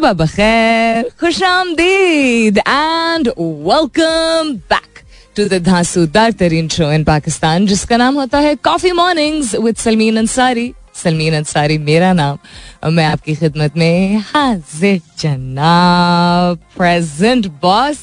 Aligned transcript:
सुबह 0.00 0.12
बखैर 0.12 1.08
खुश 1.20 1.42
आमदीद 1.42 2.58
and 2.58 3.28
welcome 3.38 4.52
back 4.70 5.00
to 5.36 5.44
the 5.48 5.60
धांसूदार 5.64 6.32
तरीन 6.40 6.68
शो 6.68 6.90
इन 6.92 7.04
पाकिस्तान 7.04 7.66
जिसका 7.66 7.96
नाम 7.96 8.14
होता 8.14 8.38
है 8.38 8.54
coffee 8.64 8.92
mornings 8.92 9.54
with 9.54 9.76
Salmeen 9.76 10.18
Ansari 10.18 10.72
Salmeen 11.02 11.34
Ansari 11.36 11.78
मेरा 11.90 12.12
नाम 12.12 12.38
और 12.84 12.90
मैं 12.90 13.06
आपकी 13.06 13.34
खिदमत 13.34 13.76
में 13.76 14.16
हाजिर 14.32 15.00
जनाब 15.20 16.58
present 16.76 17.46
boss 17.62 17.98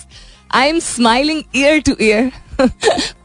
I 0.52 0.70
am 0.70 0.80
smiling 0.80 1.44
ear 1.56 1.80
to 1.80 1.96
ear 2.02 2.32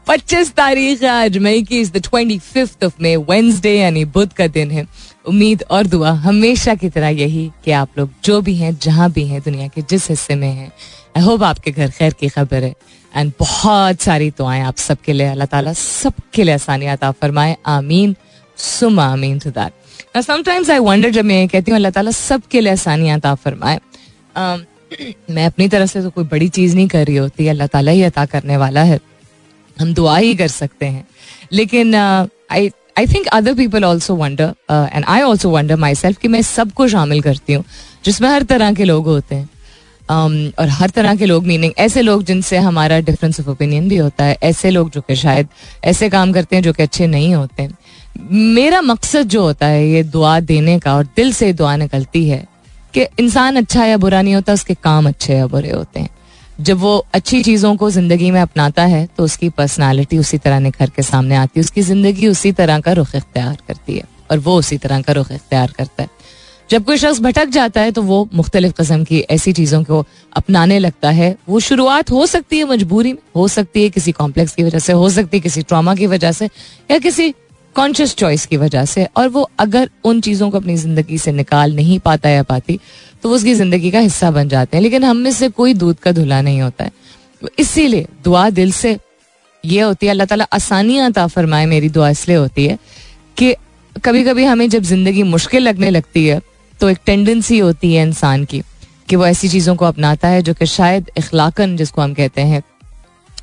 पच्चीस 0.07 0.51
तारीख 0.53 1.03
है 1.03 1.09
आज, 1.09 1.37
मई 1.37 1.61
की 1.63 1.79
is 1.81 1.91
the 1.91 2.01
twenty 2.03 2.39
fifth 2.39 2.83
of 2.83 2.93
May 3.01 3.15
Wednesday 3.29 3.77
यानी 3.77 4.05
बुध 4.15 4.33
का 4.33 4.47
दिन 4.47 4.71
है। 4.71 4.87
उम्मीद 5.25 5.63
और 5.71 5.87
दुआ 5.87 6.11
हमेशा 6.11 6.75
की 6.75 6.89
तरह 6.89 7.07
यही 7.09 7.51
कि 7.65 7.71
आप 7.71 7.89
लोग 7.97 8.09
जो 8.23 8.41
भी 8.41 8.55
हैं 8.55 8.77
जहाँ 8.81 9.11
भी 9.11 9.27
हैं 9.27 9.41
दुनिया 9.41 9.67
के 9.67 9.81
जिस 9.81 10.09
हिस्से 10.09 10.35
में 10.35 10.47
हैं 10.47 10.71
आई 11.17 11.23
होप 11.23 11.43
आपके 11.43 11.71
घर 11.71 11.89
खैर 11.89 12.13
की 12.13 12.27
खबर 12.27 12.63
है। 12.63 12.73
एंड 13.15 13.31
बहुत 13.39 14.01
सारी 14.01 14.29
दुआएँ 14.29 14.61
आप 14.61 14.77
सबके 14.77 15.13
लिए 15.13 15.27
अल्लाह 15.27 15.47
ताला 15.47 15.73
सबके 15.73 16.43
लिए 16.43 16.53
आसानियात 16.53 17.03
आप 17.03 17.15
फरमाए। 17.21 17.55
आमीन। 17.65 18.15
सुम 18.57 18.99
आमीन 18.99 19.39
टू 19.39 19.51
समटाइम्स 20.21 20.69
आई 20.69 20.79
वंडर 20.79 21.09
जब 21.09 21.25
मैं 21.25 21.47
कहती 21.47 21.71
हूँ 21.71 21.75
अल्लाह 21.75 21.91
ताला 21.91 22.11
सबके 22.11 22.61
लिए 22.61 22.73
आसानियात 22.73 23.25
आप 23.25 23.37
फरमाए। 23.37 23.79
Um, 24.37 24.59
मैं 25.29 25.45
अपनी 25.45 25.67
तरफ़ 25.67 25.91
से 25.91 26.01
तो 26.01 26.09
कोई 26.09 26.23
बड़ी 26.23 26.47
चीज़ 26.49 26.75
नहीं 26.75 26.87
कर 26.87 27.05
रही 27.05 27.15
होती 27.15 27.47
अल्लाह 27.47 27.67
ताला 27.67 27.91
ही 27.91 28.03
अता 28.03 28.25
करने 28.25 28.57
वाला 28.57 28.83
है। 28.83 28.99
हम 29.77 29.93
दुआ 29.93 30.17
ही 30.17 30.35
कर 30.35 30.47
सकते 30.47 30.85
हैं। 30.85 31.07
लेकिन 31.51 31.95
I 32.51 32.69
I 32.99 33.07
think 33.07 33.27
other 33.27 33.53
people 33.53 33.83
also 33.85 34.15
wonder 34.15 34.53
and 34.71 35.05
I 35.07 35.21
also 35.21 35.49
wonder 35.49 35.75
myself 35.95 36.17
कि 36.17 36.27
मैं 36.27 36.41
सबको 36.41 36.87
शामिल 36.87 37.21
करती 37.21 37.53
हूँ 37.53 37.63
जिसमें 38.05 38.29
हर 38.29 38.43
तरह 38.43 38.73
के 38.73 38.83
लोग 38.83 39.05
होते 39.05 39.35
हैं। 39.35 39.49
Um, 40.03 40.59
और 40.59 40.69
हर 40.69 40.89
तरह 40.89 41.15
के 41.15 41.25
लोग 41.25 41.45
मीनिंग 41.45 41.73
ऐसे 41.77 42.01
लोग 42.01 42.23
जिनसे 42.23 42.57
हमारा 42.57 42.99
डिफरेंस 42.99 43.39
ऑफ़ 43.39 43.49
ओपिनियन 43.49 43.89
भी 43.89 43.97
होता 43.97 44.23
है 44.23 44.37
ऐसे 44.43 44.69
लोग 44.69 44.89
जो 44.91 45.01
कि 45.01 45.15
शायद 45.15 45.47
ऐसे 45.83 46.09
काम 46.09 46.31
करते 46.31 46.55
हैं 46.55 46.63
जो 46.63 46.73
कि 46.73 46.83
अच्छे 46.83 47.07
नहीं 47.07 47.35
होते। 47.35 47.69
मेरा 48.31 48.81
मकसद 48.81 49.21
जो 49.21 49.41
होता 49.41 49.65
है 49.65 49.87
ये 49.89 50.03
दुआ 50.03 50.39
देने 50.39 50.79
का 50.79 50.95
और 50.95 51.03
दिल 51.05 51.31
से 51.33 51.53
दुआ 51.53 51.75
निकलती 51.75 52.29
है 52.29 52.43
कि 52.93 53.05
इंसान 53.19 53.55
अच्छा 53.55 53.85
या 53.85 53.97
बुरा 53.97 54.21
नहीं 54.21 54.35
होता 54.35 54.53
उसके 54.53 54.73
काम 54.73 55.07
अच्छे 55.07 55.35
या 55.35 55.47
बुरे 55.47 55.71
होते 55.71 55.99
हैं। 55.99 56.09
जब 56.59 56.77
वो 56.77 56.97
अच्छी 57.13 57.41
चीज़ों 57.43 57.75
को 57.75 57.89
ज़िंदगी 57.89 58.31
में 58.31 58.39
अपनाता 58.41 58.83
है 58.85 59.05
तो 59.17 59.23
उसकी 59.23 59.49
पर्सनालिटी 59.51 60.17
उसी 60.17 60.37
तरह 60.37 60.59
निखर 60.59 60.89
के 60.89 61.01
सामने 61.03 61.35
आती 61.35 61.59
है। 61.59 61.63
उसकी 61.63 61.81
ज़िंदगी 61.81 62.27
उसी 62.27 62.51
तरह 62.53 62.79
का 62.79 62.91
रुख 62.93 63.15
इख्तियार 63.15 63.57
करती 63.67 63.95
है 63.95 64.03
और 64.31 64.39
वो 64.39 64.57
उसी 64.57 64.77
तरह 64.77 65.01
का 65.01 65.13
रुख 65.13 65.31
इख्तियार 65.31 65.71
करता 65.77 66.03
है। 66.03 66.09
जब 66.69 66.83
कोई 66.85 66.97
शख्स 66.97 67.19
भटक 67.21 67.47
जाता 67.49 67.81
है 67.81 67.91
तो 67.91 68.01
वो 68.01 68.27
मुख्तलिफ़ 68.33 68.73
कस्म 68.73 69.03
की 69.03 69.19
ऐसी 69.31 69.53
चीज़ों 69.53 69.83
को 69.83 70.05
अपनाने 70.35 70.77
लगता 70.79 71.09
है। 71.11 71.35
वो 71.49 71.59
शुरुआत 71.59 72.11
हो 72.11 72.25
सकती 72.25 72.57
है 72.57 72.65
मजबूरी 72.65 73.13
में, 73.13 73.19
हो 73.35 73.47
सकती 73.47 73.83
है 73.83 73.89
किसी 73.89 74.11
कॉम्प्लेक्स 74.11 74.55
की 74.55 74.63
वजह 74.63 74.79
से, 74.79 74.93
हो 74.93 75.09
सकती 75.09 75.37
है 75.37 75.41
किसी 75.41 75.61
ट्रामा 75.63 75.95
की 75.95 76.07
वजह 76.07 76.31
से, 76.31 76.49
या 76.91 76.97
किसी 76.99 77.33
कॉन्शियस 77.75 78.15
चॉइस 78.15 78.45
की 78.45 78.57
वजह 78.57 78.85
से, 78.85 79.07
और 79.07 79.27
वो 79.29 79.49
अगर 79.59 79.89
उन 80.05 80.21
चीज़ों 80.21 80.49
को 80.51 80.57
अपनी 80.57 80.75
ज़िंदगी 80.77 81.17
से 81.17 81.31
निकाल 81.33 81.75
नहीं 81.75 81.99
पाता 82.01 82.29
या 82.29 82.43
पाती 82.45 82.79
तो 83.23 83.29
वो 83.29 83.35
उसकी 83.35 83.53
ज़िंदगी 83.55 83.91
का 83.91 83.99
हिस्सा 83.99 84.31
बन 84.31 84.49
जाते 84.49 84.77
हैं। 84.77 84.81
लेकिन 84.83 85.03
हम 85.03 85.17
में 85.17 85.31
से 85.31 85.49
कोई 85.51 85.73
दूध 85.75 85.99
का 85.99 86.11
धुला 86.11 86.41
नहीं 86.41 86.61
होता 86.61 86.83
है। 86.83 86.91
तो 87.41 87.49
इसीलिए 87.59 88.07
दुआ 88.23 88.49
दिल 88.51 88.71
से 88.73 88.97
ये 89.63 89.81
होती 89.81 90.05
है, 90.05 90.09
अल्लाह 90.11 90.27
ताला 90.27 90.47
आसानियाँ 90.53 91.09
अता 91.09 91.25
फरमाए, 91.27 91.65
मेरी 91.67 91.89
दुआ 91.89 92.09
इसलिए 92.09 92.37
होती 92.37 92.65
है 92.65 92.77
कि 93.37 93.55
कभी 93.95 94.23
कभी 94.23 94.43
हमें 94.45 94.67
जब 94.69 94.83
ज़िंदगी 94.83 95.23
मुश्किल 95.25 95.63
लगने 95.63 95.89
लगती 95.89 96.25
है 96.27 96.41
तो 96.79 96.89
एक 96.89 96.97
टेंडेंसी 97.05 97.57
होती 97.59 97.93
है 97.93 98.03
इंसान 98.03 98.45
की 98.45 98.61
कि 99.09 99.15
वो 99.15 99.25
ऐसी 99.25 99.49
चीज़ों 99.49 99.75
को 99.75 99.85
अपनाता 99.85 100.27
है 100.27 100.41
जो 100.41 100.53
कि 100.53 100.65
शायद 100.67 101.09
इखलाकन 101.17 101.75
जिसको 101.77 102.01
हम 102.01 102.13
कहते 102.13 102.41
हैं, 102.41 102.61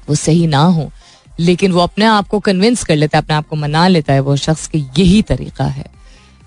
वो 0.08 0.14
सही 0.16 0.47
ना 0.47 0.62
हो। 0.62 0.91
लेकिन 1.40 1.72
वो 1.72 1.80
अपने 1.80 2.04
आप 2.04 2.28
को 2.28 2.38
कन्विंस 2.40 2.84
कर 2.84 2.96
लेता 2.96 3.18
है, 3.18 3.22
अपने 3.22 3.34
आप 3.36 3.48
को 3.48 3.56
मना 3.56 3.86
लेता 3.88 4.12
है, 4.12 4.20
वो 4.20 4.36
शख्स 4.38 4.66
कि 4.66 4.78
यही 4.98 5.22
तरीका 5.24 5.64
है। 5.66 5.84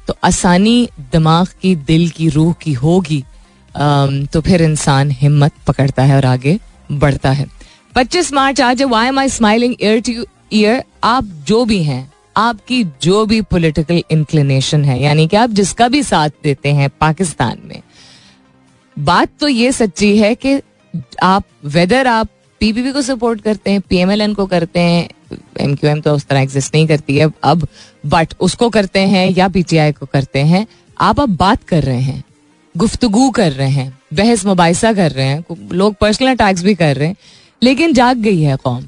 तो 0.07 0.15
आसानी 0.23 0.87
दिमाग 1.11 1.47
की, 1.61 1.75
दिल 1.77 2.09
की, 2.09 2.29
रूह 2.29 2.53
की 2.61 2.73
होगी 2.75 3.23
तो 3.75 4.41
फिर 4.41 4.61
इंसान 4.61 5.11
हिम्मत 5.11 5.51
पकड़ता 5.67 6.03
है 6.03 6.15
और 6.15 6.25
आगे 6.25 6.57
बढ़ता 6.91 7.31
है। 7.31 7.45
पच्चीस 7.95 8.31
मार्च, 8.33 8.61
आज 8.61 8.81
why 8.83 9.07
am 9.07 9.19
I 9.19 9.29
smiling 9.29 9.75
ear 9.81 9.99
to 10.01 10.25
ear 10.53 10.83
आप 11.03 11.23
जो 11.47 11.63
भी 11.65 11.81
हैं, 11.83 12.11
आपकी 12.37 12.83
जो 13.01 13.25
भी 13.25 13.41
पॉलिटिकल 13.43 14.01
इंक्लिनेशन 14.11 14.85
है, 14.85 15.01
यानी 15.01 15.27
कि 15.27 15.37
आप 15.37 15.49
जिसका 15.51 15.87
भी 15.87 16.03
साथ 16.03 16.29
देते 16.43 16.73
हैं 16.73 16.89
पाकिस्तान 17.01 17.57
में, 17.65 17.81
बात 18.97 19.29
तो 19.39 19.47
ये 19.47 19.71
सच्ची 19.71 20.17
है 20.17 20.33
कि 20.35 20.59
आप 21.23 21.43
वेदर 21.65 22.07
आप 22.07 22.29
पीपीपी 22.63 22.91
को 22.93 23.01
सपोर्ट 23.01 23.41
करते 23.41 23.71
हैं 23.71 23.81
पीएमएलएन 23.81 24.33
को 24.33 24.45
करते 24.45 24.79
हैं 24.79 25.37
एम 25.59 25.73
क्यू 25.75 25.89
एम 25.89 26.01
तो 26.01 26.13
उस 26.15 26.25
तरह 26.25 26.41
एग्जिस्ट 26.41 26.75
नहीं 26.75 26.85
करती 26.87 27.17
है, 27.17 27.29
अब 27.43 27.67
बट 28.05 28.33
उसको 28.39 28.69
करते 28.69 28.99
हैं 28.99 29.27
या 29.29 29.47
पीटीआई 29.47 29.91
को 29.91 30.05
करते 30.05 30.39
हैं। 30.41 30.65
आप 30.97 31.19
अब 31.19 31.35
बात 31.37 31.63
कर 31.63 31.83
रहे 31.83 32.01
हैं, 32.01 32.23
गुफ्तगु 32.75 33.29
कर 33.31 33.51
रहे 33.51 33.69
हैं, 33.69 33.97
बहस 34.13 34.45
मुबासा 34.45 34.93
कर 34.93 35.11
रहे 35.11 35.25
हैं 35.25 35.57
लोग 35.73 35.95
पर्सनल 35.95 36.31
अटैक्स 36.31 36.63
भी 36.63 36.75
कर 36.75 36.95
रहे 36.95 37.07
हैं, 37.07 37.15
लेकिन 37.61 37.93
जाग 37.93 38.17
गई 38.19 38.41
है 38.41 38.55
कौम। 38.63 38.85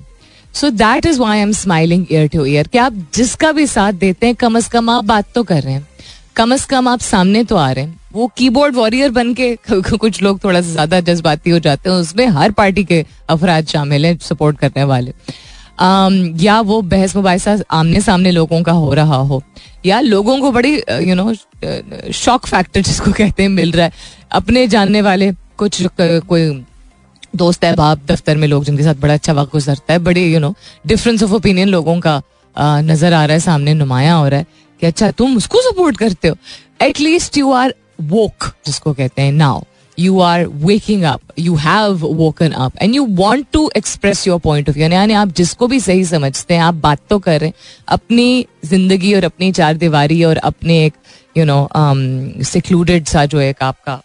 So 0.54 0.70
that 0.72 1.06
is 1.06 1.20
why 1.20 1.40
am 1.40 1.52
smiling 1.54 2.06
ear 2.12 2.28
to 2.28 2.46
ear 2.46 2.68
कि 2.68 2.78
आप 2.78 3.06
जिसका 3.16 3.52
भी 3.52 3.68
साथ 3.68 3.94
देते 3.96 4.28
हैं, 4.28 4.36
कम 4.36 4.58
अज 4.58 4.68
कम 4.68 4.90
आप 4.90 5.06
बात 5.06 5.34
तो 5.36 5.44
कर 5.44 5.62
रहे 5.62 5.74
हैं। 5.74 5.88
कम 6.36 6.54
अज 6.54 6.66
कम 6.66 6.88
आप 6.88 7.00
सामने 7.02 7.44
तो 7.44 7.56
आ 7.56 7.72
रहे 7.72 7.86
हैं। 7.86 8.00
वो 8.16 8.28
कीबोर्ड 8.38 8.76
वॉरियर 8.76 9.10
बन 9.12 9.34
के 9.34 9.56
कुछ 9.72 10.22
लोग 10.24 10.44
थोड़ा 10.44 10.62
सा 10.62 10.70
ज़्यादा 10.70 11.00
जज्बाती 11.00 11.50
हो 11.50 11.60
जाते 11.60 11.90
हैं 11.90 11.96
उसमें 11.98 12.26
हर 12.28 12.52
पार्टी 12.52 12.84
के 12.84 13.06
अफराज 13.30 13.68
शामिल 13.68 14.06
हैं 14.06 14.18
सपोर्ट 14.22 14.58
करने 14.58 14.84
वाले। 14.84 15.14
Um, 15.78 16.42
या 16.42 16.60
वो 16.62 16.82
बहस 16.82 17.16
मुबासा 17.16 17.58
आमने 17.72 18.02
सामने 18.02 18.32
लोगों 18.32 18.62
का 18.64 18.72
हो 18.72 18.94
रहा 18.94 19.16
हो। 19.16 19.42
या 19.86 20.00
लोगों 20.00 20.40
को 20.42 20.52
बड़ी 20.52 20.74
यू 21.02 21.16
नो 21.16 21.34
शॉक 22.14 22.46
फैक्टर 22.48 22.82
जिसको 22.82 23.12
कहते 23.12 23.44
हैं 23.44 23.50
मिल 23.50 23.72
रहा 23.72 23.86
है। 23.86 23.92
अपने 24.32 24.68
जानने 24.68 25.02
वाले 25.02 25.32
कुछ 25.58 25.82
कोई 26.02 26.50
दोस्त 27.36 27.64
है 27.64 27.76
बाप 27.76 28.06
दफ्तर 28.08 28.38
में 28.38 28.48
लोग 28.48 28.66
जिनके 28.66 28.84
साथ 28.84 28.96
बड़ा 28.96 29.14
अच्छा 29.14 29.34
वक्त 29.34 29.52
गुजरता 29.52 29.94
है 29.94 30.00
बड़े 30.00 30.26
you 30.26 30.40
know 30.40 30.54
difference 30.88 31.24
of 31.24 31.34
opinion 31.34 31.70
लोगों 31.70 32.00
का 32.00 32.22
uh, 32.22 32.82
नज़र 32.82 33.14
आ 33.14 33.26
रहा 33.26 33.34
है 33.34 33.40
सामने 33.40 33.74
नुमाया 33.74 34.14
हो 34.14 34.28
रहा 34.28 34.40
है 34.40 34.46
कि 34.82 34.86
अच्छा 34.86 35.12
तुम 35.12 35.38
उसको 35.38 35.62
सपोर्ट 35.62 35.98
करते 35.98 36.28
हो। 36.28 36.36
एटलीस्ट 36.82 37.38
यू 37.38 37.52
आर 37.52 37.74
वोक 38.02 38.52
जिसको 38.66 38.94
कहते 38.94 39.22
हैं 39.22 39.32
now 39.32 39.62
you 39.98 40.20
are 40.20 40.46
waking 40.48 41.04
up 41.04 41.22
you 41.40 41.56
have 41.56 42.06
woken 42.16 42.52
up 42.52 42.82
and 42.82 42.96
you 42.96 43.06
want 43.12 43.48
to 43.54 43.70
express 43.78 44.28
your 44.28 44.40
point 44.40 44.70
of 44.70 44.76
view 44.78 44.90
यानी 44.90 45.14
आप 45.14 45.34
जिसको 45.38 45.68
भी 45.68 45.80
सही 45.80 46.04
समझते 46.06 46.54
हैं, 46.54 46.62
आप 46.62 46.74
बात 46.74 47.00
तो 47.10 47.20
कर 47.20 47.40
रहे 47.40 47.50
हैं। 47.50 47.56
अपनी 47.88 48.46
ज़िंदगी 48.66 49.14
और 49.14 49.24
अपनी 49.24 49.52
चार 49.52 49.78
दीवारी 49.78 50.24
और 50.24 50.38
अपने 50.38 50.84
एक 50.86 50.94
यू 51.38 51.46
नो 51.46 51.68
सिक्लूडेड 52.44 53.06
सा 53.06 53.26
जो 53.26 53.40
एक 53.42 53.64
आपका 53.64 54.02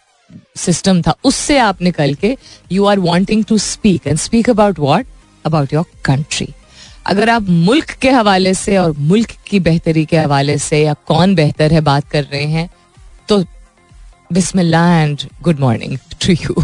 सिस्टम 0.57 1.01
था, 1.01 1.15
उससे 1.23 1.57
आप 1.57 1.81
निकल 1.81 2.13
के 2.13 2.35
you 2.71 2.85
are 2.85 2.99
wanting 2.99 3.43
to 3.45 3.57
speak 3.57 4.07
and 4.07 4.17
speak 4.17 4.49
about 4.49 4.79
what 4.79 5.05
about 5.45 5.73
your 5.73 5.85
country 6.05 6.47
अगर 7.07 7.29
आप 7.29 7.49
मुल्क 7.49 7.91
के 8.01 8.09
हवाले 8.11 8.53
से 8.53 8.77
और 8.77 8.91
मुल्क 8.99 9.31
की 9.47 9.59
बेहतरी 9.59 10.05
के 10.05 10.17
हवाले 10.17 10.57
से 10.57 10.83
या 10.83 10.93
कौन 11.07 11.35
बेहतर 11.35 11.73
है 11.73 11.81
बात 11.81 12.09
कर 12.09 12.23
रहे 12.23 12.45
हैं 12.45 12.69
तो 13.27 13.43
बिस्मिल्लाह 14.31 14.95
and 15.01 15.21
good 15.43 15.59
morning 15.59 15.97
to 16.25 16.33
you 16.33 16.63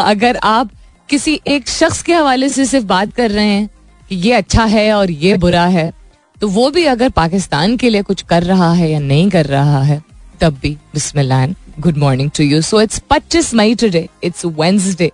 अगर 0.00 0.36
आप 0.44 0.70
किसी 1.08 1.40
एक 1.46 1.68
शख्स 1.68 2.02
के 2.02 2.14
हवाले 2.14 2.48
से 2.48 2.66
सिर्फ़ 2.66 2.86
बात 2.86 3.12
कर 3.14 3.30
रहे 3.30 3.46
हैं 3.46 3.68
कि 4.08 4.16
ये 4.16 4.32
अच्छा 4.32 4.64
है 4.64 4.92
और 4.92 5.10
ये 5.10 5.36
बुरा 5.38 5.66
है 5.76 5.92
तो 6.40 6.48
वो 6.48 6.70
भी 6.70 6.84
अगर 6.86 7.08
पाकिस्तान 7.16 7.76
के 7.76 7.90
लिए 7.90 8.02
कुछ 8.02 8.22
कर 8.28 8.42
रहा 8.42 8.72
है 8.72 8.90
या 8.90 8.98
नहीं 9.00 9.28
कर 9.30 9.46
रहा 9.46 9.82
है, 9.82 10.02
तब 10.40 10.58
भी 10.62 10.70
बिस्मिल्लाह 10.94 11.46
good 11.80 11.98
morning 11.98 12.30
to 12.36 12.44
you 12.44 12.60
so 12.62 12.80
it's 12.80 13.02
पच्चीस 13.10 13.52
मई 13.54 13.74
टुडे 13.74 14.08
इट्स 14.24 14.44
वेंसडे 14.46 15.10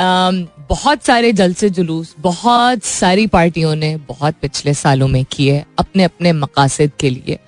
बहुत 0.00 1.04
सारे 1.04 1.32
जलसे 1.32 1.70
जुलूस, 1.70 2.14
बहुत 2.20 2.84
सारी 2.84 3.26
पार्टियों 3.26 3.74
ने 3.76 3.96
बहुत 4.08 4.34
पिछले 4.42 4.74
सालों 4.74 5.08
में 5.08 5.24
किए 5.32 5.64
अपने 5.78 6.04
अपने 6.04 6.32
मकासद 6.32 6.90
के 7.00 7.10
लिए। 7.10 7.38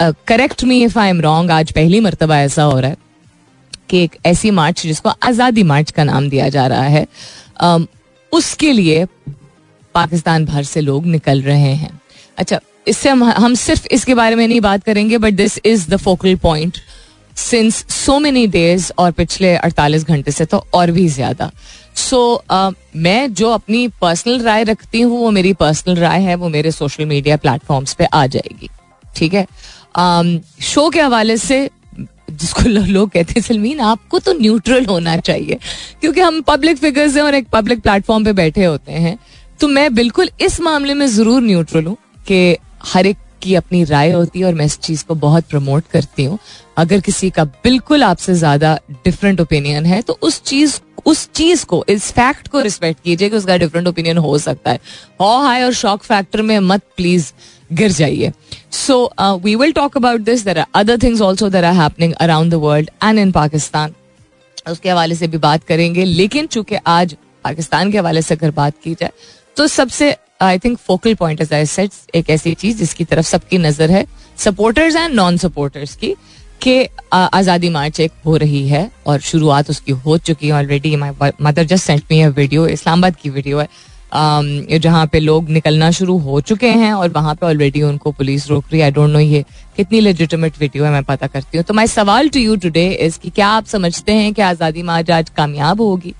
Correct 0.00 0.64
me 0.64 0.84
if 0.84 0.98
I 0.98 1.08
am 1.08 1.20
wrong 1.20 1.50
आज 1.50 1.72
पहली 1.72 2.00
मरतबा 2.00 2.38
ऐसा 2.38 2.62
हो 2.62 2.80
रहा 2.80 2.90
है 2.90 2.96
कि 3.88 4.04
एक 4.04 4.16
ऐसी 4.26 4.50
मार्च 4.50 4.82
जिसको 4.82 5.08
आज़ादी 5.08 5.62
मार्च 5.62 5.90
का 5.90 6.04
नाम 6.04 6.28
दिया 6.28 6.48
जा 6.48 6.66
रहा 6.66 6.82
है। 6.82 7.06
Um, 7.64 7.86
उसके 8.32 8.72
लिए 8.72 9.04
पाकिस्तान 9.94 10.44
भर 10.44 10.62
से 10.62 10.80
लोग 10.80 11.06
निकल 11.06 11.42
रहे 11.42 11.74
हैं। 11.74 12.00
अच्छा 12.38 12.60
इससे 12.88 13.08
हम 13.08 13.24
हम 13.24 13.54
सिर्फ़ 13.54 13.86
इसके 13.90 14.14
बारे 14.14 14.36
में 14.36 14.48
नहीं 14.48 14.60
बात 14.60 14.84
करेंगे 14.84 15.18
but 15.18 15.32
this 15.32 15.58
is 15.64 15.90
the 15.90 15.96
focal 15.96 16.36
point 16.36 16.78
since 17.36 17.84
so 17.88 18.18
many 18.18 18.46
days 18.46 18.92
और 18.98 19.12
पिछले 19.12 19.56
48 19.56 20.04
घंटे 20.04 20.30
से 20.30 20.44
तो 20.44 20.66
और 20.74 20.90
भी 20.90 21.08
ज़्यादा। 21.08 21.50
सो 21.94 22.42
so, 22.50 22.54
uh, 22.54 22.74
मैं 22.96 23.34
जो 23.34 23.50
अपनी 23.50 23.88
पर्सनल 23.88 24.40
राय 24.40 24.64
रखती 24.64 25.00
हूँ 25.00 25.18
वो 25.18 25.30
मेरी 25.30 25.52
पर्सनल 25.52 25.96
राय 25.96 26.20
है 26.20 26.34
वो 26.34 26.48
मेरे 26.48 26.70
सोशल 26.70 27.04
मीडिया 27.04 27.36
प्लेटफॉर्म्स 27.36 27.94
पे 27.94 28.04
आ 28.04 28.26
जाएगी। 28.26 28.68
ठीक 29.16 29.34
है? 29.34 29.46
शो 29.96 30.80
um, 30.80 30.92
के 30.94 31.00
हवाले 31.00 31.36
से 31.36 31.68
जिसको 32.32 32.68
लोग 32.68 33.10
कहते 33.10 33.32
हैं 33.36 33.42
सलमीन 33.42 33.80
आपको 33.80 34.18
तो 34.18 34.32
न्यूट्रल 34.32 34.84
होना 34.86 35.16
चाहिए। 35.18 35.58
क्योंकि 36.00 36.20
हम 36.20 36.40
पब्लिक 36.42 36.78
फिगर्स 36.78 37.16
हैं 37.16 37.22
और 37.22 37.34
एक 37.34 37.48
पब्लिक 37.48 37.80
प्लेटफॉर्म 37.80 38.24
पे 38.24 38.32
बैठे 38.32 38.64
होते 38.64 38.92
हैं। 38.92 39.18
तो 39.60 39.68
मैं 39.68 39.94
बिल्कुल 39.94 40.30
इस 40.40 40.60
मामले 40.60 40.94
में 40.94 41.06
ज़रूर 41.08 41.42
न्यूट्रल 41.42 41.84
हूँ 41.86 41.96
कि 42.26 42.56
हर 42.84 43.06
एक 43.06 43.16
की 43.42 43.54
अपनी 43.54 43.82
राय 43.84 44.10
होती 44.10 44.40
है 44.40 44.46
और 44.46 44.54
मैं 44.54 44.64
इस 44.66 44.78
चीज़ 44.78 45.04
को 45.04 45.14
बहुत 45.16 45.44
प्रमोट 45.44 45.84
करती 45.92 46.24
हूँ। 46.24 46.38
अगर 46.76 47.00
किसी 47.00 47.30
का 47.30 47.44
बिल्कुल 47.44 48.02
आपसे 48.04 48.34
ज़्यादा 48.34 48.74
डिफरेंट 49.04 49.40
ओपिनियन 49.40 49.86
है 49.86 50.00
तो 50.02 50.18
उस 50.22 50.42
चीज़ 50.42 50.80
उस 51.06 51.28
चीज़ 51.34 51.64
को 51.66 51.84
इस 51.88 52.10
फैक्ट 52.12 52.48
को 52.48 52.60
रिस्पेक्ट 52.60 53.02
कीजिए 53.04 53.28
कि 53.30 53.36
उसका 53.36 53.56
डिफरेंट 53.58 53.88
ओपिनियन 53.88 54.18
हो 54.18 54.36
सकता 54.38 54.70
है। 54.70 54.80
हो 55.20 55.38
हाई 55.38 55.62
और 55.62 55.72
शॉक 55.74 56.02
फैक्टर 56.02 56.42
में 56.42 56.58
मत 56.60 56.82
प्लीज़ 56.96 57.32
गिर 57.72 57.92
जाइए। 57.92 58.32
So 58.72 59.12
we 59.44 59.54
will 59.56 59.72
talk 59.72 59.96
about 59.96 60.20
this 60.22 60.44
there 60.44 60.58
are 60.58 60.66
other 60.74 60.98
things 61.02 61.20
also 61.20 61.48
there 61.50 61.64
are 61.64 61.74
happening 61.74 62.12
around 62.14 62.52
the 62.52 62.54
world 62.62 62.90
and 63.04 63.18
in 63.18 63.32
Pakistan 63.32 63.94
उसके 64.70 64.90
हवाले 64.90 65.14
से 65.14 65.26
भी 65.26 65.38
बात 65.38 65.64
करेंगे, 65.64 66.04
लेकिन 66.04 66.46
चूँकि 66.46 66.76
आज 66.86 67.16
पाकिस्तान 67.44 67.90
के 67.92 67.98
हवाले 67.98 68.22
से 68.22 68.34
अगर 68.34 68.50
बात 68.52 68.74
की 68.84 68.94
जाए 68.94 69.10
तो 69.56 69.66
सबसे 69.68 70.14
आई 70.42 70.58
थिंक 70.58 70.78
फोकल 70.80 71.14
पॉइंट 71.14 71.40
एक 72.14 72.30
ऐसी 72.30 72.54
चीज़ 72.54 72.76
जिसकी 72.78 73.04
तरफ़ 73.04 73.26
सबकी 73.26 73.58
नज़र 73.58 73.90
है 73.90 74.06
सपोर्टर्स 74.38 74.96
एंड 74.96 75.14
नॉन 75.14 75.36
सपोर्टर्स 75.38 75.94
की 75.96 76.14
कि 76.62 76.86
आज़ादी 77.12 77.68
मार्च 77.70 78.00
एक 78.00 78.12
हो 78.26 78.36
रही 78.36 78.66
है 78.68 78.90
और 79.06 79.20
शुरुआत 79.20 79.70
उसकी 79.70 79.92
हो 80.04 80.16
चुकी 80.18 80.46
है 80.46 80.52
already 80.54 80.94
my 80.96 81.30
mother 81.42 81.64
just 81.64 81.84
sent 81.84 82.02
me 82.10 82.20
a 82.22 82.28
video 82.30 82.66
Islamabad 82.68 83.16
की 83.22 83.30
वीडियो 83.30 83.58
है। 83.58 83.68
जहाँ 84.12 85.06
पे 85.06 85.20
लोग 85.20 85.48
निकलना 85.50 85.90
शुरू 85.90 86.16
हो 86.18 86.40
चुके 86.42 86.68
हैं 86.70 86.92
और 86.92 87.08
वहाँ 87.10 87.34
पे 87.34 87.46
ऑलरेडी 87.46 87.82
उनको 87.82 88.10
पुलिस 88.12 88.48
रोक 88.48 88.64
रही 88.72 88.80
है। 88.80 88.84
आई 88.84 88.90
डोंट 88.90 89.10
नो 89.10 89.18
ये 89.18 89.44
कितनी 89.76 90.00
लेजिटिमेट 90.00 90.58
वीडियो 90.60 90.84
है, 90.84 90.90
मैं 90.92 91.02
पता 91.04 91.26
करती 91.26 91.58
हूँ। 91.58 91.64
तो 91.64 91.74
माई 91.74 91.86
सवाल 91.86 92.28
टू 92.28 92.40
यू 92.40 92.56
टुडे 92.56 92.88
इज़ 92.96 93.18
कि 93.18 93.30
क्या 93.30 93.48
आप 93.48 93.66
समझते 93.66 94.12
हैं 94.12 94.32
कि 94.34 94.42
आज़ादी 94.42 94.82
मार्च 94.82 95.10
आज 95.10 95.30
कामयाब 95.30 95.80
होगी? 95.80 96.14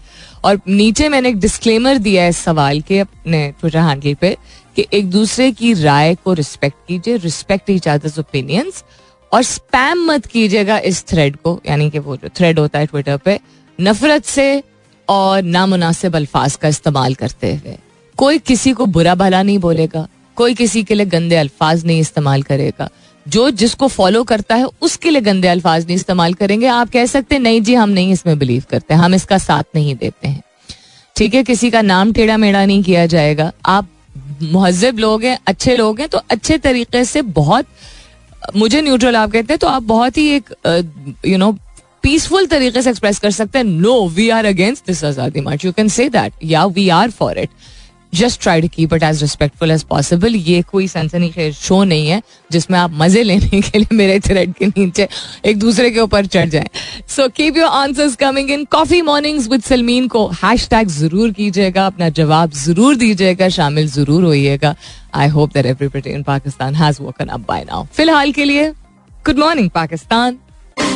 और 0.44 0.60
नीचे 0.68 1.08
मैंने 1.08 1.28
एक 1.28 1.38
डिस्क्लेमर 1.40 1.98
दिया 1.98 2.22
है 2.22 2.28
इस 2.28 2.38
सवाल 2.38 2.80
के 2.80 2.98
अपने 2.98 3.46
ट्विटर 3.60 3.78
हैंडल 3.78 4.14
पे 4.14 4.36
कि 4.76 4.86
एक 4.92 5.10
दूसरे 5.10 5.50
की 5.52 5.72
राय 5.74 6.14
को 6.14 6.32
रिस्पेक्ट 6.34 6.76
कीजिए 6.88 7.16
रिस्पेक्ट 7.18 7.70
ईच 7.70 7.88
अदर्स 7.88 8.18
ओपिनियंस 8.18 8.82
और 9.32 9.42
स्पैम 9.42 10.04
मत 10.06 10.26
कीजिएगा 10.26 10.78
इस 10.80 11.04
थ्रेड 11.08 11.36
को। 11.36 11.60
यानी 11.66 11.90
कि 11.90 11.98
वो 11.98 12.16
जो 12.16 12.28
थ्रेड 12.36 12.58
होता 12.58 12.78
है 12.78 12.86
ट्विटर 12.86 13.16
पे, 13.16 13.38
नफरत 13.78 14.24
से 14.24 14.62
और 15.08 15.42
नामुनासिब 15.44 16.16
अल्फाज 16.16 16.56
का 16.56 16.68
इस्तेमाल 16.68 17.14
करते 17.14 17.52
हुए। 17.54 17.76
कोई 18.18 18.38
किसी 18.40 18.72
को 18.72 18.86
बुरा 18.88 19.14
भला 19.14 19.42
नहीं 19.42 19.58
बोलेगा, 19.58 20.06
कोई 20.36 20.54
किसी 20.54 20.82
के 20.82 20.94
लिए 20.94 21.06
गंदे 21.08 21.36
अल्फाज 21.36 21.84
नहीं 21.86 22.00
इस्तेमाल 22.00 22.42
करेगा। 22.42 22.88
जो 23.26 23.48
जिसको 23.52 23.88
फॉलो 23.88 24.22
करता 24.24 24.54
है, 24.54 24.66
उसके 24.82 25.10
लिए 25.10 25.20
गंदे 25.22 25.48
अल्फाज 25.48 25.84
नहीं 25.86 25.96
इस्तेमाल 25.96 26.34
करेंगे। 26.34 26.66
आप 26.68 26.90
कह 26.90 27.06
सकते 27.06 27.38
नहीं 27.38 27.60
जी, 27.62 27.74
हम 27.74 27.90
नहीं 27.90 28.12
इसमें 28.12 28.38
बिलीव 28.38 28.64
करते, 28.70 28.94
हम 28.94 29.14
इसका 29.14 29.38
साथ 29.40 29.64
नहीं 29.74 29.94
देते 29.96 30.28
हैं। 30.28 30.42
ठीक 31.16 31.34
है, 31.34 31.42
किसी 31.44 31.70
का 31.70 31.82
नाम 31.82 32.12
टेढ़ा 32.12 32.36
मेढ़ा 32.36 32.64
नहीं 32.66 32.82
किया 32.82 33.06
जाएगा। 33.06 33.50
आप 33.66 33.88
महजब 34.44 34.98
लोग 34.98 35.24
हैं, 35.24 35.38
अच्छे 35.46 35.76
लोग 35.76 36.00
हैं 36.00 36.08
तो 36.08 36.20
अच्छे 36.30 36.58
तरीके 36.58 37.04
से 37.04 37.22
बहुत, 37.22 37.66
मुझे 38.56 38.80
न्यूट्रल 38.82 39.16
आप 39.16 39.30
कहते 39.30 39.52
हैं 39.52 39.58
तो 39.58 39.66
आप 39.68 39.82
बहुत 39.84 40.16
ही 40.18 40.28
एक 40.28 40.54
यू 41.26 41.38
नो 41.38 41.52
पीसफुल 42.02 42.46
तरीके 42.46 42.82
से 42.82 42.90
एक्सप्रेस 42.90 43.18
कर 43.18 43.30
सकते 43.30 43.58
हैं। 43.58 43.64
No 43.64 44.08
we 44.08 44.28
are 44.30 44.46
against 44.46 44.86
this 44.86 45.04
आज़ादी 45.04 45.40
march 45.40 45.64
you 45.64 45.72
can 45.72 45.88
say 45.90 46.08
that 46.10 46.32
या 46.44 46.64
we 46.66 46.88
are 46.90 47.10
for 47.10 47.38
it 47.38 47.50
just 48.12 48.40
try 48.42 48.60
to 48.60 48.68
keep 48.68 48.94
it 48.94 49.02
as 49.02 49.20
respectful 49.22 49.70
as 49.70 49.82
possible 49.90 50.34
ये 50.36 50.60
कोई 50.62 50.88
सनसनी 50.88 51.52
शो 51.52 51.82
नहीं 51.84 52.08
है, 52.08 52.20
जिसमें 52.52 52.78
आप 52.78 52.90
मज़े 52.94 53.22
लेने 53.22 53.60
के 53.60 53.78
लिए 53.78 53.96
मेरे 53.96 54.18
थ्रेड 54.20 54.52
के 54.54 54.66
नीचे 54.66 55.06
एक 55.44 55.58
दूसरे 55.58 55.90
के 55.90 56.00
ऊपर 56.00 56.26
चढ़ 56.26 56.48
जाएँ। 56.48 56.68
So 57.08 57.28
keep 57.28 57.56
your 57.56 57.68
answers 57.68 58.16
coming 58.16 58.50
in 58.50 58.64
coffee 58.72 59.00
mornings 59.02 59.48
with 59.50 59.62
Salmeen 59.62 60.08
को 60.08 60.26
हैश 60.42 60.68
टैग 60.70 60.88
ज़रूर 60.88 61.30
कीजिएगा, 61.32 61.86
अपना 61.86 62.08
जवाब 62.10 62.50
ज़रूर 62.54 62.96
दीजिएगा, 62.96 63.48
शामिल 63.48 63.88
ज़रूर 63.88 64.24
होइएगा। 64.24 64.74
I 65.14 65.28
hope 65.28 65.52
that 65.54 65.66
everybody 65.66 66.10
in 66.10 66.22
Pakistan 66.22 66.74
has 66.74 67.02
woken 67.02 67.28
up 67.28 67.46
by 67.48 67.64
now 67.64 67.84
फ़िलहाल 67.86 68.32
के 68.32 68.44
लिए 68.44 68.70
good 69.26 69.38
morning 69.38 69.70
Pakistan 69.70 70.38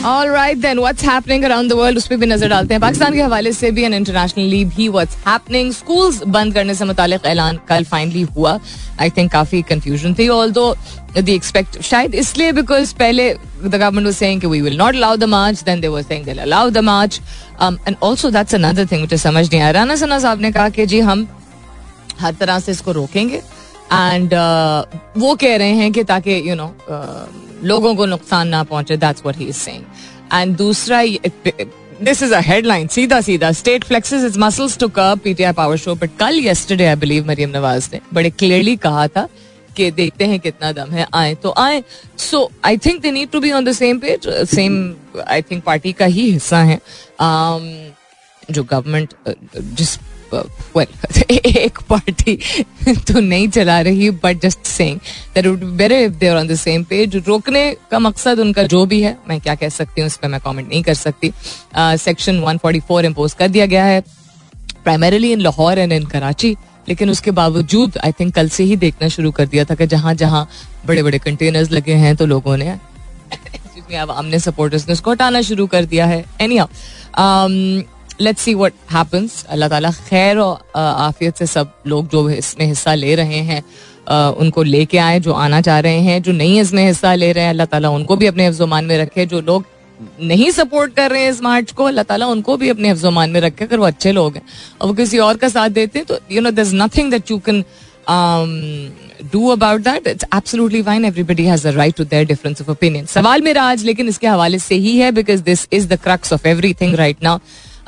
All 0.04 0.28
right 0.28 0.60
then, 0.60 0.80
what's 0.80 1.02
happening 1.02 1.44
around 1.44 1.70
the 1.70 1.76
world? 1.76 1.96
उस 1.96 2.06
पर 2.06 2.16
भी 2.16 2.26
नज़र 2.26 2.48
डालते 2.48 2.74
हैं। 2.74 2.80
पाकिस्तान 2.80 3.14
के 3.14 3.22
हवाले 3.22 3.52
से 3.52 3.70
भी 3.70 3.82
एंड 3.84 3.94
इंटरनेशनली 3.94 4.64
भी 4.64 4.88
what's 4.88 5.16
happening. 5.26 5.72
स्कूल्स 5.74 6.22
बंद 6.36 6.54
करने 6.54 6.74
से 6.74 6.84
मुतालिक 6.84 7.24
ऐलान 7.26 7.58
कल 7.68 7.84
फाइनली 7.84 8.22
हुआ। 8.36 8.58
आई 9.00 9.10
थिंक 9.16 9.30
काफ़ी 9.32 9.62
कंफ्यूजन 9.70 10.14
थी 10.18 10.28
ऑल 10.28 10.52
दो 10.52 10.74
द 11.18 11.28
एक्सपेक्ट 11.28 11.80
शायद 11.82 12.14
इसलिए 12.14 12.52
बिकॉज़ 12.52 12.94
पहले 12.98 13.32
द 13.32 13.74
गवर्नमेंट 13.74 14.06
वाज 14.06 14.14
सेइंग 14.14 14.40
कि 14.40 14.46
we 14.46 14.60
will 14.60 14.76
not 14.78 14.94
allow 14.94 15.16
the 15.16 15.24
march 15.34 15.62
then 15.62 15.80
they 15.80 15.88
were 15.88 16.02
saying 16.02 16.24
they 16.24 16.32
allow 16.40 16.70
the 16.70 16.78
march 16.90 17.20
and 17.62 17.96
also 18.04 18.30
that's 18.30 18.54
another 18.54 18.86
thing 18.92 19.00
मुझे 19.00 19.16
समझ 19.18 19.48
नहीं 19.50 19.60
आया 19.60 19.70
राना 19.70 19.96
सना 19.96 20.18
साहब 20.18 20.40
ने 20.40 20.52
कहा 20.52 20.68
कि 20.68 20.86
जी 20.86 21.00
हम 21.00 21.26
हर 22.20 22.34
तरह 22.34 22.58
से 22.58 22.72
इसको 22.72 22.92
रोकेंगे। 22.92 23.42
एंड 23.92 24.30
uh, 24.34 24.84
वो 25.16 25.34
कह 25.34 25.56
रहे 25.56 25.74
हैं 25.74 25.92
कि 25.92 26.04
ताकि 26.04 26.30
you 26.30 26.44
you 26.46 26.56
know 26.56 26.64
know, 26.66 26.94
uh, 26.94 27.45
लोगों 27.64 27.94
को 27.96 28.06
नुकसान 28.06 28.48
ना 28.48 28.62
पहुँचे 28.64 28.96
that's 28.96 29.22
what 29.22 29.36
he 29.36 29.44
is 29.44 29.56
saying 29.56 29.84
and 30.32 30.56
दूसरा 30.56 31.02
दिस 32.02 32.22
इज़ 32.22 32.34
अ 32.34 32.40
हेडलाइन 32.40 32.86
सीधा 32.88 33.20
सीधा 33.20 33.50
state 33.52 33.84
flexes 33.84 34.24
its 34.24 34.38
muscles 34.38 34.78
to 34.78 34.88
curb 34.88 35.18
PTI 35.18 35.52
power 35.52 35.76
show 35.76 35.94
but 35.94 36.10
कल 36.18 36.40
yesterday 36.46 36.86
I 36.86 36.96
believe 36.96 37.26
Maryam 37.26 37.50
Nawaz 37.50 37.88
ने 37.92 38.00
बड़े 38.14 38.30
क्लियरली 38.30 38.76
कहा 38.76 39.06
था 39.08 39.28
कि 39.76 39.90
देखते 39.90 40.24
हैं 40.24 40.38
कितना 40.40 40.72
दम 40.72 40.90
है 40.90 41.06
आए 41.14 41.34
तो 41.34 41.52
आए। 41.58 41.82
So 42.18 42.50
I 42.64 42.78
think 42.78 43.00
they 43.02 43.10
need 43.10 43.30
to 43.30 43.40
be 43.40 43.52
on 43.52 43.64
the 43.64 43.72
same 43.72 43.98
page 43.98 44.28
same 44.50 44.94
I 45.28 45.42
think 45.42 45.62
party 45.64 45.92
का 45.92 46.04
ही 46.06 46.30
हिस्सा 46.30 46.62
है। 46.62 46.78
Um, 47.20 47.62
जो 48.50 48.62
गवर्नमेंट 48.64 49.14
जिस 49.58 49.98
वेल 50.34 50.86
एक 51.30 51.78
पार्टी 51.88 52.38
तो 52.88 53.20
नहीं 53.20 53.48
चला 53.48 53.80
रही 53.80 54.10
but 54.10 54.40
just 54.42 54.66
saying 54.66 55.00
that 55.34 55.46
would 55.46 55.64
better 55.64 55.94
if 55.94 56.12
they 56.12 56.28
are 56.28 56.36
on 56.36 56.48
the 56.48 56.54
same 56.54 56.84
page 56.84 57.16
रोकने 57.28 57.76
का 57.90 57.98
मकसद 57.98 58.38
उनका 58.38 58.62
जो 58.62 58.86
भी 58.86 59.02
है 59.02 59.18
मैं 59.28 59.40
क्या 59.40 59.54
कह 59.54 59.68
सकती 59.68 60.00
हूँ 60.00 60.06
इस 60.06 60.16
पर 60.16 60.28
मैं 60.28 60.40
कमेंट 60.40 60.68
नहीं 60.68 60.82
कर 60.82 60.94
सकती। 60.94 61.32
सेक्शन 61.76 62.40
uh, 62.40 62.60
144 62.60 63.04
इम्पोज 63.04 63.34
कर 63.34 63.48
दिया 63.48 63.66
गया 63.66 63.84
है 63.84 64.00
primarily 64.84 65.32
in 65.32 65.40
Lahore 65.40 65.78
and 65.78 65.92
in 65.92 66.04
Karachi 66.04 66.56
लेकिन 66.88 67.10
उसके 67.10 67.30
बावजूद 67.30 67.98
आई 68.04 68.12
थिंक 68.12 68.34
कल 68.34 68.48
से 68.48 68.64
ही 68.64 68.76
देखना 68.76 69.08
शुरू 69.08 69.30
कर 69.30 69.46
दिया 69.46 69.64
था 69.64 69.74
कि 69.74 69.86
जहाँ 69.86 70.14
जहाँ 70.14 70.48
बड़े 70.86 71.02
बड़े 71.02 71.18
कंटेनर्स 71.18 71.70
लगे 71.70 71.94
हैं 71.94 72.16
तो 72.16 72.26
लोगों 72.26 72.56
ने 72.56 72.78
आमने 73.96 74.38
सपोर्टर्स 74.38 74.86
ने 74.86 74.92
उसको 74.92 75.10
हटाना 75.10 75.42
शुरू 75.42 75.66
कर 75.66 75.84
दिया 75.84 76.06
है। 76.06 76.24
Any 76.40 76.58
let's 78.20 78.42
see 78.42 78.54
what 78.54 78.72
happens 78.92 79.44
अल्लाह 79.48 79.68
ताला 79.68 79.90
खैर 79.90 80.38
और 80.38 80.58
आफियत 80.76 81.36
से 81.38 81.46
सब 81.46 81.72
लोग 81.86 82.08
जो 82.10 82.28
इसमें 82.30 82.66
हिस्सा 82.66 82.94
ले 82.94 83.14
रहे 83.14 83.40
हैं 83.50 83.62
आ, 84.08 84.28
उनको 84.30 84.62
लेके 84.62 84.98
आए 84.98 85.20
जो 85.20 85.32
आना 85.44 85.60
चाह 85.60 85.78
रहे 85.86 86.00
हैं 86.00 86.22
जो 86.22 86.32
नहीं 86.32 86.60
इसमें 86.60 86.86
हिस्सा 86.86 87.14
ले 87.14 87.32
रहे 87.32 87.44
हैं 87.44 87.50
अल्लाह 87.50 87.66
ताला 87.66 87.90
उनको 87.90 88.16
भी 88.16 88.26
अपने 88.26 88.46
अफजोमान 88.46 88.84
में 88.84 88.98
रखे। 88.98 89.26
जो 89.26 89.40
लोग 89.40 89.64
नहीं 90.22 90.50
सपोर्ट 90.50 90.94
कर 90.94 91.10
रहे 91.10 91.22
हैं 91.22 91.30
इस 91.30 91.42
मार्च 91.42 91.72
को 91.72 91.84
अल्लाह 91.84 92.04
ताला 92.04 92.26
उनको 92.28 92.56
भी 92.56 92.68
अपने 92.68 92.88
अफजोमान 92.90 93.30
में 93.30 93.40
रखे 93.40 93.64
अगर 93.64 93.78
वो 93.78 93.86
अच्छे 93.86 94.12
लोग 94.12 94.34
हैं। 94.36 94.42
और 94.80 94.88
वो 94.88 94.94
किसी 94.94 95.18
और 95.18 95.36
का 95.36 95.48
साथ 95.48 95.70
देते 95.70 95.98
हैं 95.98 96.06
तो 96.06 96.18
you 96.30 96.40
know 96.40 96.50
there 96.50 96.72
nothing 96.74 97.10
that 97.10 97.30
you 97.30 97.38
can 97.48 97.64
do 99.32 99.46
about 99.50 99.80
that 99.82 100.06
it's 100.06 100.24
absolutely 100.34 100.82
fine 100.82 101.04
everybody 101.04 101.44
has 101.44 101.66
right 101.68 101.96
to 101.96 102.04
their 102.04 102.26
difference 102.26 102.60
of 102.62 102.70
opinion 102.70 103.06
सवाल 103.14 103.42
मेरा 103.42 103.62
आज 103.70 103.84
लेकिन 103.84 104.08
इसके 104.08 104.26
हवाले 104.26 104.58
से 104.58 104.74
ही 104.84 104.96
है 104.98 105.10
because 105.12 105.42
this 105.44 105.66
is 105.72 105.88
the 105.88 105.98
crux 106.04 106.32
of 106.32 106.46
everything 106.48 106.94
right 106.94 107.22
now 107.22 107.38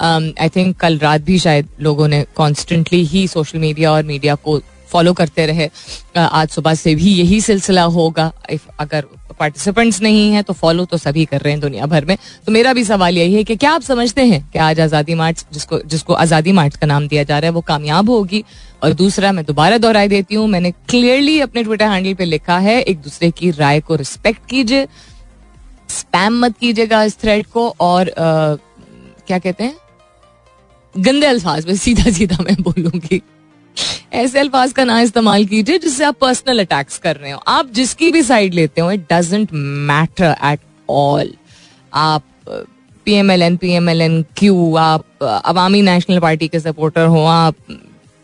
I 0.01 0.33
um, 0.39 0.57
think 0.57 0.77
कल 0.77 0.99
रात 0.99 1.21
भी 1.21 1.39
शायद 1.39 1.69
लोगों 1.81 2.09
ने 2.09 2.25
कॉन्स्टेंटली 2.37 3.05
ही 3.05 3.27
सोशल 3.29 3.59
मीडिया 3.59 3.93
और 3.93 4.03
मीडिया 4.05 4.35
को 4.35 4.61
फॉलो 4.89 5.13
करते 5.13 5.47
रहे। 5.47 5.69
Uh, 5.69 6.19
आज 6.19 6.49
सुबह 6.49 6.75
से 6.75 6.95
भी 6.95 7.15
यही 7.15 7.41
सिलसिला 7.41 7.83
होगा। 7.85 8.33
इफ़ 8.51 8.69
अगर 8.81 9.07
पार्टिसिपेंट्स 9.39 10.01
नहीं 10.03 10.31
है 10.33 10.43
तो 10.43 10.53
फॉलो 10.53 10.85
तो 10.85 10.97
सभी 10.97 11.25
कर 11.25 11.41
रहे 11.41 11.53
हैं 11.53 11.61
दुनिया 11.61 11.87
भर 11.87 12.05
में। 12.05 12.17
तो 12.47 12.53
मेरा 12.53 12.73
भी 12.73 12.85
सवाल 12.85 13.19
यही 13.19 13.35
है 13.35 13.43
कि 13.45 13.57
क्या 13.57 13.71
आप 13.71 13.83
समझते 13.83 14.25
हैं 14.27 14.41
कि 14.53 14.59
आज 14.59 14.81
आज़ादी 14.81 15.15
मार्च 15.15 15.45
जिसको 15.53 15.81
जिसको 15.81 16.15
आज़ादी 16.15 16.53
मार्च 16.53 16.77
का 16.77 16.87
नाम 16.87 17.09
दिया 17.09 17.23
जा 17.23 17.39
रहा 17.39 17.49
है 17.49 17.55
वो 17.55 17.61
कामयाब 17.61 18.11
होगी? 18.11 18.45
और 18.83 18.93
दूसरा 18.93 19.33
मैं 19.33 19.45
दोबारा 19.45 19.79
दोहराई 19.79 20.09
देती 20.09 20.35
हूँ 20.35 20.47
मैंने 20.49 20.71
क्लियरली 20.89 21.39
अपने 21.41 21.63
ट्विटर 21.65 21.89
हैंडल 21.89 22.15
पर 22.15 22.27
लिखा 22.27 22.59
है 22.61 22.81
एक 22.83 23.01
दूसरे 23.01 23.31
की 23.31 23.51
राय 23.51 23.81
को 23.81 23.97
रिस्पेक्ट 23.97 24.49
कीजिए 24.51 24.87
स्पैम 25.91 26.39
मत 26.45 26.57
कीजिएगा 26.59 27.03
इस 27.03 27.19
थ्रेड 27.21 27.47
को 27.47 27.69
और 27.81 28.07
uh, 28.09 28.59
क्या 29.27 29.39
कहते 29.39 29.65
हैं? 29.65 29.75
गंदे 30.95 31.27
अल्फाज 31.27 31.67
में 31.67 31.75
सीधा 31.77 32.11
सीधा 32.11 32.37
मैं 32.43 32.55
बोलूँगी। 32.63 33.21
ऐसे 34.13 34.39
अल्फाज 34.39 34.73
का 34.73 34.85
ना 34.85 35.01
इस्तेमाल 35.01 35.45
कीजिए 35.47 35.79
जिससे 35.79 36.05
आप 36.05 36.17
पर्सनल 36.21 36.61
अटैक्स 36.61 36.99
कर 36.99 37.17
रहे 37.17 37.33
हो। 37.33 37.41
आप 37.49 37.71
जिसकी 37.75 38.11
भी 38.13 38.23
साइड 38.23 38.55
लेते 38.55 38.81
हो 38.81 38.91
it 38.93 39.13
doesn't 39.13 39.53
matter 39.53 40.35
at 40.45 40.61
all 40.89 41.33
आप 41.93 42.23
P 43.07 43.13
M 43.15 43.31
L 43.31 43.43
N 43.43 43.57
P 43.57 43.71
M 43.73 43.89
L 43.89 44.01
N 44.03 44.23
Q 44.37 44.75
आप 44.77 45.23
अवामी 45.23 45.83
नेशनल 45.83 46.19
पार्टी 46.21 46.49
के 46.49 46.61
सपोर्टर 46.61 47.07
हो, 47.07 47.25
आप 47.25 47.55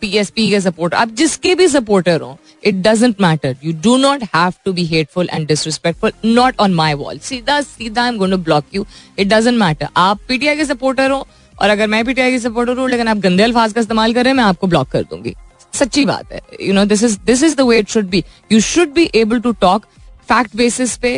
पी 0.03 0.11
एस 0.19 0.31
पी 0.31 0.49
के 0.51 0.61
सपोर्टर 0.61 0.97
आप 0.97 1.11
जिसके 1.19 1.55
भी 1.55 1.69
सपोर्टर 1.69 2.21
हो 2.21 2.37
it 2.65 2.75
doesn't 2.83 3.21
matter 3.21 3.57
you 3.65 3.73
do 3.83 3.97
not 3.97 4.23
have 4.35 4.53
to 4.65 4.73
be 4.73 4.85
hateful 4.87 5.29
and 5.33 5.47
disrespectful 5.49 6.13
not 6.25 6.61
on 6.61 6.75
my 6.75 6.95
wall 6.95 7.19
सीधा 7.23 7.61
सीधा 7.61 8.03
I 8.03 8.09
am 8.09 8.19
going 8.19 8.35
to 8.35 8.39
block 8.43 8.65
you 8.75 8.87
it 9.19 9.29
doesn't 9.29 9.59
matter 9.59 9.89
आप 9.97 10.21
पीटीआई 10.29 10.57
के 10.57 10.65
supporter 10.65 11.11
हो 11.11 11.27
और 11.59 11.71
अगर 11.71 11.87
मैं 11.87 12.05
पीटीआई 12.05 12.31
की 12.31 12.39
सपोर्टर 12.39 12.79
हूँ 12.79 12.89
लेकिन 12.91 13.09
आप 13.09 13.19
गंदे 13.19 13.43
अल्फाज 13.43 13.73
का 13.73 13.81
इस्तेमाल 13.81 14.15
कर 14.15 14.25
रहे 14.25 14.31
हैं, 14.31 14.37
मैं 14.37 14.45
आपको 14.45 14.67
ब्लॉक 14.67 14.89
कर 14.89 15.03
दूँगी। 15.03 15.35
सच्ची 15.75 16.05
बात 16.05 16.33
है। 16.33 16.41
You 16.63 16.73
know 16.75 16.85
this 16.85 17.03
is 17.03 17.19
this 17.27 17.43
is 17.43 17.57
the 17.57 17.61
way 17.61 17.79
it 17.79 17.89
should 17.91 18.09
be 18.09 18.23
you 18.53 18.61
should 18.63 18.93
be 18.95 19.11
able 19.15 19.41
to 19.41 19.53
talk 19.61 19.87
fact 20.29 20.57
basis 20.57 20.97
पे 20.97 21.15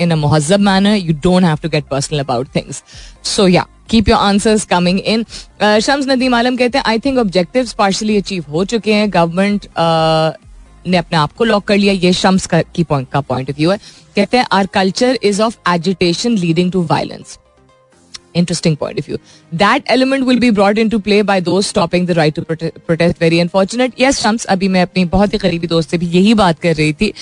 इन 0.00 0.10
a 0.10 0.16
मुहजब 0.16 0.60
manner 0.60 0.96
you 0.96 1.14
don't 1.22 1.44
have 1.44 1.58
to 1.62 1.68
get 1.68 1.84
personal 1.90 2.20
about 2.20 2.48
things 2.56 2.82
so 3.26 3.46
yeah 3.48 3.66
keep 3.90 4.08
your 4.08 4.18
answers 4.18 4.64
coming 4.66 5.00
in 5.00 5.24
Shams 5.80 6.08
Nadeem 6.08 6.34
Alam 6.34 6.56
कहते 6.56 6.78
हैं 6.78 6.84
I 6.88 6.98
think 6.98 7.18
objectives 7.18 7.72
partially 7.74 8.16
achieve 8.16 8.44
हो 8.50 8.64
चुके 8.64 8.94
हैं. 8.94 9.10
Government 9.10 9.66
ने 10.86 10.96
अपने 10.96 11.18
आप 11.18 11.32
को 11.32 11.44
लॉक 11.44 11.64
कर 11.64 11.76
लिया. 11.76 11.92
ये 11.94 12.12
शम्स 12.12 12.46
का 12.46 12.62
पॉइंट 12.80 13.16
ऑफ़ 13.16 13.32
व्यू 13.32 13.70
है। 13.70 13.78
कहते 14.16 14.36
हैं 14.36 14.46
our 14.52 14.66
culture 14.74 15.18
is 15.22 15.42
of 15.42 15.56
agitation 15.70 16.36
leading 16.38 16.72
to 16.72 16.82
violence 16.86 17.38
interesting 18.34 18.76
point 18.76 18.98
of 18.98 19.06
view. 19.06 19.18
That 19.52 19.82
element 19.86 20.26
will 20.26 20.38
be 20.38 20.50
brought 20.50 20.78
into 20.78 20.98
play 21.00 21.22
by 21.22 21.40
those 21.40 21.66
stopping 21.66 22.06
the 22.06 22.14
right 22.14 22.34
to 22.34 22.44
protest. 22.44 23.18
Very 23.18 23.40
unfortunate. 23.40 23.94
Yes, 23.96 24.20
Shams, 24.20 24.46
अभी 24.46 24.68
मैं 24.68 24.82
अपनी 24.82 25.04
बहुत 25.14 25.32
ही 25.32 25.38
करीबी 25.38 25.66
दोस्त 25.66 25.90
से 25.90 25.98
भी 25.98 26.06
यही 26.08 26.34
बात 26.34 26.58
कर 26.60 26.74
रही 26.76 26.92
थी 26.92 27.12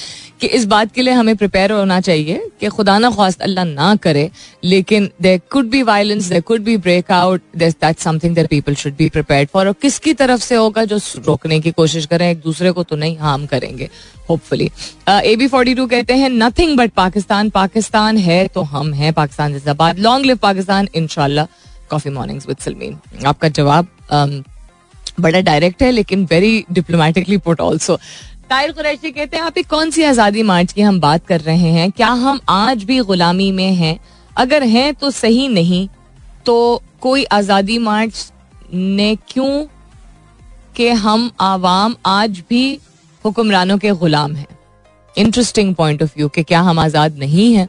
कि 0.41 0.47
इस 0.59 0.65
बात 0.67 0.93
के 0.93 1.03
लिए 1.03 1.15
हमें 1.15 1.37
प्रिपेयर 1.37 1.73
होना 1.73 2.01
चाहिए 2.01 2.41
कि 2.61 2.69
खुदा 2.69 2.99
ना 2.99 3.11
ख्वास्त 3.11 3.43
अल्लाह 3.43 3.65
ना 3.65 3.95
करे 4.03 4.31
लेकिन 4.65 5.11
there 5.23 5.41
could 5.53 5.67
be 5.71 5.83
violence 5.83 6.29
there 6.29 6.41
could 6.51 6.61
be 6.65 6.77
break 6.87 7.11
out 7.13 7.43
that 7.57 7.99
something 7.99 8.35
that 8.35 8.49
people 8.51 8.75
should 8.83 8.97
be 8.97 9.09
prepare 9.09 9.47
for 9.53 9.67
और 9.67 9.75
किसकी 9.83 10.15
तरफ़ 10.23 10.41
से 10.43 10.57
होगा 10.57 10.85
जो 10.85 10.99
रोकने 11.27 11.61
की 11.61 11.71
कोशिश 11.73 12.07
करें 12.07 12.31
एक 12.31 12.41
दूसरे 12.41 12.71
को 12.73 12.83
तो 12.83 12.97
नहीं 12.97 13.17
हार्म 13.19 13.47
करेंगे 13.47 13.89
hopefully 14.31 14.71
A 15.09 15.35
B 15.37 15.47
forty 15.49 15.75
two 15.75 15.87
कहते 15.87 16.15
हैं 16.17 16.29
नथिंग 16.31 16.77
बट 16.77 16.93
पाकिस्तान 16.97 17.51
पाकिस्तान 17.51 18.17
है 18.29 18.47
तो 18.55 18.63
हम 18.75 18.93
हैं 18.95 19.13
पाकिस्तान 19.13 19.53
जिंदाबाद 19.53 19.99
लॉन्ग 19.99 20.27
लिव 20.27 20.37
पाकिस्तान 20.43 20.89
इनशाला 21.01 21.47
कॉफ़ी 21.91 22.11
मॉर्निंग्स 22.11 22.49
विद 22.49 22.57
सलमीन 22.61 22.99
आपका 23.27 23.49
जवाब 23.51 23.87
um, 24.13 24.43
बड़ा 25.21 25.41
डायरेक्ट 25.41 25.83
है 25.83 25.91
लेकिन 25.91 26.25
very 26.31 26.65
diplomatically 26.73 27.37
put 27.39 27.61
also 27.61 27.99
Tahir 28.51 28.73
Qureshi 28.73 29.11
कहते 29.11 29.37
हैं 29.37 29.45
आप 29.45 29.59
एक 29.59 29.67
कौन 29.69 29.91
सी 29.91 30.03
आज़ादी 30.03 30.43
मार्च 30.43 30.73
की 30.73 30.83
हम 30.83 31.01
बात 31.01 31.27
कर 31.27 31.41
रहे 31.41 31.71
हैं? 31.73 31.91
क्या 31.91 32.09
हम 32.09 32.41
आज 32.49 32.85
भी 32.85 32.99
गुलामी 33.01 33.51
में 33.53 33.73
हैं? 33.75 33.99
अगर 34.37 34.63
हैं 34.63 34.95
तो 34.95 35.11
सही 35.11 35.47
नहीं 35.49 35.89
तो 36.47 36.83
कोई 37.01 37.25
आज़ादी 37.33 37.79
मार्च 37.79 38.33
ने 38.75 39.15
क्यों 39.29 39.65
कि 40.77 40.89
हम 41.05 41.31
आवाम 41.41 41.95
आज 42.07 42.43
भी 42.49 42.79
हुक्मरानों 43.25 43.79
के 43.79 43.91
गुलाम 43.93 44.35
हैं? 44.35 44.47
इंटरेस्टिंग 45.15 45.75
पॉइंट 45.75 46.03
ऑफ़ 46.03 46.13
व्यू 46.17 46.29
कि 46.29 46.43
क्या 46.43 46.61
हम 46.61 46.79
आज़ाद 46.79 47.19
नहीं 47.19 47.53
हैं? 47.55 47.69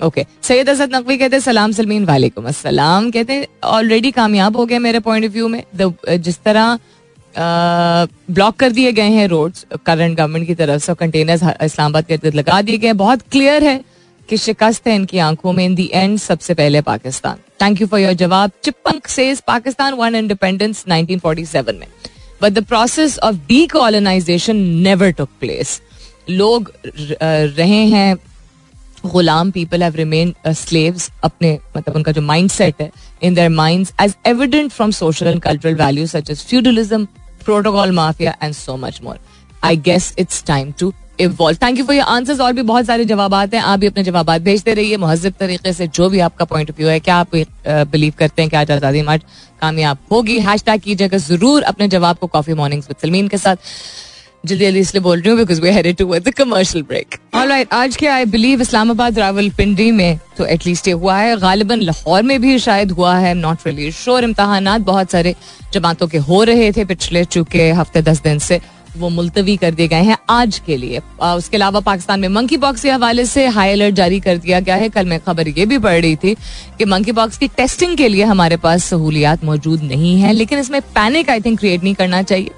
ओके 0.00 0.24
सैयद 0.42 0.68
असद 0.70 0.94
नकवी 0.94 1.16
कहते 1.18 1.36
हैं, 1.36 1.40
सलाम 1.42 1.72
सलमीन 1.72 2.04
वालेकुम 2.04 2.46
अस्सलाम. 2.48 3.10
कहते 3.10 3.32
हैं 3.32 3.46
ऑलरेडी 3.64 4.10
कामयाब 4.10 4.56
हो 4.56 4.66
गए 4.66 4.78
मेरे 4.78 5.00
पॉइंट 5.00 5.24
ऑफ़ 5.24 5.32
व्यू 5.32 5.48
में. 5.48 5.62
जिस 6.08 6.38
तरह 6.44 6.78
ब्लॉक 8.30 8.56
कर 8.56 8.70
दिए 8.72 8.92
गए 8.92 9.08
हैं 9.10 9.26
रोड्स 9.28 9.66
करंट 9.86 10.16
गवर्नमेंट 10.18 10.46
की 10.46 10.54
तरफ़ 10.54 10.82
से 10.82 10.94
कंटेनर्स 10.94 11.42
इस्लामाबाद 11.62 12.06
के 12.06 12.14
इर्द 12.14 12.34
लगा 12.34 12.60
दिए 12.62 12.78
गए 12.78 12.92
बहुत 12.94 13.22
क्लियर 13.32 13.64
है 13.64 13.80
कि 14.28 14.36
शिकस्त 14.36 14.86
है 14.86 14.94
इनकी 14.94 15.18
आँखों 15.20 15.52
में। 15.52 15.64
इन 15.64 15.74
दी 15.74 15.90
एंड 15.92 16.18
सबसे 16.18 16.54
पहले 16.54 16.80
Pakistan. 16.82 17.38
Thank 17.62 17.80
you 17.80 17.86
for 17.86 18.00
your 18.00 18.12
जवाब। 18.14 18.50
चिपंक 18.64 19.06
सेज 19.08 19.40
पाकिस्तान 19.46 19.94
वन 19.94 20.14
इंडिपेंडेंस 20.14 20.84
1947 20.88 21.74
में। 21.74 21.86
But 22.42 22.52
the 22.52 22.64
process 22.64 23.18
of 23.18 23.36
decolonization 23.66 24.56
never 24.56 25.10
took 25.10 25.28
place 25.40 25.80
लोग 26.30 26.72
रहे 27.22 27.84
हैं 27.86 28.16
गुलाम 29.12 29.50
पीपल 29.50 29.82
हैव 29.82 29.96
रिमेन 29.96 30.34
स्लेव्स 30.48 31.10
अपने 31.24 31.58
मतलब 31.76 31.96
उनका 31.96 32.12
जो 32.12 32.22
माइंड 32.22 32.50
सेट 32.50 32.80
है 32.80 32.90
in 33.22 33.34
their 33.34 33.48
minds 33.50 33.92
as 34.02 34.14
evident 34.26 34.72
from 34.72 34.90
social 35.00 35.26
and 35.26 35.40
cultural 35.42 35.74
values 35.76 36.10
such 36.16 36.30
as 36.30 36.44
feudalism 36.48 37.04
protocol 37.44 37.92
mafia 37.92 38.36
and 38.42 38.54
so 38.54 38.76
much 38.76 39.00
more 39.04 39.18
I 39.64 39.76
guess 39.88 40.14
it's 40.18 40.44
time 40.46 40.72
to 40.80 40.92
evolve 41.20 41.58
thank 41.62 41.78
you 41.78 41.84
for 41.84 41.94
your 41.96 42.04
answers 42.04 42.40
और 42.40 42.52
भी 42.52 42.62
बहुत 42.62 42.86
सारे 42.86 43.04
जवाब 43.04 43.34
हैं. 43.34 43.60
आप 43.60 43.78
भी 43.78 43.86
अपने 43.86 44.02
जवाब 44.04 44.30
भेजते 44.38 44.72
रहिए 44.74 44.96
महजब 44.96 45.34
तरीके 45.40 45.72
से, 45.72 45.86
जो 45.86 46.08
भी 46.08 46.18
आपका 46.20 46.44
पॉइंट 46.44 46.70
ऑफ़ 46.70 46.76
व्यू 46.78 46.88
है. 46.88 46.98
क्या 47.00 47.16
आप 47.16 47.36
बिलीव 47.66 48.12
करते 48.18 48.42
हैं 48.42 48.50
कि 48.50 48.56
आज 48.56 48.70
आज़ादी 48.70 49.02
मार्च 49.02 49.22
कामयाब 49.60 49.98
होगी? 50.10 50.38
हैश 50.40 50.62
टैग 50.64 50.80
कीजिएगा 50.80 51.18
ज़रूर 51.18 51.62
अपने 51.62 51.88
जवाब 51.88 52.16
को 52.16 52.26
कॉफ़ी 52.26 52.54
मॉर्निंग्स 52.54 52.88
विद 52.88 52.96
सलमीन 53.02 53.28
के 53.28 53.38
साथ. 53.38 53.56
जल्दी 54.46 54.64
जल्दी 54.64 54.80
इसलिए 54.80 55.02
बोल 55.02 55.20
रही 55.20 55.30
हूँ 55.30 55.38
because 55.38 55.60
we 55.60 56.20
the 56.20 56.32
commercial 56.36 56.84
break 56.84 57.14
alright 57.34 57.72
आज 57.72 57.96
के 57.96 58.06
आई 58.06 58.24
बिलीव 58.26 58.60
इस्लामाबाद 58.62 59.18
रावल 59.18 59.48
पिंडी 59.56 59.90
में 59.90 60.18
तो 60.38 60.46
एटलीस्ट 60.46 60.88
ये 60.88 60.94
हुआ 60.94 61.16
है। 61.16 61.36
गालिबन 61.36 61.80
लाहौर 61.80 62.22
में 62.22 62.40
भी 62.40 62.58
शायद 62.58 62.90
हुआ 62.90 63.16
है। 63.16 63.32
नॉट 63.34 63.66
रियली 63.66 63.90
श्योर 63.92 64.24
इम्तहान 64.24 64.82
बहुत 64.84 65.10
सारे 65.10 65.34
जमातों 65.72 66.06
के 66.08 66.18
हो 66.18 66.42
रहे 66.44 66.70
थे 66.72 66.84
पिछले 66.84 67.24
चुके 67.26 67.70
हफ़्ते 67.72 68.02
दस 68.02 68.22
दिन 68.22 68.38
से। 68.38 68.60
वो 68.96 69.08
मुलतवी 69.08 69.56
कर 69.56 69.74
दिए 69.74 69.88
गए 69.88 70.02
हैं 70.02 70.16
आज 70.30 70.58
के 70.66 70.76
लिए। 70.76 70.98
उसके 71.20 71.56
अलावा 71.56 71.80
पाकिस्तान 71.82 72.20
में 72.20 72.28
मंकी 72.30 72.56
पॉक्स 72.56 72.82
के 72.82 72.90
हवाले 72.90 73.24
से 73.26 73.46
हाई 73.48 73.72
अलर्ट 73.72 73.94
जारी 73.94 74.20
कर 74.20 74.36
दिया 74.38 74.60
गया 74.60 74.76
है। 74.76 74.88
कल 74.88 75.06
मैं 75.06 75.20
खबर 75.20 75.48
ये 75.48 75.66
भी 75.66 75.78
पढ़ 75.78 76.00
रही 76.00 76.16
थी 76.16 76.34
कि 76.78 76.84
मंकी 76.84 77.12
पॉक्स 77.12 77.38
की 77.38 77.48
टेस्टिंग 77.48 77.96
के 77.96 78.08
लिए 78.08 78.24
हमारे 78.24 78.56
पास 78.58 78.84
सहूलियात 78.84 79.44
मौजूद 79.44 79.82
नहीं 79.82 80.16
है, 80.20 80.32
लेकिन 80.32 80.58
इसमें 80.58 80.80
पैनिक 80.94 81.30
आई 81.30 81.40
थिंक 81.40 81.58
क्रिएट 81.58 81.82
नहीं 81.82 81.94
करना 81.94 82.22
चाहिए। 82.22 82.50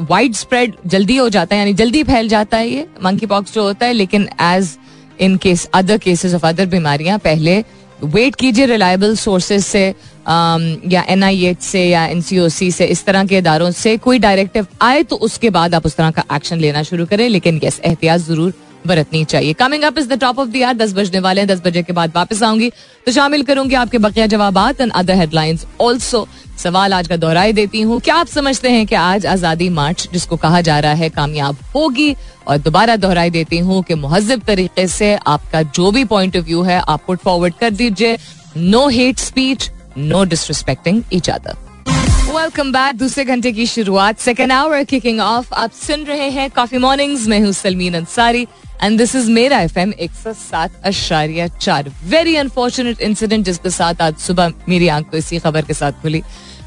वाइड 0.00 0.34
स्प्रेड 0.34 0.74
जल्दी 0.86 1.16
हो 1.16 1.28
जाता 1.28 1.54
है, 1.54 1.60
यानी 1.60 1.74
जल्दी 1.74 2.02
फैल 2.04 2.28
जाता 2.28 2.56
है 2.56 2.68
ये 2.68 2.86
मंकी 3.04 3.26
पॉक्स 3.26 3.54
जो 3.54 3.62
होता 3.62 3.86
है, 3.86 3.92
लेकिन 3.92 4.28
as 4.42 4.76
in 5.20 5.36
case 5.36 5.68
other 5.74 5.98
cases 5.98 6.34
of 6.34 6.46
other 6.46 6.66
बीमारियाँ, 6.68 7.18
पहले 7.18 7.62
वेट 8.04 8.34
कीजिए 8.34 8.66
रिलायबल 8.66 9.14
सोर्सेज 9.16 9.64
से 9.64 9.86
या 10.88 11.04
एन 11.08 11.22
आई 11.24 11.44
एच 11.46 11.62
से, 11.62 11.84
या 11.84 12.04
एन 12.06 12.20
सी 12.20 12.38
ओ 12.38 12.48
सी 12.48 12.70
से, 12.70 12.84
इस 12.86 13.04
तरह 13.04 13.24
के 13.24 13.38
इदारों 13.38 13.70
से 13.72 13.96
कोई 13.98 14.18
डायरेक्टिव 14.18 14.66
आए 14.82 15.02
तो 15.02 15.16
उसके 15.18 15.50
बाद 15.50 15.74
आप 15.74 15.86
उस 15.86 15.96
तरह 15.96 16.10
का 16.10 16.24
एक्शन 16.36 16.58
लेना 16.58 16.82
शुरू 16.82 17.06
करें, 17.06 17.28
लेकिन 17.28 17.60
यस 17.64 17.80
एहतियात 17.84 18.20
ज़रूर 18.20 18.52
बरतनी 18.86 19.24
चाहिए। 19.24 19.52
Coming 19.54 19.82
up 19.84 19.98
is 19.98 20.08
the 20.08 20.18
top 20.20 20.38
of 20.38 20.48
the 20.48 20.62
hour 20.64 20.74
दस 20.74 20.92
बजने 20.94 21.20
वाले 21.20 21.40
हैं, 21.40 21.48
दस 21.48 21.60
बजे 21.64 21.82
के 21.82 21.92
बाद 21.92 22.12
वापस 22.14 22.42
आऊँगी। 22.42 22.70
तो 23.06 23.12
शामिल 23.12 23.42
करूँगी 23.42 23.74
आपके 23.74 23.98
बकिया 23.98 24.26
जवाब 24.26 24.58
एंड 24.80 24.92
अदर 24.92 25.14
हेडलाइंस 25.14 25.66
ऑल्सो 25.80 26.26
सवाल 26.60 26.92
आज 26.92 27.06
का 27.08 27.16
दोहराई 27.16 27.52
देती 27.52 27.80
हूँ। 27.80 27.98
क्या 28.00 28.14
आप 28.14 28.26
समझते 28.28 28.70
हैं 28.70 28.86
कि 28.86 28.94
आज 28.94 29.26
आज़ादी 29.26 29.68
मार्च, 29.70 30.08
जिसको 30.12 30.36
कहा 30.36 30.60
जा 30.60 30.78
रहा 30.80 30.92
है, 30.94 31.08
कामयाब 31.10 31.56
होगी? 31.74 32.14
और 32.46 32.58
दोबारा 32.58 32.96
दोहराई 32.96 33.30
देती 33.30 33.58
हूँ 33.60 33.82
कि 33.82 33.94
महजब 33.96 34.42
तरीके 34.46 34.86
से 34.88 35.14
आपका 35.16 35.62
जो 35.62 35.90
भी 35.90 36.04
पॉइंट 36.04 36.36
ऑफ़ 36.36 36.44
व्यू 36.44 36.62
है, 36.62 36.78
आप 36.80 37.04
पुट 37.06 37.18
फॉरवर्ड 37.20 37.54
कर 37.60 37.70
दीजिए। 37.72 38.16
No 38.58 38.86
hate 38.90 39.18
speech 39.20 39.70
no 39.98 40.24
disrespecting 40.26 41.02
each 41.12 41.30
other 41.30 41.68
welcome 42.30 42.72
back 42.72 42.96
दूसरे 42.96 43.24
घंटे 43.24 43.52
की 43.52 43.66
शुरुआत 43.66 44.18
सेकेंड 44.20 44.52
आवर 44.52 44.82
किकिंग 44.84 45.20
ऑफ़ 45.20 45.54
आप 45.54 45.70
सुन 45.76 46.04
रहे 46.04 46.28
हैं 46.30 46.50
कॉफ़ी 46.50 46.78
मॉर्निंग्स 46.78 47.26
में 47.28 47.40
हूँ 47.40 47.52
Salmeen 47.52 47.94
Ansari. 47.94 48.46
And 48.82 48.98
this 48.98 49.14
is 49.16 49.30
मेरा 49.30 49.60
एफ़ 49.60 49.78
एम 49.78 49.92
एक 49.94 50.10
सौ 50.14 50.32
सात 50.32 50.80
अशारिया 50.84 51.46
चार। 51.48 51.90
वेरी 52.04 52.36
अनफॉर्चुनेट 52.36 53.00
इंसिडेंट 53.00 53.44
जिसके 53.44 53.70
साथ 53.70 54.02
आज 54.02 54.16
सुबह 54.18 54.52
मेरी 54.68 54.88
आँख 54.88 55.10
को 55.10 55.16
इसी 55.16 55.38
खबर 55.38 55.64
के 55.64 55.74
साथ 55.74 56.00
खुली 56.02 56.22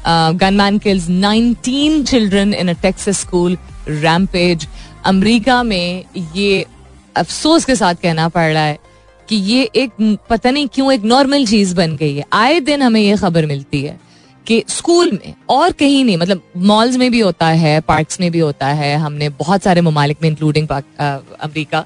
gunman 0.06 0.78
kills 0.78 1.08
19 1.10 2.04
children 2.04 2.54
in 2.54 2.68
a 2.68 2.72
Texas 2.82 3.20
school 3.20 3.56
rampage 3.88 4.66
America 5.06 5.62
में 5.62 6.04
ये 6.36 6.64
अफसोस 7.16 7.64
के 7.64 7.76
साथ 7.76 7.94
कहना 7.94 8.28
पड़ 8.28 8.52
रहा 8.52 8.64
है 8.64 8.78
कि 9.28 9.36
ये 9.36 9.62
एक 9.76 10.18
पता 10.30 10.50
नहीं 10.50 10.68
क्यों 10.68 10.92
एक 10.92 11.02
नॉर्मल 11.04 11.46
चीज़ 11.46 11.74
बन 11.74 11.96
गई 11.96 12.14
है। 12.16 12.24
आए 12.32 12.58
दिन 12.60 12.82
हमें 12.82 13.00
ये 13.00 13.16
खबर 13.16 13.46
मिलती 13.46 13.82
है 13.82 13.98
कि 14.46 14.62
स्कूल 14.68 15.10
में 15.12 15.34
और 15.50 15.72
कहीं 15.72 16.04
नहीं 16.04 16.16
मतलब 16.16 16.42
मॉल्स 16.62 16.96
में 16.96 17.10
भी 17.10 17.20
होता 17.20 17.46
है 17.48 17.80
पार्क्स 17.80 18.20
में 18.20 18.30
भी 18.30 18.38
होता 18.38 18.66
है। 18.68 18.94
हमने 18.96 19.28
बहुत 19.38 19.62
सारे 19.62 19.80
ममालिक 19.80 20.18
में 20.22 20.28
इंक्लूडिंग 20.28 20.68
अमरीका, 20.68 21.84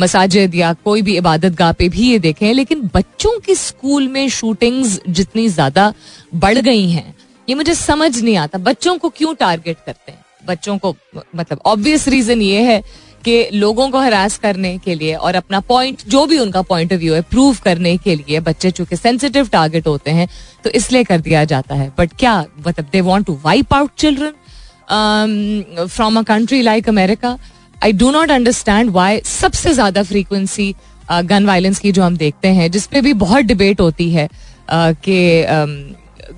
मसाजिद 0.00 0.54
या 0.54 0.72
कोई 0.84 1.02
भी 1.02 1.16
इबादत 1.16 1.52
गाह 1.52 1.72
पे 1.72 1.88
भी 1.88 2.10
ये 2.10 2.18
देखे 2.18 2.46
हैं। 2.46 2.54
लेकिन 2.54 2.90
बच्चों 2.94 3.38
की 3.40 3.54
स्कूल 3.56 4.08
में 4.08 4.28
शूटिंग्स 4.30 5.00
जितनी 5.08 5.48
ज़्यादा 5.48 5.92
बढ़ 6.34 6.58
गई 6.60 6.88
हैं 6.90 7.14
ये 7.48 7.54
मुझे 7.54 7.74
समझ 7.74 8.20
नहीं 8.20 8.36
आता। 8.36 8.58
बच्चों 8.60 8.96
को 8.98 9.08
क्यों 9.10 9.34
टारगेट 9.34 9.76
करते 9.86 10.12
हैं? 10.12 10.24
बच्चों 10.46 10.76
को 10.78 10.94
मतलब 11.36 11.60
ऑब्वियस 11.66 12.08
रीजन 12.08 12.42
ये 12.42 12.62
है 12.62 12.82
कि 13.24 13.48
लोगों 13.52 13.88
को 13.90 13.98
हरास 14.00 14.36
करने 14.38 14.76
के 14.78 14.94
लिए 14.94 15.14
और 15.16 15.34
अपना 15.34 15.60
पॉइंट 15.68 16.02
जो 16.08 16.24
भी 16.26 16.38
उनका 16.38 16.62
पॉइंट 16.62 16.92
ऑफ़ 16.92 17.00
व्यू 17.00 17.14
है 17.14 17.20
प्रूव 17.30 17.56
करने 17.64 17.96
के 17.96 18.14
लिए 18.14 18.40
बच्चे 18.40 18.70
चूँकि 18.70 18.96
सेंसिटिव 18.96 19.48
टारगेट 19.52 19.86
होते 19.86 20.10
हैं 20.10 20.28
तो 20.64 20.70
इसलिए 20.70 21.04
कर 21.04 21.20
दिया 21.20 21.44
जाता 21.44 21.74
है। 21.74 21.92
बट 21.98 22.12
क्या 22.18 22.38
मतलब 22.66 22.86
they 22.92 23.00
want 23.00 23.26
to 23.26 23.38
wipe 23.44 23.74
out 23.74 23.90
children 23.98 25.86
from 25.86 26.18
a 26.18 26.22
country 26.22 26.62
like 26.62 26.88
America 26.88 27.38
I 27.84 27.92
do 27.94 28.10
not 28.10 28.30
understand 28.30 28.90
why 28.90 29.20
सबसे 29.24 29.72
ज़्यादा 29.74 30.02
फ्रीक्वेंसी 30.02 30.74
गन 31.10 31.46
वायलेंस 31.46 31.78
की 31.78 31.92
जो 31.92 32.02
हम 32.02 32.16
देखते 32.16 32.48
हैं 32.50 32.70
जिसपे 32.70 33.00
भी 33.00 33.12
बहुत 33.16 33.44
डिबेट 33.44 33.80
होती 33.80 34.10
है 34.10 34.28
कि 34.70 35.44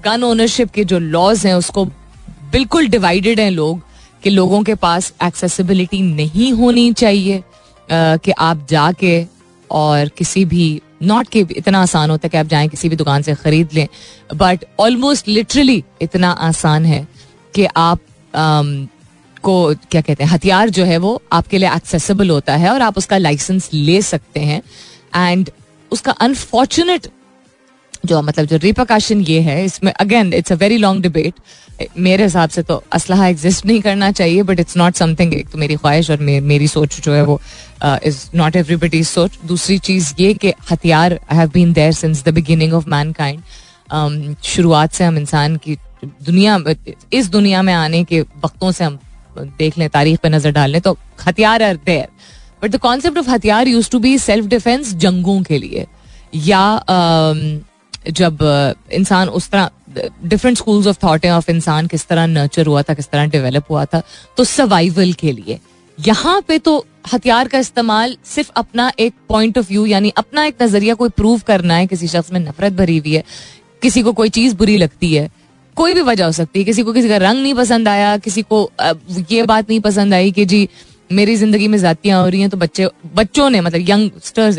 गन 0.04 0.22
ओनरशिप 0.22 0.70
के 0.70 0.84
जो 0.84 0.98
लॉज 0.98 1.46
हैं 1.46 1.54
उसको 1.54 1.84
बिल्कुल 2.52 2.86
डिवाइडेड 2.86 3.40
हैं 3.40 3.50
लोग 3.50 3.82
कि 4.22 4.30
लोगों 4.30 4.62
के 4.62 4.74
पास 4.74 5.12
एक्सेसिबिलिटी 5.22 6.02
नहीं 6.02 6.52
होनी 6.52 6.92
चाहिए 6.92 7.44
कि 7.92 8.30
आप 8.30 8.66
जाके 8.70 9.26
और 9.70 10.08
किसी 10.08 10.44
भी 10.44 10.82
नॉट 11.02 11.28
के 11.28 11.46
इतना 11.56 11.82
आसान 11.82 12.10
होता 12.10 12.26
है 12.26 12.30
कि 12.30 12.36
आप 12.36 12.46
जाएँ 12.46 12.68
किसी 12.68 12.88
भी 12.88 12.96
दुकान 12.96 13.22
से 13.22 13.34
खरीद 13.34 13.68
लें 13.74 13.88
बट 14.34 14.64
ऑलमोस्ट 14.78 15.28
लिटरली 15.28 15.84
इतना 16.02 16.30
आसान 16.30 16.84
है 16.84 17.08
कि 17.54 17.66
आप 17.76 17.98
um, 18.34 18.88
को 19.42 19.74
क्या 19.74 20.00
कहते 20.00 20.24
हैं 20.24 20.30
हथियार 20.30 20.70
जो 20.70 20.84
है 20.84 20.96
वो 20.98 21.22
आपके 21.32 21.58
लिए 21.58 21.74
एक्सेसिबल 21.74 22.30
होता 22.30 22.56
है 22.56 22.70
और 22.70 22.82
आप 22.82 22.98
उसका 22.98 23.18
लाइसेंस 23.18 23.70
ले 23.72 24.02
सकते 24.02 24.40
हैं। 24.40 24.62
एंड 25.16 25.50
उसका 25.90 26.12
अनफॉर्चुनेट 26.12 27.06
जो 28.06 28.20
मतलब 28.22 28.46
जो 28.46 28.56
रिप्रकाशन 28.56 29.20
ये 29.20 29.40
है 29.40 29.64
इसमें 29.64 29.92
again 29.92 30.32
it's 30.34 30.52
a 30.52 30.54
very 30.56 30.76
long 30.76 31.02
debate 31.02 31.34
मेरे 31.98 32.24
हिसाब 32.24 32.48
से 32.50 32.62
तो 32.62 32.82
असलहा 32.92 33.26
एग्जिस्ट 33.26 33.66
नहीं 33.66 33.80
करना 33.80 34.10
चाहिए 34.12 34.42
बट 34.42 34.60
इट्स 34.60 34.76
नॉट 34.76 34.94
समथिंग 34.94 35.34
एक 35.34 35.48
तो 35.50 35.58
मेरी 35.58 35.76
ख्वाहिश 35.76 36.10
और 36.10 36.20
मे, 36.20 36.40
मेरी 36.40 36.68
सोच 36.68 37.00
जो 37.00 37.12
है 37.12 37.22
वो 37.24 37.40
इज़ 37.84 38.18
नॉट 38.34 38.56
एवरीबडी 38.56 39.02
सोच. 39.04 39.38
दूसरी 39.46 39.78
चीज़ 39.78 40.12
ये 40.20 40.32
कि 40.34 40.52
हथियार 40.70 41.18
have 41.32 41.50
been 41.54 41.72
there 41.72 41.92
since 41.92 42.24
the 42.24 42.34
beginning 42.34 42.74
of 42.74 42.88
mankind 43.12 44.34
शुरुआत 44.44 44.92
से 44.92 45.04
हम 45.04 45.18
इंसान 45.18 45.56
की 45.56 45.76
दुनिया 46.04 46.58
इस 47.12 47.28
दुनिया 47.30 47.62
में 47.62 47.72
आने 47.74 48.02
के 48.04 48.20
वक्तों 48.20 48.72
से 48.72 48.84
हम 48.84 48.98
देख 49.58 49.78
लें 49.78 49.88
तारीख 49.90 50.18
पे 50.18 50.28
नज़र 50.28 50.52
डाल 50.52 50.70
लें 50.70 50.80
तो 50.80 50.96
हथियार 51.26 51.62
are 51.62 51.76
there 51.86 52.08
but 52.62 52.70
the 52.70 52.78
concept 52.78 53.18
of 53.18 53.30
हथियार 53.30 53.68
use 53.68 53.90
to 53.90 53.98
be 53.98 54.16
self 54.18 54.46
defence 54.46 54.94
जंगों 54.96 55.40
के 55.42 55.58
लिए. 55.58 55.86
या 56.34 56.64
um, 56.82 57.38
जब 58.04 58.38
इंसान 58.92 59.28
उस 59.30 59.48
तरह 59.50 59.70
different 60.24 60.56
schools 60.56 60.86
of 60.86 60.98
thought 61.04 61.26
of 61.28 61.50
इंसान 61.50 61.86
किस 61.86 62.06
तरह 62.08 62.26
नर्चर 62.28 62.66
हुआ 62.66 62.82
था, 62.82 62.94
किस 62.94 63.10
तरह 63.10 63.26
डेवलप 63.28 63.64
हुआ 63.70 63.84
था 63.84 64.02
तो 64.36 64.44
सर्वाइवल 64.46 65.12
के 65.14 65.32
लिए। 65.32 65.58
यहाँ 65.98 66.40
पे 66.48 66.58
तो 66.58 66.84
हथियार 67.12 67.48
का 67.48 67.58
इस्तेमाल 67.58 68.16
सिर्फ़ 68.26 68.50
अपना 68.56 68.90
एक 68.98 69.14
पॉइंट 69.28 69.58
ऑफ़ 69.58 69.68
व्यू 69.68 69.84
यानी 69.86 70.12
अपना 70.18 70.44
एक 70.44 70.62
नज़रिया 70.62 70.94
कोई 70.94 71.08
प्रूव 71.10 71.40
करना 71.46 71.74
है, 71.74 71.86
किसी 71.86 72.08
शख्स 72.08 72.32
में 72.32 72.40
नफरत 72.40 72.72
भरी 72.72 72.96
हुई 72.98 73.14
है, 73.14 73.24
किसी 73.82 74.02
को 74.02 74.12
कोई 74.12 74.28
चीज़ 74.30 74.54
बुरी 74.56 74.76
लगती 74.76 75.12
है, 75.14 75.28
कोई 75.76 75.94
भी 75.94 76.00
वजह 76.02 76.24
हो 76.24 76.32
सकती 76.32 76.58
है, 76.58 76.64
किसी 76.64 76.82
को 76.82 76.92
किसी 76.92 77.08
का 77.08 77.16
रंग 77.18 77.42
नहीं 77.42 77.54
पसंद 77.54 77.88
आया, 77.88 78.16
किसी 78.18 78.42
को 78.44 78.70
ये 79.30 79.42
बात 79.44 79.68
नहीं 79.68 79.80
पसंद 79.80 80.14
आई 80.14 80.32
कि 80.32 80.44
जी, 80.44 80.68
मेरी 81.12 81.36
ज़िंदगी 81.36 81.68
में 81.68 81.78
जातियाँ 81.78 82.22
हो 82.22 82.28
रही 82.28 82.40
हैं 82.40 82.50
तो 82.50 82.56
बच्चे, 82.56 82.88
बच्चों 83.14 83.48
ने 83.50 83.60
मतलब 83.60 83.88
youngsters 83.88 84.56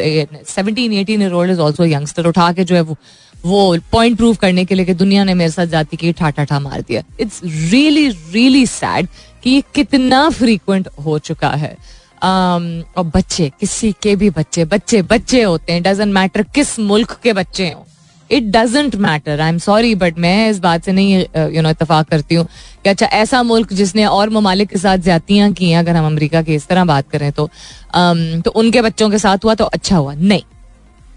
seventeen 0.48 0.94
eighteen 0.94 1.22
year 1.22 1.34
old 1.34 1.52
is 1.52 1.60
also 1.60 1.86
youngster 1.86 2.28
उठा 2.28 2.52
के 2.54 2.64
जो 2.64 2.76
है 2.76 2.82
वो 2.82 2.98
वो 3.46 3.78
पॉइंट 3.92 4.18
प्रूव 4.18 4.36
करने 4.36 4.66
के 4.66 4.76
लिए 4.76 4.86
कि 4.86 4.94
दुनिया 4.94 5.24
ने 5.24 5.34
मेरे 5.34 5.52
साथ 5.52 5.66
जाति 5.68 5.98
की 5.98 6.12
ठाठा 6.14 6.44
ठा 6.44 6.60
मार 6.60 6.82
दिया। 6.82 7.04
इट्स 7.20 7.42
रियली 7.44 8.08
रियली 8.10 8.66
सैड 8.68 9.08
कि 9.44 9.50
ये 9.50 9.64
कितना 9.76 10.30
फ्रीक्वेंट 10.30 10.88
हो 11.06 11.20
चुका 11.20 11.50
है। 11.50 11.76
Um, 12.22 12.66
और 12.98 13.04
बच्चे 13.16 13.50
किसी 13.60 13.92
के 14.02 14.16
भी 14.16 14.30
बच्चे 14.30 14.66
बच्चे 14.66 15.02
बच्चे 15.02 15.42
होते 15.44 15.74
हैं 15.74 15.82
डजेंट 15.84 16.14
मैटर 16.14 16.44
किस 16.56 16.78
मुल्क 16.80 17.18
के 17.24 17.34
बच्चे 17.34 17.70
हों। 17.70 17.84
It 18.30 18.44
doesn't 18.52 18.96
matter 18.96 19.40
I 19.42 19.50
am 19.50 19.58
sorry 19.58 19.96
but 19.96 20.20
मैं 20.20 20.50
इस 20.50 20.60
बात 20.60 20.84
से 20.86 20.92
नहीं 20.92 21.26
यू 21.56 21.62
नो 21.62 21.70
इतफाक 21.70 22.10
करती 22.10 22.36
हूँ 22.36 22.46
कि 22.84 22.90
अच्छा 22.90 23.06
ऐसा 23.06 23.42
मुल्क 23.44 23.74
जिसने 23.74 24.06
और 24.06 24.30
ममालिक 24.30 24.70
के 24.70 24.80
साथ 24.80 24.98
ज्यातियाँ 24.98 25.52
की 25.52 25.70
हैं 25.70 25.80
अगर 25.80 25.96
हम 25.96 26.06
अमरीका 26.06 26.42
की 26.42 26.56
इस 26.56 26.68
तरह 26.68 26.86
बात 26.86 27.10
करें 27.10 27.32
तो 27.32 27.46
um, 27.46 28.44
तो 28.46 28.52
उनके 28.52 28.82
बच्चों 28.82 29.10
के 29.10 29.18
साथ 29.18 29.44
हुआ 29.44 29.56
तो 29.56 29.66
अच्छा 29.66 29.98
हुआ। 29.98 30.14
नहीं 30.14 30.42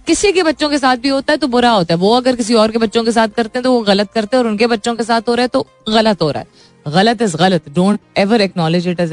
किसी 0.06 0.32
के 0.32 0.42
बच्चों 0.42 0.68
के 0.70 0.78
साथ 0.78 0.96
भी 0.96 1.08
होता 1.08 1.32
है 1.32 1.38
तो 1.38 1.46
बुरा 1.48 1.70
होता 1.70 1.94
है। 1.94 1.98
वो 2.00 2.14
अगर 2.16 2.36
किसी 2.36 2.54
और 2.54 2.70
के 2.70 2.78
बच्चों 2.78 3.04
के 3.04 3.12
साथ 3.12 3.28
करते 3.36 3.58
हैं 3.58 3.62
तो 3.64 3.72
वो 3.72 3.80
गलत 3.82 4.12
करते 4.12 4.36
हैं 4.36 4.44
और 4.44 4.50
उनके 4.50 4.66
बच्चों 4.66 4.94
के 4.96 5.04
साथ 5.04 5.28
हो 5.28 5.34
रहा 5.34 5.42
है 5.42 5.48
तो 5.48 5.66
गलत 5.88 6.22
हो 6.22 6.30
रहा 6.30 6.42
है। 6.42 6.92
गलत 6.92 7.22
इज़ 7.22 7.36
गलत। 7.36 7.68
Don't 7.74 8.00
ever 8.18 8.40
acknowledge 8.40 8.88
it 8.88 9.00
as 9.00 9.12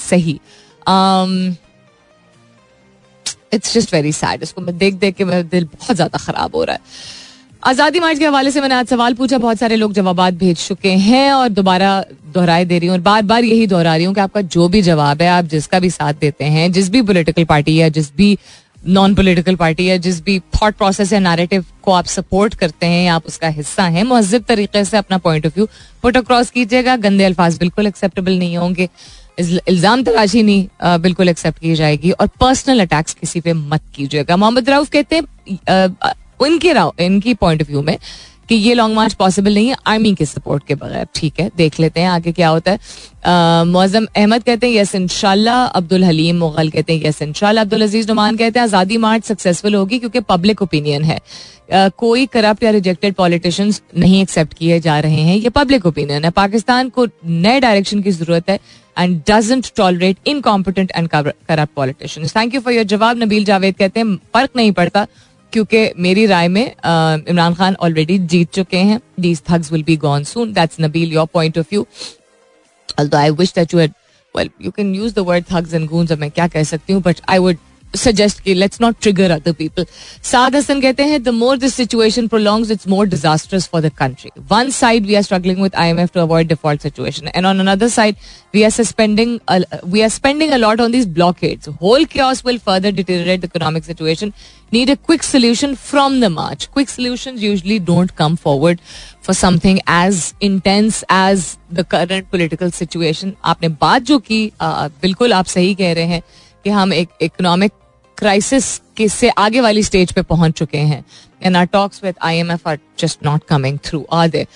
सही। 0.00 0.38
इट्स 3.52 3.74
जस्ट 3.74 3.94
वेरी 3.94 4.12
सैड 4.14 4.42
इसको 4.42 4.60
मैं 4.60 4.76
देख 4.78 4.94
देख 4.96 5.14
के 5.16 5.24
मेरा 5.24 5.42
दिल 5.44 5.64
बहुत 5.66 5.96
ज़्यादा 5.96 6.18
खराब 6.18 6.56
हो 6.56 6.64
रहा 6.64 6.74
है। 6.74 7.26
आज़ादी 7.62 8.00
मार्च 8.00 8.18
के 8.18 8.26
हवाले 8.26 8.50
से 8.50 8.60
मैंने 8.60 8.74
आज 8.74 8.86
सवाल 8.88 9.14
पूछा। 9.14 9.38
बहुत 9.38 9.58
सारे 9.58 9.76
लोग 9.76 9.92
जवाब 9.92 10.20
भेज 10.32 10.56
चुके 10.58 10.90
हैं 11.00 11.32
और 11.32 11.48
दोबारा 11.50 12.04
दोहराए 12.34 12.64
दे 12.64 12.78
रही 12.78 12.88
हूँ 12.88 12.96
और 12.96 13.00
बार 13.02 13.22
बार 13.24 13.44
यही 13.44 13.66
दोहरा 13.66 13.94
रही 13.96 14.04
हूँ 14.04 14.14
कि 14.14 14.20
आपका 14.20 14.40
जो 14.42 14.68
भी 14.68 14.82
जवाब 14.82 15.22
है, 15.22 15.28
आप 15.28 15.44
जिसका 15.46 15.78
भी 15.80 15.90
साथ 15.90 16.14
देते 16.20 16.44
हैं, 16.46 16.70
जिस 16.72 16.90
भी 16.90 17.02
पोलिटिकल 17.02 17.44
पार्टी 17.44 17.76
या 17.76 17.88
जिस 17.90 18.14
भी 18.16 18.36
नॉन 18.82 19.14
पोलिटिकल 19.14 19.56
पार्टी 19.56 19.86
है, 19.86 19.98
जिस 19.98 20.20
भी 20.24 20.38
थॉट 20.54 20.74
प्रोसेस 20.76 21.12
या 21.12 21.18
नैरेटिव 21.20 21.64
को 21.82 21.92
आप 21.92 22.06
सपोर्ट 22.06 22.54
करते 22.54 22.86
हैं 22.86 23.04
या 23.04 23.14
आप 23.14 23.26
उसका 23.26 23.48
हिस्सा 23.50 23.84
हैं, 23.84 24.04
महजब 24.04 24.44
तरीके 24.48 24.84
से 24.84 24.96
अपना 24.96 25.18
point 25.18 25.46
of 25.46 25.54
view 25.54 25.66
put 26.02 26.16
across 26.16 26.50
कीजिएगा। 26.50 26.96
गंदे 26.98 27.24
अल्फाज 27.24 27.58
बिल्कुल 27.58 27.86
एक्सेप्टेबल 27.86 28.38
नहीं 28.38 28.56
होंगे। 28.56 28.88
इल्ज़ाम 29.38 30.02
तलाशी 30.02 30.42
नहीं 30.42 30.98
बिल्कुल 31.00 31.28
एक्सेप्ट 31.28 31.58
की 31.58 31.74
जाएगी। 31.74 32.10
और 32.10 32.26
पर्सनल 32.40 32.80
अटैक्स 32.80 33.14
किसी 33.14 33.40
पे 33.40 33.52
मत 33.52 33.82
कीजिएगा। 33.94 34.36
मोहम्मद 34.36 34.70
राउफ 34.70 34.90
कहते 34.90 35.16
हैं 35.16 35.24
इनके 36.46 36.72
इनकी 37.04 37.34
पॉइंट 37.34 37.62
ऑफ़ 37.62 37.68
व्यू 37.68 37.82
में 37.82 37.96
कि 38.48 38.54
ये 38.54 38.74
लॉन्ग 38.74 38.94
मार्च 38.94 39.14
पॉसिबल 39.14 39.54
नहीं 39.54 39.68
है 39.68 39.76
आर्मी 39.86 40.14
के 40.14 40.24
सपोर्ट 40.26 40.66
के 40.66 40.74
बगैर, 40.74 41.06
ठीक 41.14 41.40
है, 41.40 41.50
देख 41.56 41.78
लेते 41.80 42.00
हैं 42.00 42.08
आगे 42.08 42.32
क्या 42.32 42.48
होता 42.48 42.70
है। 42.70 43.64
मोजम 43.66 44.06
अहमद 44.06 44.42
कहते 44.42 44.66
हैं 44.66 44.74
यस 44.74 44.94
इनशाला 44.94 45.62
अब्दुल 45.64 46.04
हलीम 46.04 46.36
मुगल 46.38 46.70
कहते 46.70 46.92
हैं 46.92 47.06
यस 47.06 47.22
इनशाला 47.22 47.60
अब्दुल 47.60 47.82
अज़ीज़ 47.82 48.08
नुमान 48.08 48.36
कहते 48.36 48.58
हैं, 48.58 48.66
आज़ादी 48.66 48.96
मार्च 48.98 49.24
सक्सेसफुल 49.24 49.74
होगी 49.74 49.98
क्योंकि 49.98 50.20
पब्लिक 50.28 50.62
ओपिनियन 50.62 51.04
है। 51.04 51.20
कोई 51.98 52.26
करप्ट 52.26 52.62
या 52.64 52.70
रिजेक्टेड 52.70 53.14
पॉलिटिशियंस 53.14 53.80
नहीं 53.96 54.20
एक्सेप्ट 54.22 54.54
किए 54.54 54.78
जा 54.80 54.98
रहे 55.00 55.22
हैं, 55.22 55.36
ये 55.36 55.48
पब्लिक 55.50 55.86
ओपिनियन 55.86 56.24
है। 56.24 56.30
पाकिस्तान 56.32 56.88
को 56.88 57.06
नए 57.26 57.60
डायरेक्शन 57.60 58.02
की 58.02 58.10
ज़रूरत 58.12 58.50
है 58.50 58.58
and 58.96 59.20
doesn't 59.30 59.66
tolerate 59.76 60.16
incompetent 60.26 60.92
and 60.96 61.08
corrupt 61.08 61.74
politicians 61.76 62.36
thank 62.36 62.54
you 62.54 62.60
for 62.60 62.72
your 62.72 62.84
जवाब। 62.86 63.22
नबील 63.22 63.44
जावेद 63.44 63.74
कहते 63.76 64.00
हैं, 64.00 64.16
फ़र्क 64.34 64.50
नहीं 64.56 64.72
पड़ता। 64.72 65.06
क्योंकि 65.52 65.90
मेरी 65.98 66.26
राय 66.26 66.48
में 66.48 66.64
इमरान 66.64 67.54
खान 67.54 67.74
ऑलरेडी 67.80 68.18
जीत 68.18 68.50
चुके 68.52 68.76
हैं। 68.78 69.00
These 69.20 69.42
thugs 69.50 69.72
will 69.72 69.82
be 69.82 69.96
gone 69.96 70.24
soon 70.24 70.52
that's 70.52 70.80
Nabeel 70.80 71.12
your 71.12 71.26
point 71.34 71.58
of 71.58 71.66
view 71.70 71.86
I 73.14 73.30
wish 73.30 73.54
that 73.54 73.74
you 73.74 73.80
well 73.80 74.50
you 74.62 74.70
can 74.70 74.94
use 74.94 75.14
the 75.14 75.18
word 75.28 75.44
thugs 75.52 75.74
and 75.74 75.88
goons 75.88 76.12
मैं 76.12 76.30
क्या 76.30 76.48
कह 76.48 76.62
सकती 76.64 76.92
हूँ 76.92 77.02
बट 77.02 77.20
आई 77.28 77.38
वुड 77.38 77.56
सजेस्ट 77.96 78.40
की 78.40 78.54
let's 78.54 78.80
not 78.80 78.96
trigger 79.02 79.30
other 79.30 79.52
people 79.52 79.86
Saad 80.30 80.56
Hasan 80.56 80.80
कहते 80.80 81.02
हैं 81.02 81.22
the 81.22 81.28
more 81.34 81.58
this 81.58 81.74
situation 81.74 82.26
prolong 82.28 82.70
it's 82.72 82.88
more 82.88 83.06
disasters 83.08 83.68
for 83.72 83.80
the 83.82 83.90
country 83.98 84.30
one 84.50 84.70
side 84.70 85.06
we 85.06 85.14
are 85.14 85.22
struggling 85.22 85.62
with 85.62 85.74
I 85.74 85.88
M 85.90 85.98
F 86.00 86.10
to 86.14 86.20
avoid 86.20 86.48
default 86.48 86.82
situation 86.82 87.28
and 87.34 87.46
on 87.46 87.60
another 87.60 87.88
side 87.88 88.16
we 88.54 88.62
are 88.62 88.70
suspending 88.70 89.38
we 89.86 90.00
are 90.00 90.08
spending 90.08 90.52
a lot 90.52 90.80
on 90.80 90.92
this 90.92 91.06
blockade 91.18 91.68
whole 91.82 92.04
chaos 92.12 92.42
will 92.46 92.58
further 92.66 92.92
deteriorate 92.92 93.44
economic 93.44 93.84
situation 93.84 94.32
need 94.72 94.90
a 94.90 94.94
quick 95.06 95.22
solution 95.22 95.74
from 95.74 96.20
the 96.20 96.24
march 96.32 96.68
quick 96.74 96.88
solution 96.88 97.38
usually 97.38 97.78
don't 97.78 98.10
come 98.18 98.34
forward 98.44 98.80
for 99.26 99.34
something 99.34 99.78
as 99.78 100.32
intense 100.42 101.02
as 101.12 101.46
the 101.74 101.84
current 101.90 102.26
political 102.30 102.70
situation 102.70 103.32
आपने 103.44 103.68
बात 103.80 104.02
जो 104.02 104.18
की 104.18 104.50
बिल्कुल 104.62 105.32
आप 105.32 105.46
सही 105.46 105.74
कह 105.74 105.92
रहे 105.92 106.04
हैं। 106.04 106.22
कि 106.64 106.70
हम 106.70 106.92
एक 106.92 107.08
इकोनॉमिक 107.22 107.72
क्राइसिस 108.18 108.76
के 108.96 109.08
से 109.08 109.28
आगे 109.38 109.60
वाली 109.60 109.82
स्टेज 109.82 110.12
पे 110.12 110.22
पहुँच 110.24 110.52
चुके 110.58 110.78
हैं। 110.78 111.04
And 111.42 111.56
our 111.56 111.64
talks 111.66 112.00
with 112.04 112.14
IMF 112.22 112.68
are 112.68 112.78
just 112.98 113.24
not 113.24 113.44
coming 113.48 113.78
through 113.84 114.04
are 114.12 114.28
they 114.28 114.46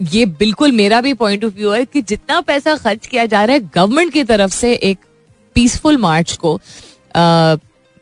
ये 0.00 0.24
बिल्कुल 0.26 0.72
मेरा 0.72 1.00
भी 1.00 1.12
पॉइंट 1.14 1.44
ऑफ़ 1.44 1.54
व्यू 1.54 1.70
है 1.70 1.84
कि 1.84 2.02
जितना 2.02 2.40
पैसा 2.40 2.74
खर्च 2.76 3.06
किया 3.06 3.26
जा 3.26 3.44
रहा 3.44 3.56
है 3.56 3.68
गवर्नमेंट 3.74 4.12
की 4.12 4.24
तरफ़ 4.24 4.52
से 4.52 4.72
एक 4.74 4.98
पीसफुल 5.56 5.96
मार्च 5.98 6.32
को 6.36 6.54
आ, 6.54 7.56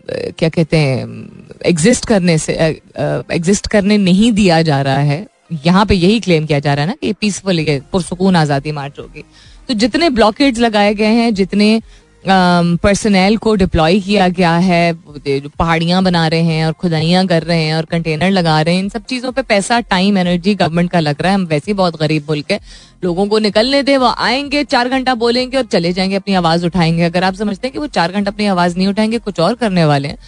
क्या 0.08 0.48
कहते 0.48 0.76
हैं 0.76 1.58
एग्जिस्ट 1.66 2.06
करने 2.06 2.36
से 2.38 2.52
एग्जिस्ट 2.52 3.66
करने 3.66 3.98
नहीं 3.98 4.32
दिया 4.32 4.60
जा 4.62 4.80
रहा 4.82 4.98
है। 4.98 5.26
यहाँ 5.64 5.84
पे 5.86 5.94
यही 5.94 6.20
क्लेम 6.20 6.46
किया 6.46 6.58
जा 6.58 6.74
रहा 6.74 6.84
है 6.84 6.90
ना 6.90 6.94
कि 7.00 7.12
पीसफुल 7.12 7.64
पुरसकून 7.92 8.36
आज़ादी 8.36 8.72
मार्च 8.72 8.98
होगी। 8.98 9.24
तो 9.68 9.74
जितने 9.74 10.08
ब्लॉकेड्स 10.10 10.58
लगाए 10.60 10.94
गए 10.94 11.12
हैं 11.14 11.32
जितने 11.34 11.80
पर्सनल 12.24 13.36
को 13.36 13.54
डिप्लॉय 13.54 13.98
किया 14.00 14.26
गया 14.28 14.52
है 14.58 14.92
पहाड़ियाँ 15.26 16.02
बना 16.02 16.26
रहे 16.28 16.40
हैं 16.40 16.66
और 16.66 16.72
खुदाइयाँ 16.72 17.26
कर 17.26 17.42
रहे 17.42 17.62
हैं 17.62 17.74
और 17.74 17.84
कंटेनर 17.84 18.30
लगा 18.30 18.60
रहे 18.60 18.74
हैं, 18.74 18.82
इन 18.82 18.88
सब 18.88 19.04
चीज़ों 19.04 19.32
पे 19.32 19.42
पैसा 19.42 19.80
टाइम 19.82 20.18
एनर्जी 20.18 20.54
गवर्नमेंट 20.54 20.90
का 20.90 21.00
लग 21.00 21.22
रहा 21.22 21.32
है। 21.32 21.34
हम 21.34 21.46
वैसे 21.46 21.70
ही 21.70 21.74
बहुत 21.74 21.98
गरीब 22.00 22.26
मुल्क 22.28 22.50
है। 22.52 22.60
लोगों 23.04 23.26
को 23.26 23.38
निकलने 23.38 23.82
दें, 23.82 23.96
वो 23.96 24.06
आएँगे, 24.08 24.64
चार 24.66 24.88
घंटा 24.88 25.14
बोलेंगे 25.16 25.56
और 25.56 25.64
चले 25.66 25.92
जाएँगे, 25.92 26.16
अपनी 26.16 26.34
आवाज़ 26.34 26.66
उठाएँगे। 26.66 27.02
अगर 27.04 27.24
आप 27.24 27.34
समझते 27.34 27.66
हैं 27.66 27.72
कि 27.72 27.78
वो 27.78 27.86
चार 27.88 28.12
घंटा 28.12 28.30
अपनी 28.30 28.46
आवाज़ 28.48 28.76
नहीं 28.76 28.88
उठाएँगे, 28.88 29.18
कुछ 29.18 29.40
और 29.40 29.54
करने 29.54 29.84
वाले 29.84 30.08
हैं। 30.08 30.18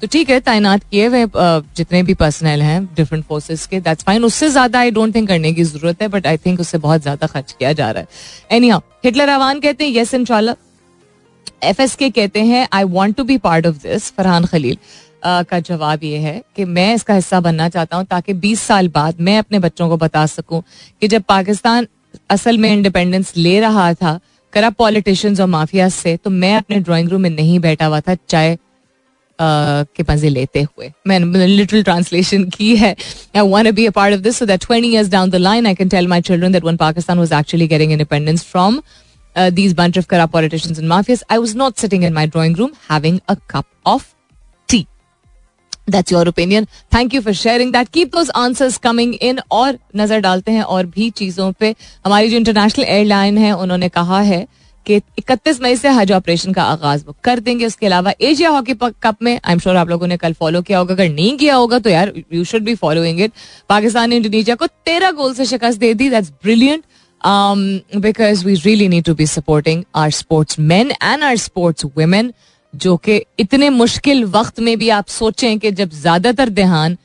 तो 0.00 0.06
ठीक 0.06 0.30
है, 0.30 0.40
तैनात 0.40 0.82
किए 0.90 1.06
हुए 1.06 1.26
जितने 1.76 2.02
भी 2.02 2.14
पर्सनल 2.14 2.62
हैं 2.62 2.84
डिफरेंट 2.96 3.24
फोर्सेस 3.24 3.66
के 3.66 3.80
दैट्स 3.80 4.04
फाइन 4.04 4.24
उससे 4.24 4.48
ज़्यादा 4.50 4.78
आई 4.78 4.90
डोंट 4.90 5.14
थिंक 5.14 5.28
करने 5.28 5.52
की 5.52 5.64
ज़रूरत 5.64 6.02
है 6.02 6.08
बट 6.08 6.26
आई 6.26 6.36
थिंक 6.36 6.60
उससे 6.60 6.78
बहुत 6.78 7.02
ज़्यादा 7.02 7.26
खर्च 7.26 7.52
किया 7.52 7.72
जा 7.72 7.90
रहा 7.90 8.00
है। 8.00 8.56
एनी 8.56 8.70
हिटलर 9.04 9.28
अवान 9.28 9.60
कहते 9.60 9.84
हैं 9.84 9.92
यस 9.92 10.14
इनशाला 10.14 10.54
एफ़ 11.64 11.82
एस 11.82 11.94
के 11.96 12.10
कहते 12.10 12.40
हैं 12.44 12.66
I 12.72 12.84
want 12.98 13.16
to 13.16 13.24
be 13.24 13.36
part 13.38 13.66
of 13.66 13.76
this 13.82 14.10
Farhan 14.16 14.44
Khalil. 14.44 14.76
का 15.26 15.58
जवाब 15.58 16.02
ये 16.04 16.18
है 16.18 16.42
कि 16.56 16.64
मैं 16.64 16.94
इसका 16.94 17.14
हिस्सा 17.14 17.40
बनना 17.40 17.68
चाहता 17.68 17.96
हूँ 17.96 18.04
ताकि 18.06 18.34
20 18.40 18.60
साल 18.60 18.88
बाद 18.94 19.20
मैं 19.20 19.38
अपने 19.38 19.58
बच्चों 19.58 19.88
को 19.88 19.96
बता 19.96 20.24
सकूँ 20.26 20.62
कि 21.00 21.08
जब 21.08 21.22
पाकिस्तान 21.28 21.86
असल 22.30 22.58
में 22.58 22.70
इंडिपेंडेंस 22.72 23.32
ले 23.36 23.58
रहा 23.60 23.92
था 23.94 24.18
करप्ट 24.52 24.76
पॉलिटिशियंस 24.78 25.40
और 25.40 25.46
माफिया 25.46 25.88
से 25.88 26.16
तो 26.16 26.30
मैं 26.30 26.54
अपने 26.56 26.78
ड्राइंग 26.80 27.08
रूम 27.08 27.20
में 27.20 27.30
नहीं 27.30 27.58
बैठा 27.60 27.86
हुआ 27.86 28.00
था 28.00 28.14
चाय 28.28 28.56
के 29.38 30.02
मज़े 30.10 30.28
लेते 30.28 30.62
हुए। 30.62 30.90
मैंने 31.06 31.46
लिटिल 31.46 31.82
ट्रांसलेशन 31.84 32.44
की 32.50 32.74
है। 32.76 32.94
I 33.36 33.48
want 33.48 33.70
be 33.74 33.86
a 33.86 33.90
part 33.90 34.14
of 34.14 34.20
this 34.20 34.36
so 34.38 34.46
that 34.46 34.64
20 34.64 34.92
years 34.94 35.08
down 35.14 35.32
the 35.34 35.40
line 35.46 35.66
I 35.70 35.74
can 35.80 35.90
tell 35.94 36.10
my 36.12 36.20
children 36.28 36.52
that 36.56 36.68
when 36.68 36.78
Pakistan 36.84 37.24
was 37.24 37.32
actually 37.40 37.68
getting 37.72 37.96
independence 37.96 38.44
from 38.52 38.78
uh, 38.78 38.82
these 39.52 39.74
bunch 39.74 39.96
of 39.96 40.08
corrupt 40.08 40.32
politicians 40.32 40.78
and 40.78 40.88
mafias, 40.88 41.22
I 41.28 41.38
was 41.38 41.54
not 41.54 41.78
sitting 41.78 42.02
in 42.02 42.14
my 42.14 42.26
drawing 42.26 42.54
room 42.54 42.72
having 42.88 43.20
a 43.28 43.36
cup 43.36 43.66
of 43.84 44.08
tea. 44.68 44.86
That's 45.86 46.10
your 46.10 46.26
opinion. 46.28 46.66
Thank 46.90 47.12
you 47.12 47.20
for 47.20 47.34
sharing 47.34 47.72
that. 47.72 47.92
Keep 47.92 48.12
those 48.12 48.30
answers 48.42 48.76
coming 48.78 49.14
in 49.30 49.40
और 49.52 49.78
नज़र 49.96 50.20
डालते 50.20 50.52
हैं 50.52 50.62
और 50.62 50.86
भी 50.86 51.10
चीज़ों 51.22 51.50
पे। 51.52 51.74
हमारी 52.04 52.30
जो 52.30 52.36
इंटरनेशनल 52.36 52.84
एयरलाइन 52.84 53.38
है, 53.38 53.52
उन्होंने 53.56 53.88
कहा 53.88 54.20
है 54.20 54.46
कि 54.86 55.00
31 55.18 55.60
मई 55.62 55.76
से 55.76 55.88
हज 55.88 56.12
ऑपरेशन 56.12 56.52
का 56.52 56.62
आगाज़ 56.62 57.04
वो 57.06 57.14
कर 57.24 57.40
देंगे। 57.40 57.66
उसके 57.66 57.86
अलावा 57.86 58.12
एशिया 58.20 58.50
हॉकी 58.50 58.74
कप 59.02 59.22
में 59.22 59.32
आई 59.34 59.52
एम 59.52 59.58
श्योर 59.58 59.76
आप 59.76 59.88
लोगों 59.88 60.06
ने 60.06 60.16
कल 60.16 60.32
फॉलो 60.40 60.62
किया 60.62 60.78
होगा। 60.78 60.94
अगर 60.94 61.08
नहीं 61.08 61.36
किया 61.38 61.54
होगा 61.54 61.78
तो 61.78 61.90
यार 61.90 62.12
you 62.32 62.44
should 62.44 62.62
be 62.62 62.74
following 62.74 63.20
it 63.20 63.32
Pakistan 63.68 64.10
ने 64.10 64.16
इंडोनेशिया 64.16 64.56
को 64.56 64.66
तेरह 64.66 65.10
गोल 65.10 65.34
से 65.34 65.44
शिकस्त 65.46 65.78
दे 65.80 65.94
दी। 65.94 66.08
That's 66.10 66.30
brilliant 66.42 66.84
because 67.24 68.44
we 68.46 68.54
really 68.54 68.88
need 68.88 69.04
to 69.04 69.14
be 69.14 69.26
supporting 69.26 69.82
our 69.96 70.10
sportsmen 70.60 70.90
and 70.92 71.24
our 71.24 71.36
sportswomen 71.96 72.32
जो 72.74 72.96
कि 72.96 73.20
इतने 73.38 73.68
मुश्किल 73.70 74.24
वक्त 74.26 74.60
में 74.60 74.76
भी 74.78 74.88
आप 74.90 75.08
सोचें 75.08 75.58
कि 75.58 75.70
जब 75.72 75.90
ज़्यादातर 75.92 76.48
ध्यान 76.50 76.96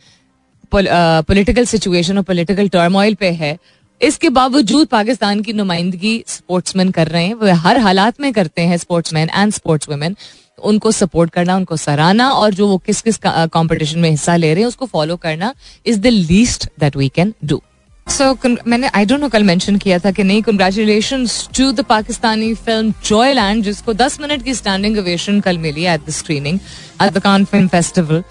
पॉलिटिकल 0.72 1.66
सिचुएशन 1.66 2.18
और 2.18 2.24
पॉलिटिकल 2.24 2.68
टर्मोइल 2.70 3.16
पे 3.16 3.30
है, 3.32 3.58
इसके 4.02 4.30
बावजूद 4.30 4.88
पाकिस्तान 4.88 5.42
की 5.42 5.54
नुमाइंदगी 5.54 6.24
स्पोर्ट्समैन 6.28 6.92
कर 6.92 7.08
रहे 7.08 7.26
हैं 7.26 7.34
वह 7.36 7.56
हर 7.60 7.78
हालात 7.80 8.22
में 8.22 8.32
करते 8.34 8.62
हैं 8.62 8.78
स्पोर्ट्समैन 8.78 9.30
एंड 9.30 9.54
स्पोर्ट्स 9.54 9.90
वुमेन 9.90 10.16
उनको 10.60 10.92
सपोर्ट 10.92 11.32
करना, 11.32 11.56
उनको 11.56 11.78
सराहना 11.78 12.30
और 12.32 12.54
जो 12.54 12.68
वो 12.68 12.78
किस 12.86 13.02
किस 13.02 13.20
कंपटीशन 13.26 14.00
में 14.00 14.10
हिस्सा 14.10 14.36
ले 14.36 14.54
रहे 14.54 14.62
हैं, 14.62 14.68
उसको 14.68 14.86
फॉलो 14.86 15.16
करना 15.18 15.54
is 15.86 16.00
the 16.00 16.08
least 16.08 16.70
that 16.80 16.96
we 16.98 17.10
can 17.16 17.34
do 17.46 17.62
so 18.10 18.36
मैंने 18.68 18.88
आई 18.96 19.06
डोंट 19.06 19.20
नो 19.22 19.28
कल 19.30 19.44
मेंशन 19.44 19.76
किया 19.78 19.98
था 20.00 20.12
कि 20.12 20.24
नहीं 20.24 20.42
congratulation 20.44 21.26
to 21.58 21.72
the 21.72 21.84
Pakistani 21.90 22.54
film 22.56 22.94
Joyland 23.34 23.64
जिसको 23.64 23.94
10 23.94 24.20
मिनट 24.22 24.44
की 24.44 24.54
स्टैंडिंग 24.54 24.98
ओवेशन 25.00 25.40
कल 25.42 25.58
मिली 25.58 25.86
at 25.86 26.06
the 26.08 26.10
screening 26.12 26.60
at 27.02 27.14
the 27.14 27.20
Cannes 27.24 27.46
film 27.46 27.68
festival 27.68 28.24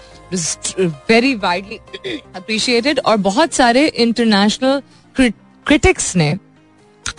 very 1.09 1.33
widely 1.43 1.79
appreciated 2.35 2.99
और 3.05 3.17
बहुत 3.29 3.53
सारे 3.53 3.87
इंटरनेशनल 3.87 4.81
क्रिटिक्स 5.15 6.15
ने 6.15 6.33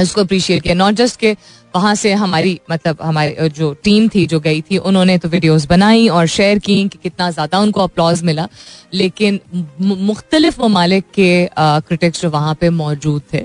इसको 0.01 0.21
अप्रिशिएट 0.21 0.63
किया। 0.63 0.75
नॉट 0.75 0.95
जस्ट 0.95 1.19
के 1.21 1.37
वहाँ 1.75 1.95
से 1.95 2.13
हमारी 2.15 2.59
मतलब 2.71 2.97
हमारी 3.03 3.49
जो 3.51 3.73
टीम 3.85 4.09
थी 4.15 4.25
जो 4.27 4.41
गई 4.41 4.61
थी, 4.61 4.77
उन्होंने 4.79 5.17
तो 5.19 5.29
वीडियोस 5.29 5.67
बनाई 5.69 6.09
और 6.09 6.27
शेयर 6.29 6.59
की 6.59 6.77
कि 6.89 6.99
कितना 7.03 7.31
ज़्यादा 7.31 7.59
उनको 7.61 7.81
अप्लॉज 7.81 8.23
मिला। 8.25 8.49
लेकिन 8.95 9.41
मुख्तलिफ़ 9.81 10.61
ममालिक 10.63 11.05
के 11.15 11.49
क्रिटिक्स 11.59 12.23
जो 12.23 12.31
वहाँ 12.31 12.55
पे 12.61 12.71
मौजूद 12.71 13.23
थे 13.33 13.45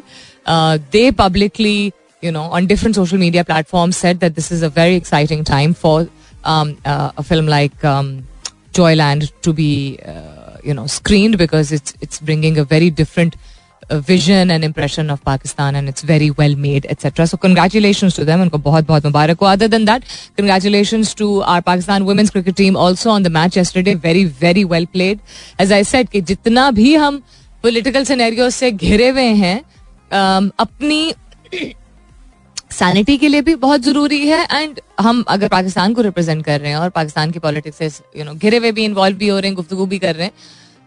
they 0.92 1.10
publicly 1.20 1.92
you 2.24 2.32
know 2.32 2.42
on 2.42 2.66
different 2.68 2.96
social 2.96 3.18
media 3.18 3.44
platform 3.44 3.92
said 3.94 4.18
that 4.20 4.36
this 4.36 4.52
is 4.52 4.66
a 4.66 4.68
very 4.78 4.96
exciting 4.96 5.46
time 5.46 5.74
for 5.84 6.08
film 7.22 7.48
like 7.48 7.86
Joyland 8.76 9.28
to 9.44 9.54
be 9.54 9.72
you 10.68 10.74
know 10.74 10.88
screen 10.92 11.36
because 11.38 11.74
it's 11.76 11.96
it's 12.04 12.24
bringing 12.24 12.58
a 12.58 12.62
very 12.72 12.90
different 12.92 13.36
vision 13.92 14.52
and 14.52 14.64
impression 14.64 15.10
of 15.12 15.20
Pakistan 15.26 15.76
and 15.76 15.90
it's 15.90 16.06
very 16.06 16.30
well 16.40 16.56
made 16.56 16.86
et cetera 16.92 17.26
so 17.26 17.38
congratulation 17.38 18.10
to 18.18 18.24
them 18.26 18.42
उनको 18.42 18.58
बहुत 18.60 18.88
बहुत 18.88 19.06
मुबारक 19.06 19.40
हो. 19.40 19.46
Other 19.48 19.68
than 19.68 19.86
that 19.86 20.04
congratulation 20.38 21.04
to 21.18 21.40
our 21.40 21.62
Pakistan 21.62 22.04
women's 22.04 22.30
cricket 22.30 22.56
team 22.56 22.78
also 22.78 23.10
on 23.12 23.24
the 23.24 23.32
match 23.38 23.58
yesterday 23.58 23.96
very 24.04 24.26
very 24.42 24.64
well 24.66 24.86
played 24.94 25.20
as 25.62 25.74
I 25.74 25.84
said 25.84 26.10
कि 26.10 26.22
जितना 26.24 26.70
भी 26.72 26.96
हम 26.96 27.22
political 27.64 28.04
scenario 28.06 28.50
से 28.50 28.72
घिरे 28.72 29.10
हुए 29.10 29.30
हैं 29.44 29.60
um, 29.60 30.52
अपनी 30.60 31.14
सैनिटी 32.72 33.18
के 33.18 33.28
लिए 33.28 33.42
भी 33.42 33.54
बहुत 33.56 33.82
ज़रूरी 33.82 34.20
है. 34.28 34.42
एंड 34.52 34.80
हम 35.00 35.24
अगर 35.30 35.48
पाकिस्तान 35.48 35.94
को 35.94 36.02
रिप्रेजेंट 36.02 36.44
कर 36.46 36.60
रहे 36.60 36.70
हैं 36.70 36.78
और 36.78 36.90
पाकिस्तान 36.90 37.32
की 37.32 37.40
पॉलिटिक्स 37.40 37.78
से 37.78 38.20
यू 38.20 38.26
नो 38.26 38.34
घिरे 38.34 38.58
हुए 38.58 38.72
भी 38.72 38.86
इन्वॉल्व 38.86 39.18
भी 39.18 39.28
हो 39.28 39.38
रहे 39.40 39.50
हैं 39.50 39.56
गुफ्तु 39.56 39.86
भी 39.86 40.00
कर 40.00 40.16
रहे 40.16 40.26
हैं 40.26 40.34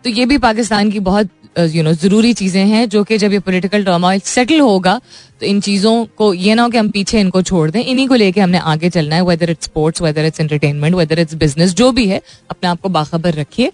तो 0.05 0.11
ये 0.11 0.27
भी 0.27 0.39
पाकिस्तान 0.39 0.91
की 0.91 1.01
बहुत 1.03 1.29
यू 1.59 1.83
नो 1.83 1.93
ज़रूरी 1.93 2.33
चीज़ें 2.35 2.65
हैं, 2.67 2.89
जो 2.89 3.03
कि 3.05 3.17
जब 3.19 3.33
ये 3.33 3.39
पोलिटिकल 3.41 3.85
टर्मोइल 3.85 4.21
सेटल 4.21 4.61
होगा 4.61 5.01
तो 5.41 5.47
इन 5.47 5.61
चीज़ों 5.61 6.05
को, 6.17 6.33
ये 6.35 6.55
ना 6.55 6.63
हो 6.63 6.69
कि 6.69 6.79
हम 6.79 6.89
पीछे 6.91 7.21
इनको 7.21 7.43
छोड़ 7.43 7.71
दें, 7.71 7.81
इन्हीं 7.81 8.07
को 8.09 8.15
लेके 8.15 8.41
हमने 8.41 8.59
आगे 8.65 8.91
चलना 8.91 9.17
है 9.17 9.23
whether 9.25 9.51
it's 9.51 9.65
sports 9.65 10.03
whether 10.03 10.25
it's 10.25 10.41
entertainment 10.41 10.95
whether 10.95 11.19
it's 11.19 11.35
business 11.37 11.75
जो 11.75 11.91
भी 11.93 12.07
है, 12.09 12.21
अपने 12.51 12.69
आप 12.69 12.81
को 12.81 12.89
बाखबर 12.91 13.35
रखिए। 13.35 13.73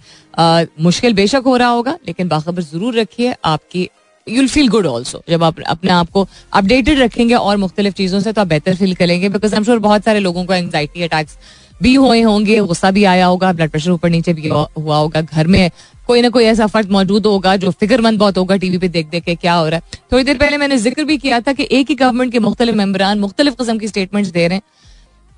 मुश्किल 0.81 1.13
बेशक 1.13 1.43
हो 1.45 1.55
रहा 1.57 1.69
होगा, 1.69 1.97
लेकिन 2.07 2.27
बाखबर 2.27 2.61
ज़रूर 2.63 2.99
रखिए, 2.99 3.35
आपकी 3.45 3.89
यूल 4.27 4.47
फील 4.47 4.67
गुड 4.69 4.85
ऑल्सो 4.87 5.21
जब 5.29 5.43
आप 5.43 5.59
अपने 5.67 5.91
आप 5.91 6.09
को 6.09 6.27
अपडेटेड 6.53 6.99
रखेंगे 6.99 7.33
और 7.35 7.57
मुख्तलिफ़ 7.57 7.93
चीज़ों 7.95 8.19
से 8.19 8.31
तो 8.33 8.41
आप 8.41 8.47
बेहतर 8.47 8.75
फील 8.75 8.95
करेंगे 8.95 9.29
बिकॉज़ 9.29 9.53
आई 9.53 9.57
एम 9.57 9.63
श्योर 9.63 9.79
बहुत 9.79 10.03
सारे 10.05 10.19
लोगों 10.19 10.45
को 10.45 10.53
एंगजाइटी 10.53 11.03
अटैक्स 11.03 11.37
भी 11.81 11.93
हुए 11.95 12.21
होंगे 12.21 12.59
गुस्सा 12.61 12.91
भी 12.91 13.03
आया 13.03 13.25
होगा 13.25 13.51
ब्लड 13.53 13.69
प्रेशर 13.69 13.91
ऊपर 13.91 14.09
नीचे 14.09 14.33
भी 14.33 14.49
हुआ 14.49 14.97
होगा 14.97 15.21
घर 15.21 15.47
में। 15.47 15.69
कोई 16.07 16.21
ना 16.21 16.29
कोई 16.29 16.43
ऐसा 16.43 16.67
फर्द 16.67 16.91
मौजूद 16.91 17.25
होगा 17.25 17.55
जो 17.55 17.71
फिक्रमंद 17.71 18.19
बहुत 18.19 18.37
होगा 18.37 18.55
टीवी 18.57 18.77
पे 18.77 18.87
देख 18.89 19.07
देख 19.09 19.23
के 19.23 19.35
क्या 19.35 19.53
हो 19.53 19.67
रहा 19.67 19.75
है। 19.75 19.99
थोड़ी 20.11 20.23
देर 20.23 20.37
पहले 20.37 20.57
मैंने 20.57 20.77
ज़िक्र 20.77 21.03
भी 21.03 21.17
किया 21.17 21.39
था 21.41 21.53
कि 21.53 21.67
एक 21.71 21.89
ही 21.89 21.95
गवर्नमेंट 21.95 22.31
के 22.31 22.39
मुख्तलिफ़ 22.39 22.75
मेम्बरान 22.75 23.19
मुख्तलिफ़ 23.19 23.55
किस्म 23.55 23.77
की 23.77 23.87
स्टेटमेंट्स 23.87 24.31
दे 24.31 24.47
रहे 24.47 24.55
हैं। 24.55 24.63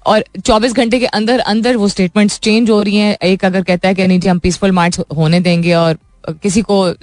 और 0.06 0.24
24 0.40 0.74
घंटे 0.74 1.00
के 1.00 1.06
अंदर 1.06 1.40
अंदर 1.40 1.78
वो 1.78 1.88
स्टेटमेंट्स 1.88 2.40
चेंज 2.40 2.70
हो 2.70 2.82
रही 2.82 2.96
हैं। 2.96 3.16
एक 3.24 3.46
अगर 3.46 3.64
कहता 3.64 3.88
है 3.88 3.96
कि 3.96 4.08
नहीं 4.08 4.20
जी 4.20 4.30
हम 4.30 4.40
पीसफुल 4.40 4.72
मार्च 4.72 5.00
होने 5.18 5.40
देंगे 5.40 5.74
और 5.74 5.98
किसी 6.44 6.62
को 6.62 6.82
आ, 6.84 6.94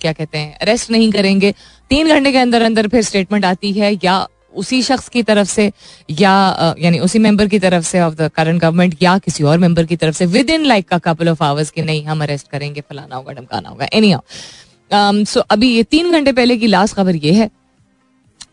क्या 0.00 0.12
कहते 0.12 0.38
हैं 0.38 0.58
अरेस्ट 0.58 0.90
नहीं 0.90 1.10
करेंगे। 1.12 1.54
तीन 1.90 2.08
घंटे 2.08 2.32
के 2.32 2.38
अंदर 2.38 2.62
अंदर 2.62 2.88
फिर 2.88 3.02
स्टेटमेंट 3.02 3.44
आती 3.44 3.72
है 3.72 3.92
या 4.04 4.16
उसी 4.54 4.82
शख्स 4.82 5.08
की 5.08 5.22
तरफ़ 5.22 5.48
से 5.48 5.70
या 6.10 6.74
यानी 6.78 6.98
उसी 7.00 7.18
मेंबर 7.18 7.48
की 7.48 7.58
तरफ़ 7.58 7.84
से 7.84 8.00
ऑफ़ 8.00 8.14
द 8.14 8.30
करंट 8.36 8.60
गवर्नमेंट 8.62 8.96
या 9.02 9.16
किसी 9.18 9.44
और 9.44 9.58
मेंबर 9.58 9.84
की 9.84 9.96
तरफ़ 9.96 10.16
से 10.16 10.26
विद 10.28 10.50
इन 10.50 10.64
लाइक 10.64 10.88
का 10.88 10.98
कपल 11.00 11.28
ऑफ़ 11.28 11.42
आवर्स 11.44 11.70
कि 11.70 11.82
नहीं, 11.82 12.04
हम 12.04 12.22
अरेस्ट 12.22 12.48
करेंगे, 12.48 12.80
फलाना 12.80 13.16
होगा, 13.16 13.32
ढमकाना 13.32 13.68
होगा 13.68 13.88
एनी 13.92 14.12
हाउ 14.12 15.24
सो 15.24 15.40
अभी 15.50 15.74
ये 15.74 15.82
तीन 15.84 16.12
घंटे 16.12 16.32
पहले 16.32 16.56
की 16.56 16.66
लास्ट 16.66 16.96
खबर 16.96 17.16
ये 17.16 17.32
है 17.32 17.50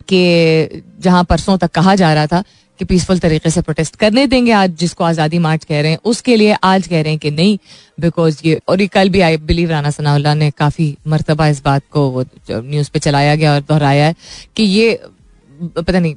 कि 0.10 0.84
जहाँ 1.00 1.24
परसों 1.24 1.58
तक 1.58 1.72
कहा 1.72 1.96
जा 1.96 2.14
रहा 2.14 2.28
था 2.28 2.44
कि 2.80 2.86
पीसफुल 2.86 3.20
तरीके 3.20 3.50
से 3.50 3.62
प्रोटेस्ट 3.62 3.96
करने 3.96 4.26
देंगे 4.28 4.52
आज 4.52 4.76
जिसको 4.80 5.04
आज़ादी 5.04 5.40
मार्च 5.40 5.64
कह 5.66 5.82
रहे 5.82 5.92
हैं, 5.92 6.00
उसके 6.06 6.36
लिए 6.36 6.56
आज 6.64 6.88
कह 6.88 7.02
रहे 7.02 7.12
हैं 7.12 7.20
कि 7.20 7.32
नहीं 7.32 7.58
बिकॉज़ 8.00 8.40
ये, 8.46 8.60
और 8.68 8.82
ये 8.82 8.88
कल 8.88 9.10
भी 9.10 9.22
आई 9.22 9.38
बिलीव 9.40 9.70
राना 9.70 9.92
सनाउल्ला 9.92 10.34
ने 10.34 10.50
काफ़ी 10.58 10.96
मरतबा 11.08 11.48
इस 11.48 11.62
बात 11.64 11.84
को 11.92 12.24
न्यूज़ 12.52 12.90
पे 12.94 13.00
चलाया 13.00 13.36
गया 13.36 13.54
और 13.54 13.62
दोहराया 13.62 14.06
है 14.06 14.16
कि 14.56 14.64
ये 14.64 15.00
पता 15.62 16.00
नहीं 16.00 16.16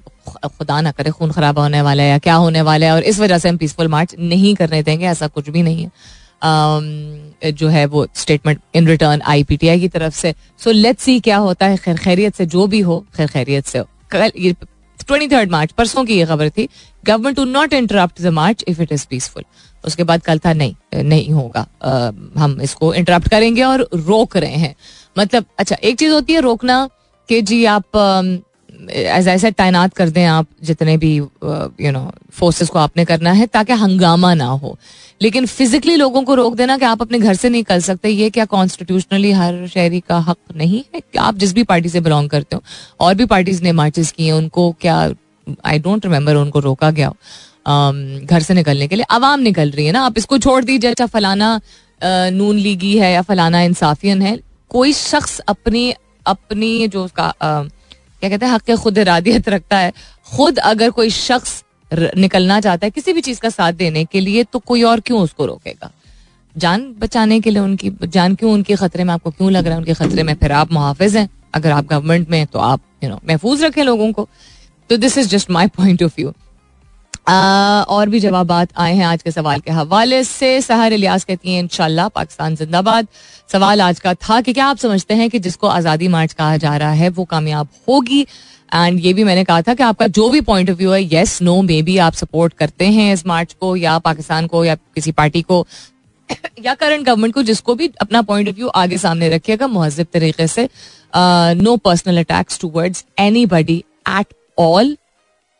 खुदा 0.48 0.80
ना 0.80 0.90
करे 0.92 1.10
खून 1.10 1.30
खराब 1.32 1.58
होने 1.58 1.80
वाला 1.82 2.02
है 2.02 2.08
या 2.10 2.18
क्या 2.18 2.34
होने 2.34 2.62
वाला 2.62 2.86
है 2.86 2.92
और 2.92 3.02
इस 3.02 3.18
वजह 3.20 3.38
से 3.38 3.48
हम 3.48 3.56
पीसफुल 3.56 3.88
मार्च 3.88 4.14
नहीं 4.18 4.54
करने 4.54 4.82
देंगे 4.82 5.06
ऐसा 5.06 5.26
कुछ 5.28 5.48
भी 5.48 5.62
नहीं 5.62 5.82
है। 5.82 7.50
जो 7.52 7.68
है 7.68 7.84
वो 7.86 8.06
statement 8.16 8.60
in 8.74 8.86
return 8.88 9.20
I 9.22 9.42
PTI 9.68 9.80
की 9.80 9.88
तरफ़ 9.88 10.14
से। 10.14 10.34
सो 10.58 10.70
लेट 10.70 10.98
सी 10.98 11.18
क्या 11.20 11.36
होता 11.38 11.66
है 11.66 11.76
खैर 11.76 11.96
खैरियत 11.98 12.34
से 12.34 12.46
जो 12.46 12.66
भी 12.66 12.80
हो 12.80 13.04
खैर 13.16 13.26
खैरियत 13.28 13.66
से 13.66 13.78
हो। 13.78 13.86
कल 14.10 14.30
ट्वेंटी 15.00 15.28
थर्ड 15.28 15.50
मार्च 15.50 15.72
परसों 15.72 16.04
की 16.04 16.18
ये 16.18 16.24
खबर 16.26 16.48
थी 16.50 16.68
government 17.04 17.36
to 17.36 17.44
not 17.44 17.72
interrupt 17.72 18.20
the 18.22 18.26
march 18.32 18.64
if 18.68 18.82
it 18.82 18.92
is 18.92 19.06
peaceful 19.10 19.44
उसके 19.84 20.04
बाद 20.04 20.22
कल 20.22 20.38
था 20.38 20.52
नहीं 20.52 21.02
नहीं 21.04 21.30
होगा। 21.30 21.66
आ, 21.82 22.10
हम 22.42 22.60
इसको 22.62 22.92
इंटरप्ट 22.94 23.28
करेंगे 23.28 23.62
और 23.62 23.88
रोक 23.94 24.36
रहे 24.36 24.56
हैं। 24.56 24.74
मतलब 25.16 25.44
अच्छा 25.58 25.76
एक 25.76 25.98
चीज़ 25.98 26.12
होती 26.12 26.32
है 26.32 26.40
रोकना 26.40 26.88
कि 27.28 27.40
जी 27.42 27.64
आप 27.64 27.84
एज 28.90 29.28
ऐसे 29.28 29.50
तैनात 29.52 29.94
कर 29.94 30.08
दें 30.10 30.24
आप 30.24 30.46
जितने 30.64 30.96
भी 30.96 31.14
यू 31.16 31.90
नो 31.92 32.10
फोर्सेस 32.32 32.68
को 32.68 32.78
आपने 32.78 33.04
करना 33.04 33.32
है 33.32 33.46
ताकि 33.46 33.72
हंगामा 33.72 34.32
ना 34.34 34.44
हो। 34.44 34.76
लेकिन 35.22 35.46
फिजिकली 35.46 35.96
लोगों 35.96 36.22
को 36.22 36.34
रोक 36.34 36.54
देना 36.56 36.76
कि 36.78 36.84
आप 36.84 37.02
अपने 37.02 37.18
घर 37.18 37.34
से 37.34 37.48
निकल 37.48 37.80
सकते 37.80 38.08
ये 38.08 38.30
क्या 38.30 38.44
कॉन्स्टिट्यूशनली 38.44 39.32
हर 39.32 39.66
शहरी 39.66 40.00
का 40.00 40.18
हक 40.18 40.36
नहीं 40.56 40.82
है? 40.94 41.02
आप 41.18 41.36
जिस 41.36 41.52
भी 41.54 41.62
पार्टी 41.64 41.88
से 41.88 42.00
बिलोंग 42.00 42.30
करते 42.30 42.56
हो 42.56 42.62
और 43.00 43.14
भी 43.14 43.26
पार्टीज़ 43.26 43.62
ने 43.62 43.72
मार्चेस 43.72 44.12
किए 44.12 44.30
उनको 44.32 44.70
क्या 44.80 44.98
आई 45.64 45.78
डोंट 45.78 46.04
रिमेम्बर 46.06 46.36
उनको 46.36 46.58
रोका 46.60 46.90
गया 46.90 47.10
um, 47.10 48.26
घर 48.26 48.42
से 48.42 48.54
निकलने 48.54 48.88
के 48.88 48.96
लिए। 48.96 49.04
आवाम 49.10 49.40
निकल 49.40 49.70
रही 49.70 49.86
है 49.86 49.92
ना 49.92 50.02
आप 50.02 50.18
इसको 50.18 50.38
छोड़ 50.38 50.62
दीजिए 50.64 50.90
अच्छा 50.90 51.06
फलाना 51.06 51.60
नून 52.32 52.56
लीगी 52.58 52.96
है 52.98 53.12
या 53.12 53.22
फलाना 53.22 53.62
इंसाफियन 53.62 54.22
है 54.22 54.38
कोई 54.68 54.92
शख्स 54.92 55.38
अपनी 55.48 55.92
अपनी 56.26 56.88
जो 56.88 57.04
उसका 57.04 57.32
क्या 58.22 58.30
कहते 58.30 58.46
हैं, 58.46 58.52
हक 58.52 58.62
के 58.62 58.74
खुद 58.76 58.98
इरादियत 58.98 59.48
रखता 59.48 59.78
है। 59.78 59.92
खुद 60.36 60.58
अगर 60.58 60.90
कोई 60.90 61.10
शख्स 61.10 61.62
निकलना 62.16 62.60
चाहता 62.60 62.86
है 62.86 62.90
किसी 62.90 63.12
भी 63.12 63.20
चीज़ 63.20 63.40
का 63.40 63.48
साथ 63.48 63.72
देने 63.72 64.04
के 64.04 64.20
लिए 64.20 64.44
तो 64.44 64.58
कोई 64.58 64.82
और 64.82 65.00
क्यों 65.00 65.20
उसको 65.20 65.46
रोकेगा? 65.46 65.90
जान 66.56 66.94
बचाने 66.98 67.40
के 67.40 67.50
लिए 67.50 67.62
उनकी, 67.62 67.90
जान 68.04 68.34
क्यों 68.34 68.52
उनके 68.52 68.76
खतरे 68.76 69.04
में, 69.04 69.12
आपको 69.14 69.30
क्यों 69.30 69.50
लग 69.52 69.64
रहा 69.64 69.74
है 69.74 69.78
उनके 69.78 69.94
खतरे 69.94 70.22
में? 70.22 70.34
फिर 70.34 70.52
आप 70.52 70.72
मुहाफिज 70.72 71.16
हैं। 71.16 71.28
अगर 71.54 71.70
आप 71.70 71.86
गवर्नमेंट 71.86 72.30
में 72.30 72.46
तो 72.46 72.58
आप 72.58 72.80
यू 73.04 73.10
नो 73.10 73.20
महफूज 73.28 73.62
रखें 73.62 73.82
लोगों 73.84 74.12
को। 74.12 74.28
तो 74.90 74.96
this 74.96 75.18
is 75.18 75.28
just 75.28 75.50
my 75.50 75.66
point 75.68 76.02
of 76.02 76.14
view 76.16 76.32
और 77.26 78.08
भी 78.08 78.20
जवाब 78.20 78.52
आए 78.52 78.94
हैं 78.94 79.04
आज 79.06 79.22
के 79.22 79.30
सवाल 79.30 79.60
के 79.60 79.70
हवाले 79.72 80.22
से। 80.24 80.60
सहर 80.60 80.92
इलियास 80.92 81.24
कहती 81.24 81.54
हैं, 81.54 81.62
इंशाल्लाह 81.62 82.08
पाकिस्तान 82.10 82.56
जिंदाबाद। 82.56 83.06
सवाल 83.48 83.80
आज 83.80 84.00
का 84.00 84.14
था 84.14 84.40
कि 84.40 84.52
क्या 84.52 84.66
आप 84.66 84.76
समझते 84.78 85.14
हैं 85.14 85.28
कि 85.30 85.38
जिसको 85.38 85.66
आज़ादी 85.68 86.08
मार्च 86.08 86.32
कहा 86.32 86.56
जा 86.56 86.76
रहा 86.76 86.92
है, 86.92 87.08
वो 87.08 87.24
कामयाब 87.24 87.68
होगी? 87.88 88.20
एंड 88.74 89.00
ये 89.04 89.12
भी 89.12 89.24
मैंने 89.24 89.44
कहा 89.44 89.62
था 89.62 89.74
कि 89.74 89.82
आपका 89.82 90.06
जो 90.08 90.28
भी 90.30 90.40
पॉइंट 90.42 90.70
ऑफ़ 90.70 90.76
व्यू 90.78 90.90
है 90.90 91.02
येस 91.04 91.40
नो 91.42 91.60
मे 91.62 91.80
बी 91.82 91.96
आप 91.98 92.12
सपोर्ट 92.14 92.52
करते 92.54 92.86
हैं 92.86 93.12
इस 93.12 93.26
मार्च 93.26 93.52
को, 93.52 93.74
या 93.76 93.98
पाकिस्तान 94.00 94.46
को, 94.46 94.64
या 94.64 94.74
किसी 94.74 95.12
पार्टी 95.12 95.42
को, 95.42 95.66
या 96.60 96.74
करंट 96.74 97.06
गवर्नमेंट 97.06 97.34
को, 97.34 97.42
जिसको 97.42 97.74
भी 97.74 97.90
अपना 98.00 98.22
पॉइंट 98.22 98.48
ऑफ़ 98.48 98.56
व्यू 98.56 98.68
आगे 98.76 98.98
सामने 98.98 99.28
रखिएगा 99.28 99.66
महजब 99.68 100.06
तरीके 100.12 100.46
से 100.46 100.68
no 101.14 101.76
personal 101.76 102.18
attacks 102.18 102.60
towards 102.60 103.04
anybody 103.46 103.76
at 104.10 104.34
all 104.58 104.96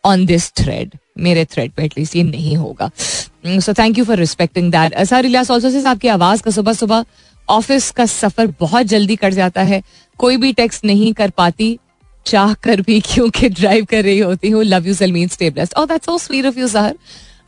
on 0.04 0.26
this 0.26 0.50
thread 0.54 0.96
मेरे 1.16 1.44
थ्रेड 1.44 1.72
पे 1.72 1.84
एटलीस्ट 1.84 2.16
ये 2.16 2.22
नहीं 2.22 2.56
होगा। 2.56 2.90
So 2.96 3.72
thank 3.74 3.98
you 3.98 4.04
for 4.04 4.16
respecting 4.18 4.70
that 4.72 4.98
sir 5.04 5.26
Ilyas 5.26 5.50
से 5.52 5.82
आपकी 5.88 6.08
आवाज़ 6.08 6.42
का 6.42 6.50
सुबह 6.50 6.72
सुबह 6.72 7.04
ऑफ़िस 7.48 7.90
का 7.90 8.06
सफ़र 8.06 8.46
बहुत 8.60 8.86
जल्दी 8.86 9.16
कट 9.16 9.32
जाता 9.34 9.62
है। 9.62 9.82
कोई 10.18 10.36
भी 10.36 10.52
टेक्स्ट 10.52 10.84
नहीं 10.84 11.12
कर 11.14 11.30
पाती। 11.30 11.78
चाह 12.26 12.52
कर 12.64 12.80
भी 12.80 13.00
क्योंकि 13.00 13.48
ड्राइव 13.50 13.84
कर 13.90 14.02
रही 14.04 14.18
होती 14.18 14.50
हूँ। 14.50 14.62
Love 14.64 14.86
you 14.86 14.94
Salmeen 14.94 15.28
stay blessed 15.28 15.72
और 15.76 15.86
that's 15.86 16.06
so 16.06 16.16
sweet 16.18 16.46
of 16.46 16.58
you 16.58 16.68
Sehar 16.68 16.94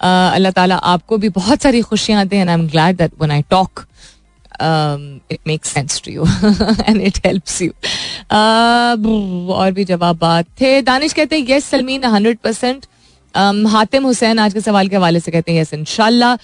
अल्लाह 0.00 0.52
ताला 0.52 0.76
आपको 0.92 1.16
भी 1.18 1.28
बहुत 1.30 1.62
सारी 1.62 1.80
खुशियाँ 1.82 2.26
दें 2.26 2.38
and 2.38 2.48
I 2.48 2.54
am 2.54 2.66
glad 2.68 2.96
that 2.96 3.12
when 3.18 3.30
I 3.30 3.42
talk 3.50 3.84
it 5.32 5.38
make 5.46 5.64
sense 5.64 6.02
to 6.04 6.12
you 6.12 6.24
and 6.88 7.00
it 7.00 7.18
helps 7.26 7.60
you 7.62 7.70
और 9.54 9.72
भी 9.72 9.84
जवाब 9.84 10.18
बात 10.18 10.46
थे। 10.60 10.80
दानिश 10.82 11.12
कहते 11.12 11.38
हैं 11.38 11.46
yes 11.50 11.64
Salmeen 11.70 12.04
hundred 12.04 12.38
percent 12.38 12.86
Hatim 13.34 14.04
Hussain 14.04 14.38
आज 14.38 14.54
के 14.54 14.60
सवाल 14.60 14.88
के 14.88 14.96
हवाले 14.96 15.20
से 15.20 15.30
कहते 15.30 15.52
हैं, 15.52 15.60
यस 15.60 15.74
इनशाला 15.74 16.36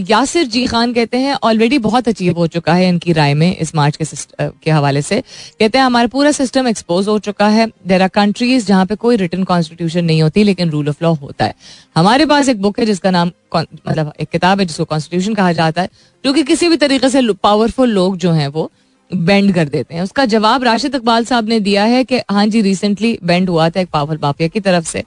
यासिर 0.00 0.46
जी 0.46 0.66
खान 0.66 0.92
कहते 0.92 1.18
हैं 1.18 1.36
ऑलरेडी 1.44 1.78
बहुत 1.78 2.08
अचीव 2.08 2.36
हो 2.38 2.46
चुका 2.46 2.74
है 2.74 2.88
इनकी 2.88 3.12
राय 3.12 3.34
में 3.34 3.56
इस 3.56 3.74
मार्च 3.74 3.96
के 3.96 4.04
के 4.38 4.70
हवाले 4.70 5.02
से। 5.02 5.20
कहते 5.20 5.78
हैं, 5.78 5.84
हमारा 5.84 6.06
पूरा 6.06 6.32
सिस्टम 6.32 6.68
एक्सपोज 6.68 7.08
हो 7.08 7.18
चुका 7.18 7.48
है। 7.48 7.66
देर 7.86 8.02
आर 8.02 8.08
कंट्रीज़ 8.08 8.66
जहाँ 8.66 8.86
पे 8.86 8.94
कोई 8.96 9.16
रिटर्न 9.16 9.44
कॉन्स्टिट्यूशन 9.44 10.04
नहीं 10.04 10.22
होती, 10.22 10.44
लेकिन 10.44 10.70
रूल 10.70 10.88
ऑफ़ 10.88 11.04
लॉ 11.04 11.12
होता 11.14 11.44
है। 11.44 11.54
हमारे 11.96 12.26
पास 12.26 12.48
एक 12.48 12.60
बुक 12.62 12.78
है 12.80 12.86
जिसका 12.86 13.10
नाम 13.10 13.30
मतलब 13.56 14.12
एक 14.20 14.28
किताब 14.28 14.60
है 14.60 14.66
जिसको 14.66 14.84
कॉन्स्टिट्यूशन 14.84 15.34
कहा 15.34 15.52
जाता 15.52 15.82
है, 15.82 15.88
जो 16.24 16.32
कि 16.32 16.42
किसी 16.42 16.68
भी 16.68 16.76
तरीके 16.76 17.08
से 17.08 17.22
पावरफुल 17.34 17.90
लोग 17.90 18.16
जो 18.16 18.32
हैं 18.32 18.48
वो 18.48 18.70
बेंड 19.10 19.54
कर 19.54 19.68
देते 19.68 19.94
हैं। 19.94 20.02
उसका 20.02 20.24
जवाब 20.26 20.64
राशिद 20.64 20.94
इकबाल 20.94 21.24
साहब 21.24 21.48
ने 21.48 21.60
दिया 21.60 21.84
है 21.84 22.04
कि 22.04 22.18
हाँ 22.30 22.46
जी 22.46 22.60
रिसेंटली 22.62 23.18
बेंड 23.24 23.48
हुआ 23.48 23.68
था 23.70 23.80
एक 23.80 23.88
पावरफुल 23.90 24.18
माफिया 24.22 24.48
की 24.48 24.60
तरफ़ 24.60 24.86
से। 24.86 25.04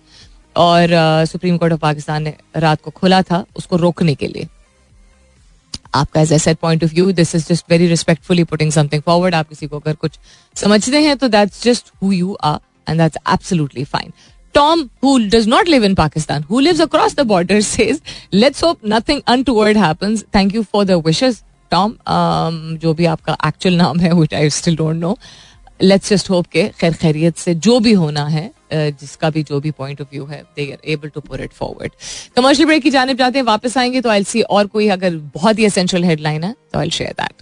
और 0.56 0.90
सुप्रीम 1.26 1.58
कोर्ट 1.58 1.74
ऑफ़ 1.74 1.80
पाकिस्तान 1.80 2.24
ने 2.24 2.34
रात 2.56 2.82
को 2.82 2.92
खोला 2.92 3.22
था 3.22 3.46
उसको 3.58 3.78
रोकने 3.78 4.16
के 4.16 4.28
लिए। 4.28 4.48
आपका 5.96 6.22
as 6.22 6.32
asset 6.34 6.58
point 6.58 6.84
of 6.84 6.94
view 6.94 7.12
this 7.12 7.36
is 7.36 7.48
just 7.48 7.66
very 7.70 7.88
respectfully 7.88 8.44
putting 8.44 8.72
something 8.72 9.02
forward 9.02 9.36
आप 9.36 9.50
किसी 9.50 9.68
को 9.68 9.80
अगर 9.80 9.96
कुछ 9.96 10.20
समझते 10.56 11.02
हैं 11.02 11.18
तो 11.18 11.28
that's 11.28 11.64
just 11.64 11.92
who 12.04 12.12
you 12.12 12.34
are 12.44 12.60
and 12.90 13.02
that's 13.02 13.18
absolutely 13.34 13.84
fine 13.84 14.12
Tom 14.56 14.90
who 15.04 15.18
does 15.28 15.48
not 15.48 15.68
live 15.68 15.86
in 15.86 15.96
Pakistan 15.96 16.44
who 16.44 16.60
lives 16.60 16.82
across 16.82 17.16
the 17.16 17.26
border 17.28 17.62
says 17.62 18.02
let's 18.34 18.64
hope 18.64 18.80
nothing 18.86 19.22
untoward 19.54 19.78
thank 20.36 20.56
you 20.56 20.64
for 20.64 20.86
the 20.86 21.02
wishes 21.06 21.42
Tom 21.72 21.94
जो 22.78 22.94
भी 22.94 23.06
आपका 23.06 23.38
actual 23.48 23.76
नाम 23.76 24.00
है 24.00 24.14
which 24.14 24.34
I 24.34 24.50
still 24.50 24.76
don't 24.76 24.96
know 24.96 25.18
Let's 25.84 26.10
just 26.10 26.30
hope 26.30 26.46
के 26.46 26.72
खैर 26.80 26.94
खैरियत 26.94 27.38
से 27.38 27.56
जो 27.56 27.80
भी 27.80 27.92
होना 27.94 28.28
है 28.28 28.52
जिसका 28.74 29.30
भी 29.30 29.44
जो 29.44 29.60
भी 29.60 29.72
पॉइंट 29.72 30.02
ऑफ़ 30.02 30.08
व्यू 30.14 30.26
है 30.26 30.44
they 30.56 30.72
are 30.72 30.78
able 30.92 31.10
to 31.10 31.22
put 31.22 31.40
it 31.40 31.52
forward 31.52 31.92
commercial 32.36 32.68
break 32.68 32.84
की 32.84 32.90
जानब 32.90 33.18
जाते 33.18 33.40
हैं, 33.40 33.46
वापस 33.46 33.78
आएँगे 33.78 34.02
तो 34.02 34.10
आई 34.10 34.24
सी 34.24 34.42
और 34.42 34.68
कोई 34.68 34.88
अगर 34.88 35.16
बहुत 35.16 35.60
ही 35.60 35.66
एसेंशियल 35.66 36.04
हेडलाइन 36.04 36.44
है 36.44 36.56
तो 36.74 36.80
I 36.80 36.90
share 36.90 37.16
that 37.22 37.34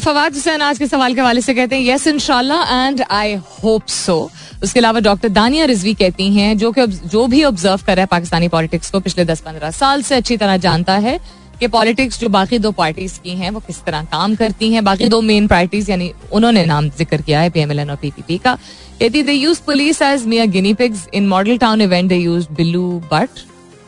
Fawad 0.00 0.34
Hussain 0.34 0.62
आज 0.62 0.78
के 0.78 0.86
सवाल 0.86 1.14
के 1.14 1.20
हवाले 1.20 1.40
से 1.40 1.54
कहते 1.54 1.76
हैं 1.76 1.94
यस 1.94 2.06
इनशाला 2.06 2.86
एंड 2.86 3.04
आई 3.10 3.34
होप 3.34 3.86
सो 3.86 4.30
उसके 4.62 4.80
अलावा 4.80 5.00
डॉक्टर 5.00 5.28
दानिया 5.28 5.64
रिजवी 5.64 5.94
कहती 5.94 6.32
हैं, 6.34 6.58
जो 6.58 6.72
कि 6.72 6.86
जो 6.86 7.26
भी 7.26 7.44
ऑब्ज़र्व 7.44 7.80
कर 7.86 7.96
रहा 7.96 8.02
है 8.02 8.06
पाकिस्तानी 8.06 8.48
पॉलिटिक्स 8.48 8.90
को 8.90 9.00
पिछले 9.00 9.24
दस 9.24 9.40
पंद्रह 9.40 9.70
साल 9.70 10.02
से 10.02 10.14
अच्छी 10.14 10.36
तरह 10.36 10.56
जानता 10.56 10.96
है 10.96 11.43
कि 11.60 11.68
पॉलिटिक्स 11.68 12.20
जो 12.20 12.28
बाकी 12.28 12.58
दो 12.58 12.70
पार्टीज़ 12.72 13.18
की 13.20 13.30
हैं, 13.32 13.50
वो 13.50 13.60
किस 13.60 13.82
तरह 13.84 14.02
काम 14.12 14.34
करती 14.36 14.72
हैं? 14.72 14.84
बाकी 14.84 15.08
दो 15.08 15.20
मेन 15.22 15.46
पार्टीज़ 15.48 15.90
यानी 15.90 16.12
उन्होंने 16.32 16.64
नाम 16.66 16.88
ज़िक्र 16.90 17.20
किया 17.22 17.40
है 17.40 17.50
पीएमएलएन 17.50 17.90
और 17.90 17.96
पीपीपी 17.96 18.38
का। 18.38 18.54
कहती 19.00 19.22
they 19.22 19.32
use 19.32 19.60
police 19.66 20.02
as 20.02 20.26
mere 20.26 20.44
guinea 20.46 20.74
pigs 20.74 21.06
in 21.14 21.28
Model 21.28 21.58
Town 21.58 21.80
event 21.80 22.08
they 22.08 22.16
use 22.16 22.48
Billu 22.56 22.90
Butt 23.12 23.28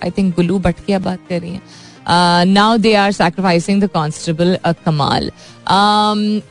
I 0.04 0.10
think 0.18 0.34
Billu 0.36 0.58
Butt 0.58 0.84
की 0.86 0.96
बात 1.00 1.20
कर 1.28 1.40
रही 1.40 1.50
हैं। 1.50 1.62
Now 2.46 2.76
they 2.78 2.94
are 2.94 3.12
sacrificing 3.12 3.82
the 3.82 3.88
constable 3.92 4.56
Kamal 4.84 5.30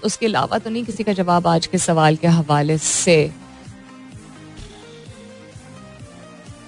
उसके 0.06 0.25
अलावा 0.25 0.58
तो 0.58 0.69
नहीं 0.69 0.84
किसी 0.86 1.04
का 1.04 1.13
जवाब 1.13 1.47
आज 1.47 1.67
के 1.67 1.78
सवाल 1.78 2.15
के 2.15 2.28
हवाले 2.30 2.78
से। 2.78 3.32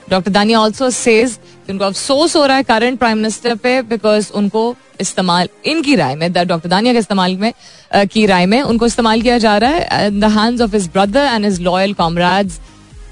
डॉक्टर 0.10 0.32
दानिया 0.32 0.60
ऑल्सो 0.60 0.90
सेज 0.92 1.38
उनको 1.70 1.86
अफसोस 1.86 2.36
हो 2.36 2.46
रहा 2.46 2.58
है 2.58 2.64
करंट 2.64 3.00
प्राइम 3.00 3.18
मिनिस्टर 3.18 3.56
पे 3.56 3.82
बिकॉज़ 3.84 4.32
उनको 4.36 4.76
इस्तेमाल, 5.02 5.50
इनकी 5.66 5.96
राय 5.96 6.16
में 6.16 6.32
डॉक्टर 6.34 6.70
दानिया 6.70 6.94
के 6.94 7.00
इस्तेमाल 7.00 7.36
में 7.38 7.52
की 7.96 8.26
राय 8.26 8.46
में 8.46 8.62
उनको 8.62 8.86
इस्तेमाल 8.86 9.22
किया 9.22 9.38
जा 9.38 9.58
रहा 9.58 9.72
है। 9.72 10.08
In 10.08 10.20
the 10.20 10.32
hands 10.38 10.62
of 10.62 10.76
his 10.76 10.88
brother 10.94 11.26
and 11.26 11.46
his 11.46 11.60
loyal 11.62 11.94
comrades 11.94 12.60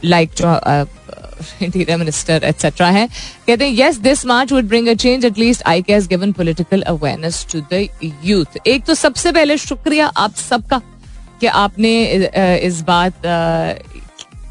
like 0.04 0.32
जो 0.38 0.86
इंटीरियर 1.62 1.98
मिनिस्टर 1.98 2.44
एटसेट्रा 2.46 2.88
है, 2.88 3.08
कहते 3.48 3.66
हैं 3.66 3.72
yes 3.74 3.98
this 4.00 4.26
march 4.26 4.52
would 4.52 4.68
bring 4.68 4.88
a 4.88 4.94
change 4.96 5.26
at least 5.26 5.64
I 5.68 5.82
case 5.82 6.08
given 6.08 6.32
political 6.32 6.82
awareness 6.84 7.46
to 7.52 7.62
the 7.74 7.88
youth 8.26 8.68
एक 8.68 8.86
तो 8.86 8.94
सबसे 8.96 9.32
पहले 9.32 9.58
शुक्रिया 9.58 10.08
आप 10.18 10.36
सबका 10.40 10.82
कि 11.42 11.48
आपने 11.48 11.94
इस 12.58 12.82
बात 12.88 13.22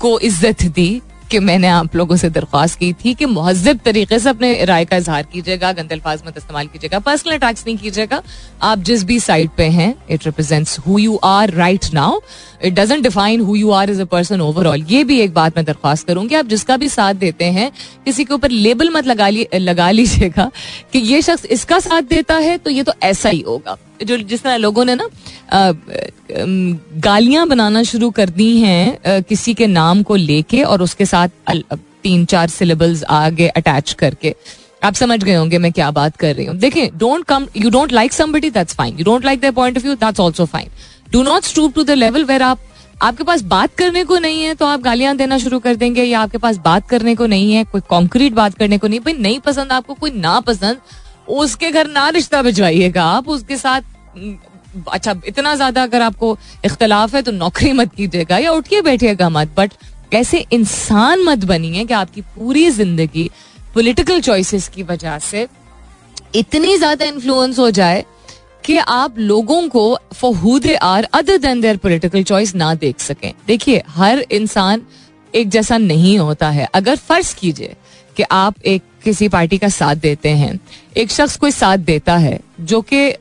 को 0.01 0.19
इज़्ज़त 0.21 0.63
दी। 0.75 0.91
कि 1.31 1.39
मैंने 1.41 1.69
आप 1.69 1.97
लोगों 1.97 2.17
से 2.17 2.29
दरख्वास्त 2.31 2.79
की 2.79 2.93
थी 2.95 3.15
कि 3.15 3.27
महजब 3.27 3.79
तरीके 3.85 4.19
से 4.19 4.29
अपने 4.29 4.65
राय 4.65 4.85
का 4.85 4.97
इजहार 4.97 5.23
कीजिएगा 5.33 5.73
गंदे 5.73 5.95
अल्फाज 5.95 6.23
मत 6.27 6.37
इस्तेमाल 6.39 6.67
कीजिएगा 6.67 6.99
पर्सनल 7.01 7.35
अटैक्स 7.35 7.65
नहीं 7.67 7.77
कीजिएगा। 7.79 8.23
आप 8.63 8.79
जिस 8.81 9.05
भी 9.05 9.19
साइड 9.21 9.51
पे 9.57 9.65
हैं 9.71 9.95
it 10.11 10.27
represents 10.27 10.79
who 10.87 10.99
you 10.99 11.19
are 11.25 11.51
right 11.53 11.93
now 11.95 12.21
it 12.65 12.75
doesn't 12.75 13.03
define 13.03 13.41
who 13.41 13.57
you 13.57 13.71
are 13.73 13.91
as 13.91 14.01
a 14.01 14.05
person 14.07 14.41
overall 14.41 14.83
ये 14.91 15.05
भी 15.05 15.21
एक 15.21 15.35
बात 15.35 15.57
मैं 15.57 15.65
दरख्वास्त 15.65 16.07
करूँगी। 16.07 16.35
आप 16.35 16.47
जिसका 16.47 16.77
भी 16.77 16.89
साथ 16.89 17.15
देते 17.17 17.45
हैं, 17.47 17.71
किसी 18.05 18.25
के 18.25 18.35
ऊपर 18.35 18.51
लेबल 18.51 18.91
मत 18.91 19.07
लगा 19.07 19.91
लीजिएगा 19.91 20.51
कि 20.93 20.99
ये 21.01 21.23
शख्स 21.23 21.45
इसका 21.47 21.79
साथ 21.81 22.03
देता 22.11 22.35
है 22.37 22.57
तो 22.59 22.71
ये 22.71 22.83
तो 22.83 22.93
ऐसा 23.03 23.29
ही 23.29 23.41
होगा। 23.41 23.77
जो 24.01 24.17
जिस 24.19 24.43
तरह 24.43 24.57
लोगों 24.57 24.85
ने 24.85 24.95
ना 24.95 25.09
गालियाँ 27.01 27.47
बनाना 27.49 27.83
शुरू 27.85 28.11
कर 28.11 28.31
दी 28.31 28.57
हैं 28.61 29.23
किसी 29.23 29.55
के 29.55 29.67
नाम 29.69 30.03
को 30.03 30.15
लेके 30.17 30.63
और 30.63 30.83
उसके 30.83 31.07
साथ 31.07 31.29
तीन 32.03 32.25
चार 32.25 32.49
सिलेबल्स 32.51 33.05
आगे 33.05 33.49
अटैच 33.51 33.93
करके। 33.93 34.35
आप 34.83 34.95
समझ 34.95 35.23
गए 35.25 35.35
होंगे 35.35 35.59
मैं 35.59 35.73
क्या 35.73 35.91
बात 35.93 36.17
कर 36.17 36.35
रही 36.35 36.47
हूँ। 36.47 36.57
देखें 36.59 36.99
don't 36.99 37.25
come 37.25 37.47
you 37.57 37.71
don't 37.71 37.93
like 37.93 38.13
somebody 38.13 38.51
that's 38.51 38.75
fine 38.75 38.99
you 38.99 39.05
don't 39.05 39.25
like 39.25 39.41
the 39.41 39.53
point 39.55 39.77
of 39.77 39.85
view 39.85 39.95
that's 39.97 40.21
also 40.21 40.45
fine 40.47 40.69
do 41.13 41.23
not 41.23 41.45
stoop 41.45 41.75
to 41.75 41.85
the 41.85 41.91
level 41.91 42.25
where 42.25 42.43
आप, 42.43 42.59
आपके 43.03 43.25
पास 43.25 43.43
बात 43.45 43.75
करने 43.79 44.05
को 44.05 44.19
नहीं 44.19 44.43
है 44.43 44.55
तो 44.55 44.67
आप 44.67 44.81
गालियाँ 44.81 45.17
देना 45.17 45.39
शुरू 45.39 45.59
कर 45.59 45.77
देंगे 45.77 46.03
या 46.03 46.21
आपके 46.21 46.39
पास 46.39 46.57
बात 46.65 46.89
करने 46.89 47.15
को 47.15 47.27
नहीं 47.27 47.53
है, 47.53 47.65
कोई 47.65 47.81
कॉन्क्रीट 47.89 48.33
बात 48.33 48.55
करने 48.55 48.79
को 48.79 48.89
नहीं, 48.89 49.01
भाई 49.01 49.13
नहीं 49.15 49.41
पसंद 49.41 49.73
आपको, 49.73 49.95
कोई 49.95 50.11
ना 50.11 50.39
पसंद 50.41 50.77
उसके 51.29 51.71
घर 51.71 51.89
ना 51.89 52.09
रिश्ता 52.11 52.43
भिजवाइएगा 52.43 53.05
आप, 53.05 53.29
उसके 53.29 53.57
साथ 53.57 53.83
अच्छा 54.89 55.15
इतना 55.27 55.55
ज़्यादा 55.55 55.83
अगर 55.83 56.03
आपको 56.03 56.37
इख्तलाफ 56.65 57.15
है 57.15 57.23
तो 57.23 57.33
नौकरी 57.33 57.73
मत 57.73 57.95
कीजिएगा 57.95 58.39
या 58.39 58.53
उठिए 58.53 58.81
बैठिएगा 58.83 59.29
मत 59.29 59.55
बट 59.57 59.73
ऐसे 60.15 60.39
इंसान 60.53 61.23
मत 61.25 61.45
बनिए 61.45 61.85
कि 61.85 61.95
आपकी 61.95 62.21
पूरी 62.35 62.69
ज़िंदगी 62.71 63.31
पॉलिटिकल 63.75 64.21
चॉइसेस 64.21 64.69
की 64.69 64.83
वजह 64.83 65.19
से 65.21 65.47
इतनी 66.35 66.77
ज़्यादा 66.77 67.05
इन्फ्लुएंस 67.05 67.59
हो 67.59 67.71
जाए 67.71 68.05
कि 68.65 68.77
आप 68.79 69.19
लोगों 69.19 69.69
को 69.69 69.99
for 70.15 70.35
who 70.37 70.59
they 70.59 70.75
are 70.77 71.09
other 71.15 71.39
than 71.39 71.61
their 71.61 71.77
political 71.77 72.23
choice 72.23 72.55
ना 72.55 72.75
देख 72.75 73.01
सकें। 73.01 73.33
देखिए, 73.47 73.83
हर 73.89 74.25
इंसान 74.31 74.83
एक 75.35 75.49
जैसा 75.49 75.79
नहीं 75.79 76.19
होता 76.19 76.51
है। 76.51 76.69
अगर 76.75 76.97
फ़र्ज़ 76.99 77.35
कीजिए 77.37 77.75
कि 78.17 78.23
आप 78.23 78.63
एक 78.65 78.83
किसी 79.05 79.29
पार्टी 79.29 79.59
का 79.59 79.69
साथ 79.69 79.97
देते 79.97 80.29
हैं। 80.31 80.59
एक 80.97 81.11
शख्स 81.11 81.37
कोई 81.37 81.51
साथ 81.51 81.79
देता 81.79 82.17
है, 82.17 82.39
जो 82.61 82.81
कि 82.83 83.15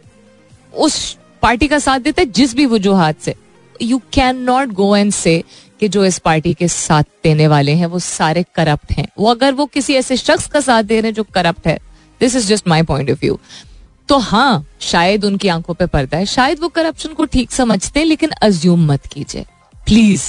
उस 0.73 1.17
पार्टी 1.41 1.67
का 1.67 1.79
साथ 1.79 1.99
देता 1.99 2.21
है, 2.21 2.25
जिस 2.27 2.55
भी 2.55 2.65
वजूहत 2.65 3.19
से। 3.21 3.35
You 3.81 4.01
can 4.13 4.37
not 4.41 4.69
go 4.69 4.95
and 4.95 5.11
say 5.11 5.43
कि 5.79 5.87
जो 5.87 6.05
इस 6.05 6.17
पार्टी 6.19 6.53
के 6.53 6.67
साथ 6.67 7.03
देने 7.23 7.47
वाले 7.47 7.71
हैं, 7.71 7.85
वो 7.85 7.99
सारे 7.99 8.45
करप्ट 8.55 8.91
हैं। 8.91 9.07
वो 9.19 9.29
अगर 9.31 9.53
वो 9.53 9.65
किसी 9.65 9.93
ऐसे 9.93 10.17
शख्स 10.17 10.47
का 10.47 10.59
साथ 10.61 10.83
दे 10.83 10.99
रहे 11.01 11.09
हैं 11.09 11.15
जो 11.15 11.23
करप्ट 11.33 11.67
है। 11.67 11.77
This 12.21 12.35
is 12.35 12.47
just 12.47 12.67
my 12.67 12.81
point 12.83 13.11
of 13.11 13.19
view 13.21 13.39
तो 14.09 14.17
हाँ 14.17 14.65
शायद 14.81 15.25
उनकी 15.25 15.47
आँखों 15.47 15.73
पे 15.73 15.85
पड़ता 15.85 16.17
है। 16.17 16.25
शायद 16.25 16.59
वो 16.59 16.67
करप्शन 16.67 17.09
को 17.09 17.25
ठीक 17.25 17.51
समझते 17.51 17.99
हैं, 17.99 18.07
लेकिन 18.07 18.29
अज्यूम 18.41 18.85
मत 18.85 19.05
कीजिए। 19.07 19.45
Please 19.85 20.23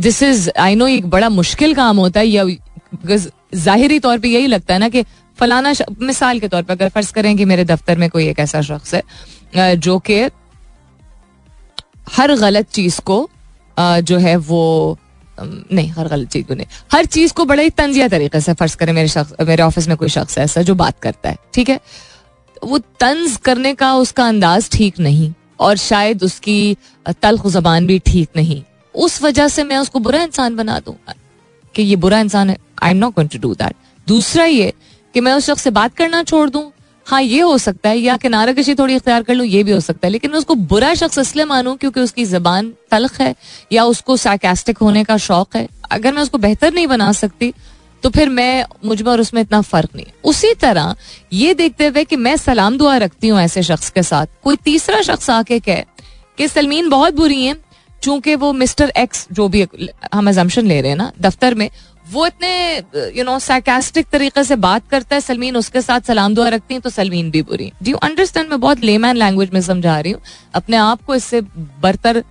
this 0.00 0.22
is 0.22 0.48
I 0.58 0.74
know 0.74 0.86
एक 0.86 1.06
बड़ा 1.06 1.28
मुश्किल 1.28 1.74
काम 1.74 1.96
होता 1.96 2.20
है, 2.20 2.26
या 2.26 2.44
जाहिरी 3.52 3.98
तौर 4.00 4.18
पे 4.18 4.28
यही 4.28 4.46
लगता 4.46 4.74
है 4.74 4.80
ना 4.80 4.88
कि 4.88 5.04
फलाना 5.38 5.72
मिसाल 6.00 6.40
के 6.40 6.48
तौर 6.48 6.62
पर 6.62 6.72
अगर 6.72 6.88
फ़र्ज़ 6.88 7.12
करें 7.12 7.36
कि 7.36 7.44
मेरे 7.44 7.64
दफ्तर 7.64 7.98
में 7.98 8.08
कोई 8.10 8.28
एक 8.28 8.38
ऐसा 8.40 8.60
शख्स 8.62 8.94
है 8.94 9.76
जो 9.76 9.98
कि 10.00 10.20
हर 12.12 12.34
गलत 12.36 12.70
चीज़ 12.70 13.00
को 13.00 13.28
जो 13.80 14.18
है 14.18 14.36
वो 14.36 14.98
नहीं, 15.40 15.88
हर 15.90 16.08
गलत 16.08 16.28
चीज़ 16.30 16.46
को 16.46 16.54
नहीं, 16.54 16.66
हर 16.92 17.06
चीज़ 17.06 17.32
को 17.32 17.44
बड़े 17.44 17.62
ही 17.62 17.70
तंजिया 17.72 18.08
तरीके 18.08 18.40
से 18.40 18.52
फ़र्ज़ 18.54 18.76
करें 18.76 18.92
मेरे 18.92 19.08
शख्स, 19.08 19.34
मेरे 19.40 19.62
ऑफ़िस 19.62 19.88
में 19.88 19.96
कोई 19.96 20.08
शख्स 20.08 20.38
ऐसा 20.38 20.62
जो 20.62 20.74
बात 20.74 20.98
करता 21.02 21.28
है, 21.28 21.36
ठीक 21.54 21.68
है? 21.68 21.80
वो 22.62 22.78
तंज 22.78 23.36
करने 23.44 23.74
का 23.74 23.94
उसका 23.96 24.26
अंदाज 24.28 24.68
ठीक 24.72 24.98
नहीं 25.00 25.32
और 25.60 25.76
शायद 25.78 26.22
उसकी 26.22 26.76
तलख 27.22 27.46
जबान 27.48 27.86
भी 27.86 27.98
ठीक 28.06 28.28
नहीं, 28.36 28.62
उस 28.94 29.22
वजह 29.22 29.48
से 29.48 29.64
मैं 29.64 29.78
उसको 29.78 29.98
बुरा 30.00 30.22
इंसान 30.22 30.56
बना 30.56 30.78
दूँगा 30.80 31.14
कि 31.74 31.82
ये 31.82 31.96
बुरा 31.96 32.20
इंसान 32.20 32.50
है। 32.50 32.56
I 32.82 32.90
am 32.90 32.96
not 32.96 33.14
going 33.14 33.30
to 33.30 33.38
do 33.38 33.54
that 33.54 33.74
दूसरा 34.06 34.44
ये 34.44 34.72
कि 35.14 35.20
मैं 35.20 35.32
उस 35.32 35.46
शख्स 35.46 35.62
से 35.62 35.70
बात 35.72 35.94
करना 35.96 36.22
छोड़ 36.22 36.48
दूँ। 36.50 36.70
हाँ 37.06 37.20
ये 37.22 37.40
हो 37.40 37.56
सकता 37.58 37.88
है, 37.88 37.98
या 37.98 38.16
किनारा 38.16 38.52
कशी 38.52 38.74
थोड़ी 38.74 38.94
इख्तियार 38.96 39.22
कर 39.22 39.34
लूँ, 39.34 39.46
ये 39.46 39.62
भी 39.64 39.72
हो 39.72 39.80
सकता 39.80 40.06
है। 40.06 40.10
लेकिन 40.10 40.30
मैं 40.30 40.38
उसको 40.38 40.54
बुरा 40.54 40.92
शख्स 40.94 41.18
इसलिए 41.18 41.44
मानूं 41.44 41.74
क्योंकि 41.76 42.00
उसकी 42.00 42.24
जबान 42.26 42.72
तलख 42.90 43.20
है, 43.20 43.34
या 43.72 43.84
उसको 43.86 44.16
सार्केस्टिक 44.18 44.78
होने 44.78 45.04
का 45.04 45.16
शौक 45.18 45.56
है। 45.56 45.66
अगर 45.92 46.14
मैं 46.14 46.22
उसको 46.22 46.38
बेहतर 46.38 46.72
नहीं 46.72 46.86
बना 46.86 47.12
सकती 47.14 47.52
तो 48.02 48.10
फिर 48.10 48.28
मैं, 48.28 48.64
मुझमें 48.84 49.10
और 49.12 49.20
उसमें 49.20 49.40
इतना 49.42 49.60
फ़र्क 49.62 49.90
नहीं 49.96 50.06
उसी 50.24 50.52
तरह 50.54 50.94
ये 51.32 51.52
देखते 51.54 51.86
हुए 51.86 52.04
कि 52.04 52.16
मैं 52.18 52.36
सलाम 52.36 52.78
दुआ 52.78 52.96
रखती 52.98 53.28
हूँ 53.28 53.40
ऐसे 53.40 53.62
शख्स 53.62 53.90
के 53.90 54.02
साथ। 54.02 54.26
कोई 54.44 54.56
तीसरा 54.64 55.00
शख्स 55.02 55.30
आके 55.30 55.58
कहे 55.60 55.84
कि, 56.38 56.48
सलमीन, 56.48 56.88
बहुत 56.88 57.14
बुरी 57.14 57.44
है, 57.44 57.54
चूँकि 58.02 58.34
वो 58.34 58.52
मिस्टर 58.52 58.92
एक्स, 58.96 59.26
जो 59.32 59.48
भी 59.48 59.66
हम 60.14 60.28
एजम्पन 60.28 60.66
ले 60.66 60.80
रहे 60.80 60.90
हैं 60.90 60.96
ना, 60.96 61.10
दफ्तर 61.20 61.54
में 61.54 61.68
वो 62.04 62.26
इतने 62.26 63.12
यू 63.16 63.24
नो 63.24 63.38
सैकेस्टिक 63.38 64.06
तरीके 64.12 64.44
से 64.44 64.56
बात 64.58 64.88
करता 64.90 65.14
है, 65.14 65.20
सलमीन 65.20 65.56
उसके 65.56 65.80
साथ 65.82 66.00
सलाम 66.06 66.34
दुआ 66.34 66.48
रखती 66.48 66.74
है 66.74 66.80
तो 66.80 66.90
सलमीन 66.90 67.30
भी 67.30 67.42
बुरी। 67.42 67.72
डू 67.82 67.90
यू 67.90 67.96
अंडरस्टैंड 67.98 68.50
मैं 68.50 68.60
बहुत 68.60 68.80
लेमैन 68.80 69.16
लैंग्वेज 69.16 69.50
में 69.54 69.60
समझा 69.62 69.98
रही 70.00 70.12
हूँ। 70.12 70.22
अपने 70.54 70.76
आप 70.76 71.02
को 71.02 71.14
इससे 71.14 71.40
बरतर 71.82 72.22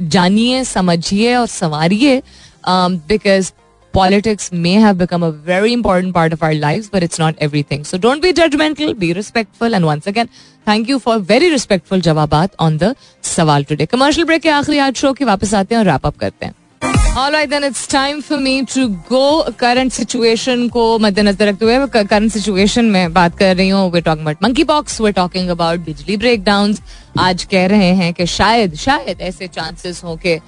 जानिए, 0.00 0.62
समझिए 0.64 1.34
और 1.36 1.46
संवारिए। 1.48 2.22
Because 2.66 3.52
politics 3.94 4.52
may 4.54 4.70
have 4.76 4.94
become 4.96 5.22
a 5.22 5.28
very 5.46 5.72
important 5.72 6.14
part 6.14 6.32
of 6.32 6.44
our 6.44 6.52
life 6.54 6.88
but 6.94 7.02
it's 7.02 7.20
not 7.20 7.42
everything 7.70 7.84
so 7.84 7.98
don't 7.98 8.22
be 8.22 8.32
judgmental 8.32 8.94
be 8.94 9.12
respectful 9.12 9.74
and 9.74 9.84
once 9.84 10.08
again 10.08 10.28
thank 10.66 10.90
you 10.90 10.98
for 10.98 11.18
very 11.30 11.48
respectful 11.50 12.00
जवाब 12.00 12.34
ऑन 12.60 12.78
द 12.78 12.94
सवाल 13.24 13.64
today 13.64 13.86
commercial 13.86 14.26
break 14.26 14.42
के 14.42 14.48
आखिरी 14.50 14.78
आज 14.78 14.94
show 14.96 15.12
के 15.12 15.24
वापस 15.24 15.54
आते 15.54 15.74
हैं 15.74 15.80
और 15.80 15.86
रैपअप 15.86 16.16
करते 16.18 16.46
हैं। 16.46 16.54
All 16.84 17.30
right, 17.30 17.48
then 17.48 17.62
it's 17.62 17.86
time 17.86 18.20
for 18.22 18.36
me 18.36 18.64
to 18.64 18.88
go. 19.08 19.44
Current 19.58 19.92
situation 19.92 20.68
को 20.70 20.98
मद्देनजर 20.98 21.46
रखते 21.46 21.64
हुए 21.64 22.06
current 22.08 22.32
situation 22.36 22.90
में 22.92 23.12
बात 23.12 23.36
कर 23.38 23.56
रही 23.56 23.68
हूँ. 23.68 23.90
We're 23.92 24.02
talking 24.02 24.24
about 24.26 24.40
monkeypox. 24.42 24.98
We're 25.00 25.16
talking 25.18 25.50
about 25.54 25.84
बिजली 25.84 26.16
breakdowns. 26.18 26.80
आज 27.18 27.44
कह 27.50 27.66
रहे 27.66 27.92
हैं 28.00 28.12
कि 28.14 28.26
शायद 28.26 28.74
शायद 28.76 29.20
ऐसे 29.20 29.48
chances 29.48 30.02
हो 30.04 30.16
कि 30.26 30.38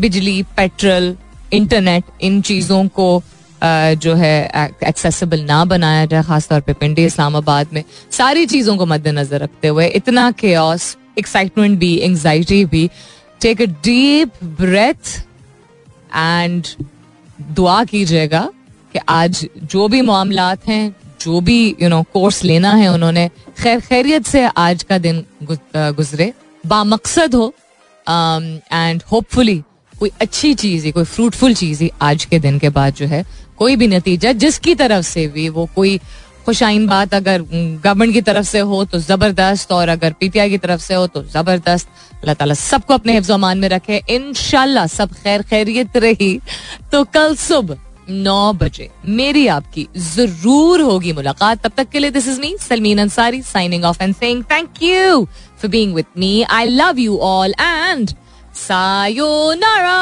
बिजली 0.00 0.42
पेट्रोल 0.56 1.16
इंटरनेट 1.52 2.04
इन 2.22 2.40
चीज़ों 2.42 2.86
को 2.88 3.10
जो 3.62 4.14
है 4.14 4.34
एक्सेसिबल 4.88 5.40
ना 5.44 5.64
बनाया 5.64 6.04
जाए 6.06 6.22
खासतौर 6.22 6.60
पे 6.60 6.72
पिंडी 6.72 7.04
इस्लामाबाद 7.04 7.72
में. 7.72 7.84
सारी 8.10 8.46
चीज़ों 8.46 8.76
को 8.76 8.86
मद्देनजर 8.86 9.40
रखते 9.40 9.68
हुए 9.68 9.86
इतना 9.86 10.30
के 10.40 10.54
एक्साइटमेंट 11.18 11.78
भी 11.78 11.96
एंगजाइटी 11.98 12.64
भी 12.64 12.88
take 13.42 13.62
a 13.62 13.66
deep 13.84 14.44
breath 14.60 15.18
and 16.16 16.66
दुआ 17.52 17.82
कीजिएगा 17.84 18.48
कि 18.94 18.98
आज 19.08 19.46
जो 19.64 19.88
भी 19.88 20.00
मामला 20.02 20.54
हैं 20.68 20.84
जो 21.20 21.40
भी 21.40 21.58
यू 21.82 21.88
नो 21.88 22.02
कोर्स 22.12 22.42
लेना 22.44 22.72
है 22.74 22.88
उन्होंने 22.88 23.28
खैर 23.62 23.80
खैरियत 23.80 24.26
से 24.26 24.44
आज 24.58 24.82
का 24.82 24.98
दिन 24.98 25.24
गुजरे 25.42 26.32
बामकसद 26.64 27.34
हो 27.34 27.52
एंड 28.06 29.02
होपफुली 29.12 29.62
कोई 29.94 30.10
अच्छी 30.20 30.54
चीज़ 30.54 30.84
ही 30.84 30.92
कोई 30.92 31.04
फ्रूटफुल 31.04 31.54
चीज़ 31.54 31.82
ही 31.82 31.90
आज 32.02 32.24
के 32.24 32.38
दिन 32.38 32.58
के 32.58 32.68
बाद 32.68 32.94
जो 32.94 33.06
है 33.06 33.24
कोई 33.56 33.76
भी 33.76 33.86
नतीजा 33.88 34.32
जिसकी 34.42 34.74
तरफ़ 34.74 35.04
से 35.06 35.26
भी 35.28 35.48
वो 35.48 35.68
कोई 35.74 35.98
खुशाइन 36.46 36.86
बात 36.86 37.14
अगर 37.14 37.42
गवर्नमेंट 37.42 38.12
की 38.12 38.20
तरफ़ 38.22 38.46
से 38.46 38.58
हो 38.60 38.84
तो 38.84 38.98
ज़बरदस्त, 38.98 39.72
और 39.72 39.88
अगर 39.88 40.12
पीटीआई 40.20 40.50
की 40.50 40.58
तरफ़ 40.58 40.80
से 40.80 40.94
हो 40.94 41.06
तो 41.06 41.22
ज़बरदस्त। 41.24 41.88
अल्लाह 42.14 42.34
ताला 42.34 42.54
सबको 42.54 42.94
अपने 42.94 43.12
हिफ्ज 43.14 43.30
मान 43.40 43.58
में 43.58 43.68
रखे। 43.68 44.02
इन 44.10 44.32
सब 44.88 45.12
खैर 45.22 45.42
खैरियत 45.42 45.96
रही। 45.96 46.40
तो 46.92 47.04
कल 47.14 47.34
सुबह 47.36 47.76
नौ 48.10 48.52
बजे 48.52 48.88
मेरी 49.08 49.46
आपकी 49.48 49.86
ज़रूर 49.96 50.80
होगी 50.80 51.12
मुलाकात। 51.12 51.62
तब 51.64 51.72
तक 51.76 51.88
के 51.90 51.98
लिए 51.98 52.10
this 52.10 52.28
is 52.28 52.40
me 52.40 52.56
Salmeen 52.60 52.98
Ansari 53.00 53.42
signing 53.42 53.84
off 53.84 54.02
and 54.02 54.14
saying 54.14 54.42
thank 54.50 54.82
you 54.82 55.24
for 55.60 55.70
being 55.70 55.94
with 55.94 56.06
me 56.18 56.42
I 56.50 56.66
love 56.68 56.98
you 56.98 57.18
all 57.34 57.54
and 57.60 58.10
Sayonara! 58.60 59.98